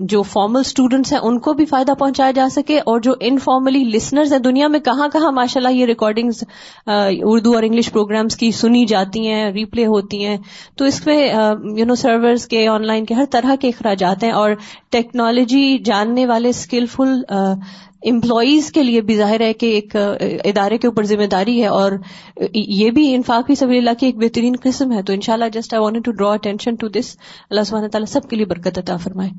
جو 0.00 0.22
فارمل 0.22 0.60
اسٹوڈینٹس 0.60 1.12
ہیں، 1.12 1.20
ان 1.20 1.38
کو 1.38 1.52
بھی 1.52 1.64
فائدہ 1.64 1.92
پہنچایا 1.92 2.30
جا 2.30 2.48
سکے۔ 2.52 2.78
اور 2.78 3.00
جو 3.00 3.12
انفارملی 3.20 3.84
لسنرز 3.84 4.32
ہیں 4.32 4.40
دنیا 4.40 4.68
میں 4.68 4.80
کہاں 4.80 5.08
کہاں 5.08 5.32
ماشاء 5.32 5.60
اللہ 5.60 5.74
یہ 5.76 5.86
ریکارڈنگز 6.02 6.44
uh, 6.90 7.12
اردو 7.22 7.54
اور 7.54 7.62
انگلش 7.62 7.92
پروگرامس 7.92 8.36
کی 8.36 8.50
سنی 8.50 8.86
جاتی 8.86 9.26
ہیں 9.28 9.50
ریپلے 9.52 9.86
ہوتی 9.86 10.24
ہیں۔ 10.24 10.36
تو 10.76 10.84
اس 10.84 11.06
میں 11.06 11.34
یو 11.78 11.84
نو 11.84 11.94
سرورز 11.94 12.46
کے 12.46 12.68
آن 12.68 12.86
لائن 12.86 13.04
کے 13.04 13.14
ہر 13.14 13.24
طرح 13.30 13.54
کے 13.60 13.68
اخراجات 13.68 14.24
ہیں 14.24 14.30
اور 14.30 14.50
ٹیکنالوجی 14.90 15.78
جاننے 15.78 16.26
والے 16.26 16.48
اسکلفل 16.48 17.14
امپلائیز 18.02 18.64
uh, 18.66 18.72
کے 18.72 18.82
لیے 18.82 19.00
بھی 19.00 19.16
ظاہر 19.16 19.40
ہے 19.40 19.52
کہ 19.52 19.66
ایک 19.66 19.96
uh, 19.96 20.16
ادارے 20.44 20.78
کے 20.78 20.86
اوپر 20.86 21.02
ذمہ 21.02 21.26
داری 21.26 21.62
ہے 21.62 21.66
اور 21.66 21.92
یہ 22.54 22.90
بھی 22.90 23.14
انفاق 23.14 23.46
بھی 23.46 23.54
سبھی 23.54 23.78
اللہ 23.78 23.94
کی 24.00 24.06
ایک 24.06 24.16
بہترین 24.16 24.56
قسم 24.62 24.92
ہے۔ 24.92 25.02
تو 25.02 25.12
ان 25.12 25.20
شاء 25.20 25.32
اللہ 25.32 25.48
just 25.52 25.74
I 25.74 25.82
want 25.82 26.04
to 26.04 26.12
draw 26.12 26.32
attention 26.32 26.74
to 26.74 26.88
this 26.88 27.16
اللہ 27.50 27.62
سبحانہ 27.62 27.88
تعالیٰ 27.88 28.12
سب 28.12 28.28
کے 28.28 28.36
لیے 28.36 28.46
برکت 28.46 28.78
عطا 28.78 28.96
فرمائے۔ 28.96 29.30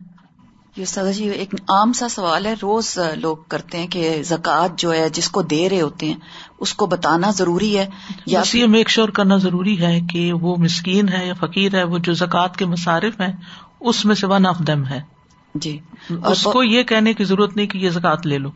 یہ 0.78 0.86
سدا 0.86 1.11
جی 1.11 1.28
ایک 1.30 1.53
عام 1.67 1.93
سا 1.93 2.07
سوال 2.09 2.45
ہے۔ 2.45 2.53
روز 2.61 2.99
لوگ 3.15 3.38
کرتے 3.47 3.78
ہیں 3.78 3.88
کہ 3.88 4.21
زکوٰۃ 4.24 4.67
جو 4.78 4.93
ہے 4.93 5.09
جس 5.09 5.30
کو 5.30 5.41
دے 5.41 5.69
رہے 5.69 5.82
ہوتے 5.82 6.05
ہیں 6.05 6.15
اس 6.59 6.74
کو 6.74 6.86
بتانا 6.86 7.30
ضروری 7.32 7.78
ہے۔ 7.78 7.89
یا 8.26 8.41
یہ 8.53 8.67
میک 8.67 8.89
شور 8.89 9.09
کرنا 9.09 9.38
ضروری 9.38 9.80
ہے 9.82 9.99
کہ 10.11 10.34
وہ 10.34 10.55
مسکین 10.55 11.09
ہے 11.09 11.26
یا 11.28 11.34
فقیر 11.34 11.76
ہے 11.76 11.84
وہ 11.84 11.97
جو 11.97 12.13
زکوٰۃ 12.13 12.55
کے 12.57 12.65
مصارف 12.65 13.21
ہیں 13.21 13.32
اس 13.80 14.05
میں 14.05 14.15
سے 14.15 14.28
ون 14.28 14.45
آف 14.45 14.59
دم 14.67 14.86
ہے 14.86 15.01
جی۔ 15.55 15.80
اس 16.09 16.43
کو 16.43 16.63
یہ 16.63 16.84
کہنے 16.84 17.13
کی 17.13 17.24
ضرورت 17.24 17.55
نہیں 17.55 17.67
کہ 17.67 17.78
یہ 17.78 17.89
زکوٰۃ 17.89 18.26
لے 18.26 18.38
لو۔ 18.38 18.49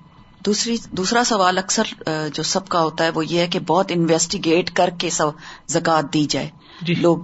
دوسری 0.45 0.77
دوسرا 0.91 1.23
سوال 1.23 1.57
اکثر 1.57 1.83
جو 2.33 2.43
سب 2.43 2.67
کا 2.67 2.81
ہوتا 2.81 3.03
ہے 3.03 3.09
وہ 3.09 3.25
یہ 3.25 3.39
ہے 3.39 3.47
کہ 3.47 3.59
بہت 3.59 3.91
انویسٹیگیٹ 3.95 4.71
کر 4.71 4.89
کے 4.97 5.09
سب 5.09 5.27
زکات 5.67 6.13
دی 6.13 6.25
جائے۔ 6.25 6.49
جی۔ 6.81 6.93
لوگ 6.93 7.17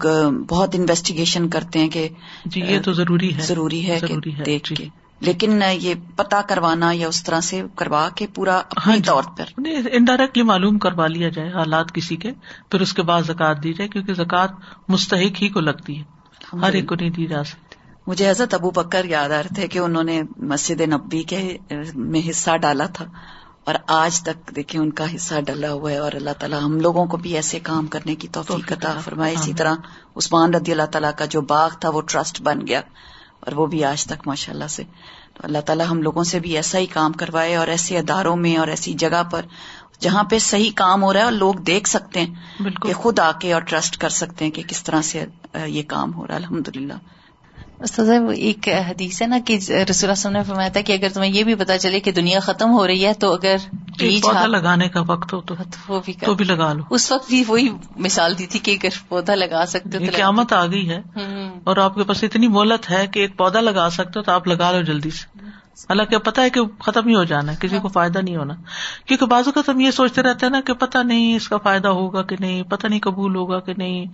بہت 0.49 0.69
انویسٹیگیشن 0.73 1.49
کرتے 1.49 1.79
ہیں 1.79 1.89
کہ 1.89 2.09
جی 2.45 2.61
یہ 2.61 2.79
تو 2.79 2.93
ضروری 2.93 3.35
ہے۔ 3.35 3.41
ضروری 3.41 3.87
ہے 3.87 3.99
ضروری 3.99 4.37
ہے 4.37 4.43
دیکھ 4.43 4.69
جی۔ 4.69 4.75
کے۔ 4.75 4.87
لیکن 5.19 5.61
یہ 5.79 5.93
پتا 6.15 6.41
کروانا 6.41 6.91
یا 6.93 7.07
اس 7.07 7.23
طرح 7.23 7.39
سے 7.39 7.61
کروا 7.75 8.09
کے 8.15 8.27
پورا 8.27 8.61
اپنے 8.69 8.99
طور 9.05 9.23
پر۔ 9.37 9.45
انڈائریکٹلی 9.91 10.43
معلوم 10.43 10.79
کروا 10.79 11.07
لیا 11.07 11.29
جائے 11.29 11.49
حالات 11.49 11.91
کسی 11.93 12.15
کے 12.15 12.31
پھر 12.71 12.81
اس 12.81 12.93
کے 12.93 13.01
بعد 13.01 13.21
زکات 13.21 13.63
دی 13.63 13.73
جائے 13.73 13.89
کیونکہ 13.89 14.13
زکات 14.13 14.51
مستحق 14.87 15.41
ہی 15.41 15.49
کو 15.49 15.59
لگتی 15.59 15.99
ہے۔ 15.99 16.03
ہر 16.61 16.73
ایک 16.73 16.87
کو 16.87 16.95
نہیں 16.95 17.09
دی 17.09 17.25
جا 17.25 17.43
سکتی۔ 17.43 17.75
مجھے 18.07 18.29
حضرت 18.29 18.53
ابو 18.53 18.71
بکر 18.71 19.05
یاد 19.05 19.29
آ 19.29 19.37
رہے 19.37 19.55
تھے 19.55 19.67
کہ 19.67 19.79
انہوں 19.79 20.03
نے 20.03 20.21
مسجد 20.37 20.81
نبی 20.81 21.23
کے 21.23 21.57
میں 21.95 22.29
حصہ 22.29 22.57
ڈالا 22.57 22.85
تھا۔ 22.85 23.05
اور 23.65 23.75
آج 23.87 24.21
تک 24.23 24.55
دیکھیں 24.55 24.81
ان 24.81 24.91
کا 24.91 25.15
حصہ 25.15 25.41
ڈلا 25.41 25.71
ہوا 25.71 25.91
ہے 25.91 25.97
اور 25.97 26.11
اللہ 26.11 26.29
تعالیٰ 26.39 26.61
ہم 26.61 26.79
لوگوں 26.79 27.05
کو 27.05 27.17
بھی 27.17 27.35
ایسے 27.35 27.59
کام 27.59 27.87
کرنے 27.87 28.15
کی 28.15 28.27
توفیق 28.27 28.71
عطا 28.71 28.99
فرمائے۔ 29.03 29.33
اسی 29.33 29.53
طرح 29.53 29.73
عثمان 30.15 30.53
رضی 30.53 30.71
اللہ 30.71 30.83
تعالیٰ 30.83 31.11
کا 31.17 31.25
جو 31.25 31.41
باغ 31.41 31.69
تھا 31.79 31.89
وہ 31.89 32.01
ٹرسٹ 32.01 32.41
بن 32.41 32.67
گیا 32.67 32.81
اور 33.39 33.53
وہ 33.53 33.65
بھی 33.65 33.85
آج 33.85 34.05
تک 34.05 34.27
ماشاء 34.27 34.53
اللہ 34.53 34.67
سے۔ 34.69 34.83
تو 35.33 35.41
اللہ 35.43 35.57
تعالیٰ 35.65 35.85
ہم 35.91 36.01
لوگوں 36.01 36.23
سے 36.23 36.39
بھی 36.39 36.55
ایسا 36.55 36.77
ہی 36.77 36.85
کام 36.85 37.13
کروائے 37.13 37.55
اور 37.55 37.67
ایسے 37.67 37.97
اداروں 37.97 38.35
میں 38.35 38.57
اور 38.57 38.67
ایسی 38.67 38.93
جگہ 38.93 39.23
پر 39.31 39.45
جہاں 39.99 40.23
پہ 40.23 40.39
صحیح 40.39 40.71
کام 40.75 41.03
ہو 41.03 41.13
رہا 41.13 41.19
ہے 41.19 41.25
اور 41.25 41.31
لوگ 41.31 41.53
دیکھ 41.53 41.89
سکتے 41.89 42.19
ہیں 42.19 42.35
بالکل۔ 42.63 42.87
کہ 42.87 42.93
خود 42.93 43.19
آ 43.19 43.31
کے 43.31 43.53
اور 43.53 43.61
ٹرسٹ 43.61 43.97
کر 43.97 44.09
سکتے 44.09 44.45
ہیں 44.45 44.51
کہ 44.51 44.63
کس 44.67 44.83
طرح 44.83 45.01
سے 45.01 45.25
یہ 45.65 45.83
کام 45.83 46.13
ہو 46.13 46.27
رہا 46.27 46.33
ہے۔ 46.33 46.39
الحمد 46.39 46.77
للہ 46.77 46.93
استاد 47.79 48.05
ایک 48.37 48.69
حدیث 48.69 49.21
ہے 49.21 49.27
نا 49.27 49.37
کہ 49.45 49.57
رسول 49.89 50.09
اللہ 50.09 50.29
نے 50.29 50.43
فرمایا 50.43 50.69
تھا 50.69 50.81
کہ 50.81 50.93
اگر 50.93 51.07
تمہیں 51.13 51.31
یہ 51.33 51.43
بھی 51.43 51.55
پتا 51.55 51.77
چلے 51.77 51.99
کہ 51.99 52.11
دنیا 52.11 52.39
ختم 52.39 52.71
ہو 52.71 52.87
رہی 52.87 53.05
ہے 53.05 53.13
تو 53.13 53.33
اگر 53.33 53.55
پودا 53.99 54.47
لگانے 54.47 54.89
کا 54.89 55.03
وقت 55.07 55.33
ہو 55.33 55.41
تو 55.41 55.55
وہ 55.87 56.01
بھی 56.05 56.13
تو 56.25 56.33
بھی 56.33 56.45
لگا 56.45 56.73
لو۔ 56.73 56.83
اس 56.89 57.11
وقت 57.11 57.29
بھی 57.29 57.43
وہی 57.47 57.69
مثال 57.95 58.37
دی 58.37 58.47
تھی 58.47 58.59
کہ 58.59 58.71
اگر 58.71 58.89
پودا 59.07 59.35
لگا 59.35 59.65
سکتے 59.65 60.03
یہ 60.03 60.11
قیامت 60.11 60.53
آ 60.53 60.65
گئی 60.65 60.89
ہے 60.89 61.01
اور 61.63 61.77
آپ 61.77 61.95
کے 61.95 62.03
پاس 62.03 62.23
اتنی 62.23 62.47
مہلت 62.47 62.91
ہے 62.91 63.07
کہ 63.07 63.19
ایک 63.19 63.37
پودا 63.37 63.61
لگا 63.61 63.89
سکتے 63.89 64.19
ہو 64.19 64.23
تو 64.23 64.31
آپ 64.31 64.47
لگا 64.47 64.71
لو 64.71 64.81
جلدی 64.81 65.09
سے۔ 65.09 65.45
حالانکہ 65.75 66.17
پتا 66.17 66.41
ہے 66.41 66.49
کہ 66.49 66.61
ختم 66.79 67.07
ہی 67.07 67.15
ہو 67.15 67.23
جانا 67.23 67.51
ہے 67.51 67.57
کسی 67.59 67.77
کو 67.81 67.87
فائدہ 67.87 68.19
نہیں 68.19 68.35
ہونا۔ 68.35 68.53
کیونکہ 69.05 69.25
بازو 69.25 69.51
کا 69.51 69.61
ہم 69.67 69.79
یہ 69.79 69.91
سوچتے 69.91 70.21
رہتے 70.21 70.45
ہیں 70.45 70.51
نا 70.51 70.61
کہ 70.61 70.73
پتا 70.73 71.03
نہیں 71.03 71.35
اس 71.35 71.47
کا 71.49 71.57
فائدہ 71.57 71.87
ہوگا 71.87 72.21
کہ 72.23 72.35
نہیں 72.39 72.63
پتا 72.63 72.87
نہیں 72.87 72.99
قبول 72.99 73.35
ہوگا 73.35 73.59
کہ 73.59 73.73
نہیں۔ 73.77 74.05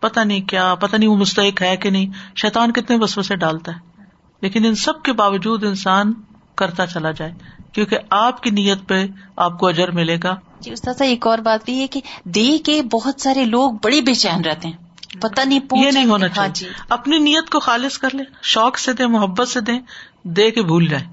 پتا 0.00 0.24
نہیں 0.24 0.40
کیا 0.40 0.74
پتا 0.74 0.96
نہیں 0.96 1.08
وہ 1.08 1.16
مستحق 1.16 1.62
ہے 1.62 1.76
کہ 1.76 1.90
نہیں۔ 1.90 2.06
شیطان 2.36 2.72
کتنے 2.72 2.98
بس 2.98 3.26
سے 3.26 3.36
ڈالتا 3.36 3.72
ہے۔ 3.72 4.02
لیکن 4.42 4.64
ان 4.64 4.74
سب 4.74 5.02
کے 5.02 5.12
باوجود 5.12 5.64
انسان 5.64 6.12
کرتا 6.54 6.86
چلا 6.86 7.10
جائے۔ 7.10 7.32
کیونکہ 7.72 7.98
آپ 8.10 8.42
کی 8.42 8.50
نیت 8.50 8.88
پہ 8.88 9.06
آپ 9.36 9.58
کو 9.58 9.66
اجر 9.66 9.90
ملے 9.90 10.16
گا۔ 10.22 10.36
جی 10.60 10.72
استاد 10.72 11.00
ایک 11.00 11.26
اور 11.26 11.38
بات 11.38 11.64
بھی 11.64 11.80
ہے 11.80 11.86
کہ 11.86 12.00
دے 12.24 12.58
کے 12.58 12.82
بہت 12.82 13.20
سارے 13.20 13.44
لوگ 13.44 13.72
بڑے 13.82 14.00
بے 14.00 14.14
چین 14.14 14.44
رہتے 14.44 14.68
ہیں۔ 14.68 14.76
پتہ 15.20 15.40
نہیں 15.40 15.60
یہ 15.72 15.90
نہیں 15.90 16.06
ہونا 16.06 16.28
چاہیے۔ 16.28 16.68
اپنی 16.88 17.18
نیت 17.18 17.50
کو 17.50 17.60
خالص 17.60 17.98
کر 17.98 18.08
لے 18.12 18.22
شوق 18.42 18.78
سے 18.78 18.92
دیں 18.92 19.06
محبت 19.06 19.48
سے 19.48 19.60
دیں 19.60 19.80
دے 20.22 20.50
کے 20.50 20.62
بھول 20.62 20.86
جائیں۔ 20.86 21.06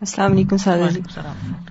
السلام 0.00 0.32
علیکم 0.32 0.56
سادہ 0.56 0.88
جی۔ 0.90 1.00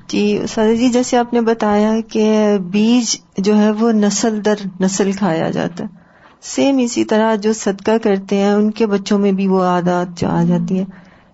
جی 0.07 0.47
سادہ 0.47 0.73
جی 0.75 0.89
جیسے 0.89 1.17
آپ 1.17 1.33
نے 1.33 1.41
بتایا 1.41 1.91
کہ 2.11 2.57
بیج 2.71 3.17
جو 3.37 3.57
ہے 3.57 3.71
وہ 3.71 3.91
نسل 3.91 4.45
در 4.45 4.55
نسل 4.79 5.11
کھایا 5.11 5.49
جاتا 5.49 5.83
ہے۔ 5.83 6.04
سیم 6.41 6.77
اسی 6.77 7.05
طرح 7.05 7.35
جو 7.35 7.53
صدقہ 7.53 7.97
کرتے 8.03 8.35
ہیں، 8.37 8.51
ان 8.51 8.71
کے 8.71 8.87
بچوں 8.87 9.19
میں 9.19 9.31
بھی 9.31 9.47
وہ 9.47 9.63
عادات 9.63 10.17
جو 10.17 10.27
آ 10.27 10.43
جاتی 10.43 10.77
ہیں۔ 10.77 10.85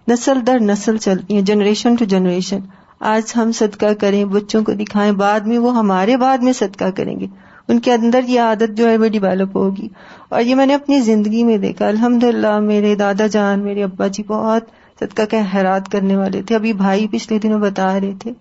نسل 0.08 0.40
در 0.48 0.60
نسل 0.60 0.98
چلتی 0.98 1.34
ہیں 1.34 1.42
جنریشن 1.42 1.96
ٹو 1.96 2.06
جنریشن 2.06 2.60
آج 3.00 3.34
ہم 3.36 3.52
صدقہ 3.52 3.94
کریں، 3.94 4.26
بچوں 4.26 4.64
کو 4.64 4.72
دکھائیں، 4.72 5.12
بعد 5.12 5.40
میں 5.40 5.58
وہ 5.58 5.76
ہمارے 5.76 6.18
بعد 6.18 6.38
میں 6.38 6.54
صدقہ 6.54 6.90
کریں 6.96 7.20
گے۔ 7.20 7.28
ان 7.68 7.80
کے 7.80 7.94
اندر 7.94 8.20
یہ 8.28 8.40
عادت 8.40 8.78
جو 8.78 8.90
ہے 8.90 8.98
وہ 8.98 9.08
ڈیولپ 9.08 9.58
ہوگی۔ 9.58 9.88
اور 10.30 10.42
یہ 10.42 10.56
میں 10.56 10.66
نے 10.66 10.76
اپنی 10.76 11.00
زندگی 11.00 11.44
میں 11.44 11.58
دیکھا 11.58 11.88
الحمد 11.88 12.24
للہ 12.24 12.60
میرے 12.60 12.96
دادا 12.96 13.28
جان، 13.28 13.60
میرے 13.60 13.84
ابا 13.84 14.08
جی 14.08 14.24
بہت 14.24 14.64
صدقہ 15.00 15.22
کا 15.32 15.38
حیرات 15.54 15.92
کرنے 15.92 16.16
والے 16.16 16.42
تھے۔ 16.42 16.56
ابھی 16.56 16.74
بھائی 16.74 17.08
پچھلے 17.12 17.40
دنوں 17.40 17.60
بتا 17.60 18.00
رہے 18.00 18.14
تھے 18.20 18.32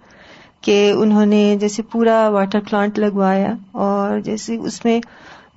کہ 0.61 0.92
انہوں 0.96 1.26
نے 1.26 1.56
جیسے 1.61 1.82
پورا 1.82 2.28
واٹر 2.28 2.61
پلانٹ 2.61 2.98
لگوایا 2.98 3.52
اور 3.72 4.20
جیسے 4.20 4.56
اس 4.56 4.84
میں 4.84 5.00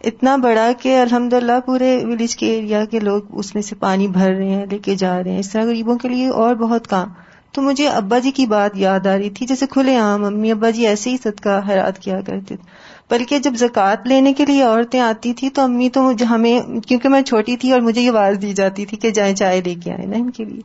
اتنا 0.03 0.35
بڑا 0.35 0.71
کہ 0.81 1.01
الحمد 1.01 1.33
للہ 1.33 1.59
پورے 1.65 2.05
ولیج 2.05 2.35
کے 2.35 2.53
ایریا 2.55 2.85
کے 2.85 2.99
لوگ 2.99 3.21
اس 3.29 3.55
میں 3.55 3.61
سے 3.63 3.75
پانی 3.75 4.07
بھر 4.07 4.31
رہے 4.31 4.49
ہیں 4.49 4.65
لے 4.71 4.77
کے 4.77 4.95
جا 4.95 5.23
رہے 5.23 5.31
ہیں۔ 5.31 5.39
اس 5.39 5.51
طرح 5.51 5.63
غریبوں 5.65 5.97
کے 5.97 6.07
لیے 6.09 6.27
اور 6.27 6.55
بہت 6.55 6.87
کام۔ 6.87 7.07
تو 7.51 7.61
مجھے 7.61 7.87
ابا 7.87 8.19
جی 8.19 8.31
کی 8.31 8.45
بات 8.45 8.71
یاد 8.75 9.07
آ 9.07 9.17
رہی 9.17 9.29
تھی 9.29 9.45
جیسے 9.45 9.67
کھلے 9.67 9.95
عام 9.95 10.25
امی 10.25 10.51
ابا 10.51 10.69
جی 10.69 10.87
ایسے 10.87 11.09
ہی 11.09 11.17
صدقہ 11.17 11.59
حیرات 11.69 11.99
کیا 11.99 12.21
کرتے 12.21 12.55
تھے۔ 12.55 12.65
بلکہ 13.09 13.39
جب 13.39 13.53
زکوٰۃ 13.55 13.95
لینے 14.05 14.33
کے 14.33 14.45
لیے 14.45 14.63
عورتیں 14.63 14.99
آتی 14.99 15.33
تھی 15.33 15.49
تو 15.49 15.61
امی 15.61 15.89
تو 15.89 16.11
ہمیں 16.29 16.61
کیونکہ 16.87 17.09
میں 17.09 17.21
چھوٹی 17.21 17.57
تھی 17.57 17.71
اور 17.71 17.81
مجھے 17.81 18.01
یہ 18.01 18.09
آواز 18.09 18.41
دی 18.41 18.53
جاتی 18.53 18.85
تھی 18.85 18.97
کہ 18.97 19.11
جائیں 19.11 19.35
چائے 19.35 19.61
لے 19.65 19.75
کے 19.75 19.91
آئے 19.91 20.05
نا 20.05 20.17
ان 20.17 20.29
کے 20.29 20.45
لیے۔ 20.45 20.61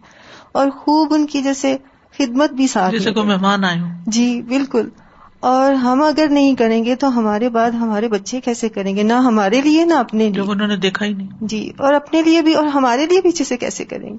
اور 0.53 0.71
خوب 0.71 1.15
ان 1.15 1.27
کی 1.27 1.43
جیسے 1.43 1.77
خدمت 2.19 2.53
بھی 2.53 2.67
ساتھ 2.67 2.93
جیسے 2.93 3.13
کوئی 3.13 3.27
مہمان 3.27 3.65
آئے 3.65 3.77
جی 4.07 4.43
بالکل۔ 4.43 4.89
اور 5.41 5.73
ہم 5.73 6.03
اگر 6.03 6.27
نہیں 6.31 6.55
کریں 6.55 6.85
گے 6.85 6.95
تو 6.95 7.19
ہمارے 7.19 7.49
بعد 7.49 7.71
ہمارے 7.71 8.09
بچے 8.09 8.41
کیسے 8.41 8.69
کریں 8.69 8.97
گے؟ 8.97 9.03
نہ 9.03 9.13
ہمارے 9.13 9.61
لیے 9.61 9.85
نہ 9.85 9.95
اپنے 9.95 10.31
لیے۔ 10.31 10.43
انہوں 10.43 10.69
نے 10.69 10.77
دیکھا 10.77 11.07
ہی 11.07 11.13
نہیں۔ 11.13 11.29
جی 11.41 11.73
اور 11.79 11.95
اپنے 11.95 12.23
لیے 12.23 12.43
بھی 12.43 12.55
اور 12.55 12.67
ہمارے 12.67 13.07
لیے 13.07 13.21
بھی 13.21 13.45
سے 13.45 13.57
کیسے 13.57 13.85
کریں 13.85 14.11
گے؟ 14.11 14.17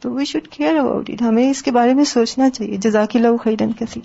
تو 0.00 0.12
we 0.12 0.24
should 0.24 0.48
care 0.48 0.76
about 0.76 1.10
it 1.10 1.22
ہمیں 1.22 1.50
اس 1.50 1.62
کے 1.62 1.70
بارے 1.70 1.94
میں 1.94 2.04
سوچنا 2.04 2.50
چاہیے۔ 2.50 2.76
جزاک 2.76 3.16
اللہ 3.16 3.36
خیرن 3.36 3.72
کسی 3.72 4.00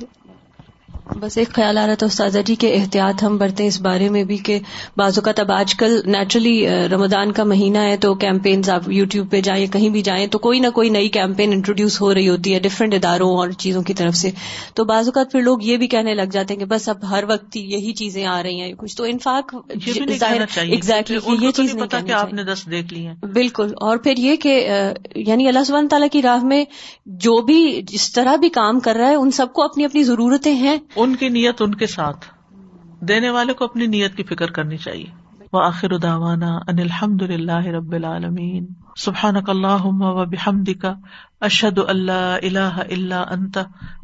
بس 1.05 1.37
ایک 1.37 1.49
خیال 1.49 1.77
آ 1.77 1.87
رہا 1.87 1.93
تھا 1.93 2.07
استاذہ 2.07 2.39
جی 2.39 2.55
کے 2.55 2.73
احتیاط 2.73 3.23
ہم 3.23 3.37
برتے 3.37 3.67
اس 3.67 3.81
بارے 3.81 4.09
میں 4.09 4.23
بھی 4.23 4.37
کہ 4.37 4.59
بعض 4.97 5.17
اوقات 5.17 5.39
اب 5.39 5.51
آج 5.51 5.75
کل 5.75 5.99
نیچرلی 6.05 6.67
رمضان 6.91 7.31
کا 7.31 7.43
مہینہ 7.43 7.77
ہے 7.77 7.97
تو 7.97 8.13
کیمپینز 8.15 8.69
آپ 8.69 8.89
یوٹیوب 8.89 9.31
پہ 9.31 9.41
جائیں 9.41 9.67
کہیں 9.67 9.89
بھی 9.89 10.01
جائیں 10.01 10.27
تو 10.27 10.39
کوئی 10.39 10.59
نہ 10.59 10.69
کوئی 10.69 10.89
نئی 10.89 11.09
کیمپین 11.09 11.51
انٹروڈیوس 11.53 12.01
ہو 12.01 12.13
رہی 12.13 12.29
ہوتی 12.29 12.53
ہے 12.53 12.59
ڈفرینٹ 12.59 12.93
اداروں 12.93 13.37
اور 13.37 13.49
چیزوں 13.49 13.81
کی 13.81 13.93
طرف 13.93 14.15
سے۔ 14.15 14.31
تو 14.73 14.83
بعض 14.83 15.07
اوقات 15.07 15.31
پھر 15.31 15.41
لوگ 15.41 15.57
یہ 15.61 15.77
بھی 15.77 15.87
کہنے 15.87 16.13
لگ 16.13 16.31
جاتے 16.31 16.53
ہیں 16.53 16.59
کہ 16.59 16.65
بس 16.65 16.89
اب 16.89 17.09
ہر 17.09 17.23
وقت 17.27 17.57
یہی 17.57 17.93
چیزیں 17.93 18.25
آ 18.25 18.43
رہی 18.43 18.61
ہیں 18.61 18.73
کچھ 18.73 18.97
تو 18.97 19.03
انفاق 19.03 19.55
ایگزیکٹلی 19.69 21.35
یہ 21.41 21.51
چیز 21.51 21.75
آپ 22.13 22.33
نے 22.33 22.43
دس 22.43 22.65
دیکھ 22.71 22.93
لی 22.93 23.07
ہے۔ 23.07 23.13
بالکل 23.33 23.67
اور 23.81 23.97
پھر 23.97 24.13
یہ 24.17 24.35
کہ 24.35 24.69
یعنی 25.15 25.47
اللہ 25.47 25.63
سبحانہ 25.63 25.87
تعالیٰ 25.87 26.07
کی 26.11 26.21
راہ 26.21 26.43
میں 26.43 26.65
جو 27.05 27.41
بھی 27.41 27.81
جس 27.87 28.11
طرح 28.11 28.35
بھی 28.35 28.49
کام 28.49 28.79
کر 28.79 28.95
رہا 28.95 29.09
ہے 29.09 29.15
ان 29.15 29.31
سب 29.31 29.53
کو 29.53 29.63
اپنی 29.63 29.85
اپنی 29.85 30.03
ضرورتیں 30.03 30.53
ہیں۔ 30.53 30.77
ان 30.95 31.15
کی 31.15 31.29
نیت 31.29 31.61
ان 31.61 31.75
کے 31.75 31.87
ساتھ۔ 31.87 32.25
دینے 33.01 33.29
والے 33.29 33.53
کو 33.53 33.65
اپنی 33.65 33.87
نیت 33.87 34.15
کی 34.15 34.23
فکر 34.23 34.51
کرنی 34.51 34.77
چاہیے۔ 34.77 35.05
وہ 35.53 35.61
آخر 35.63 35.91
اداوانا 35.91 36.55
ان 36.55 36.79
الحمد 36.79 37.21
اللہ 37.21 37.65
رب 37.65 37.91
العالمین۔ 37.91 38.67
سبحان 38.95 39.35
اللہ 39.47 39.85
و 39.85 40.25
بحمد 40.25 40.69
کا 40.81 40.93
اشد 41.41 41.79
اللہ 41.87 42.37
اللہ 42.43 42.79
اللہ 42.91 43.23
انت۔ 43.31 43.57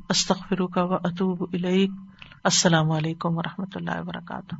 استخر 0.09 0.65
کا 0.67 0.83
و 0.83 0.93
اطوب 0.93 1.47
السلام 2.43 2.91
علیکم 2.91 3.37
و 3.37 3.41
رحمۃ 3.41 3.71
اللہ 3.75 4.01
وبرکاتہ۔ 4.01 4.55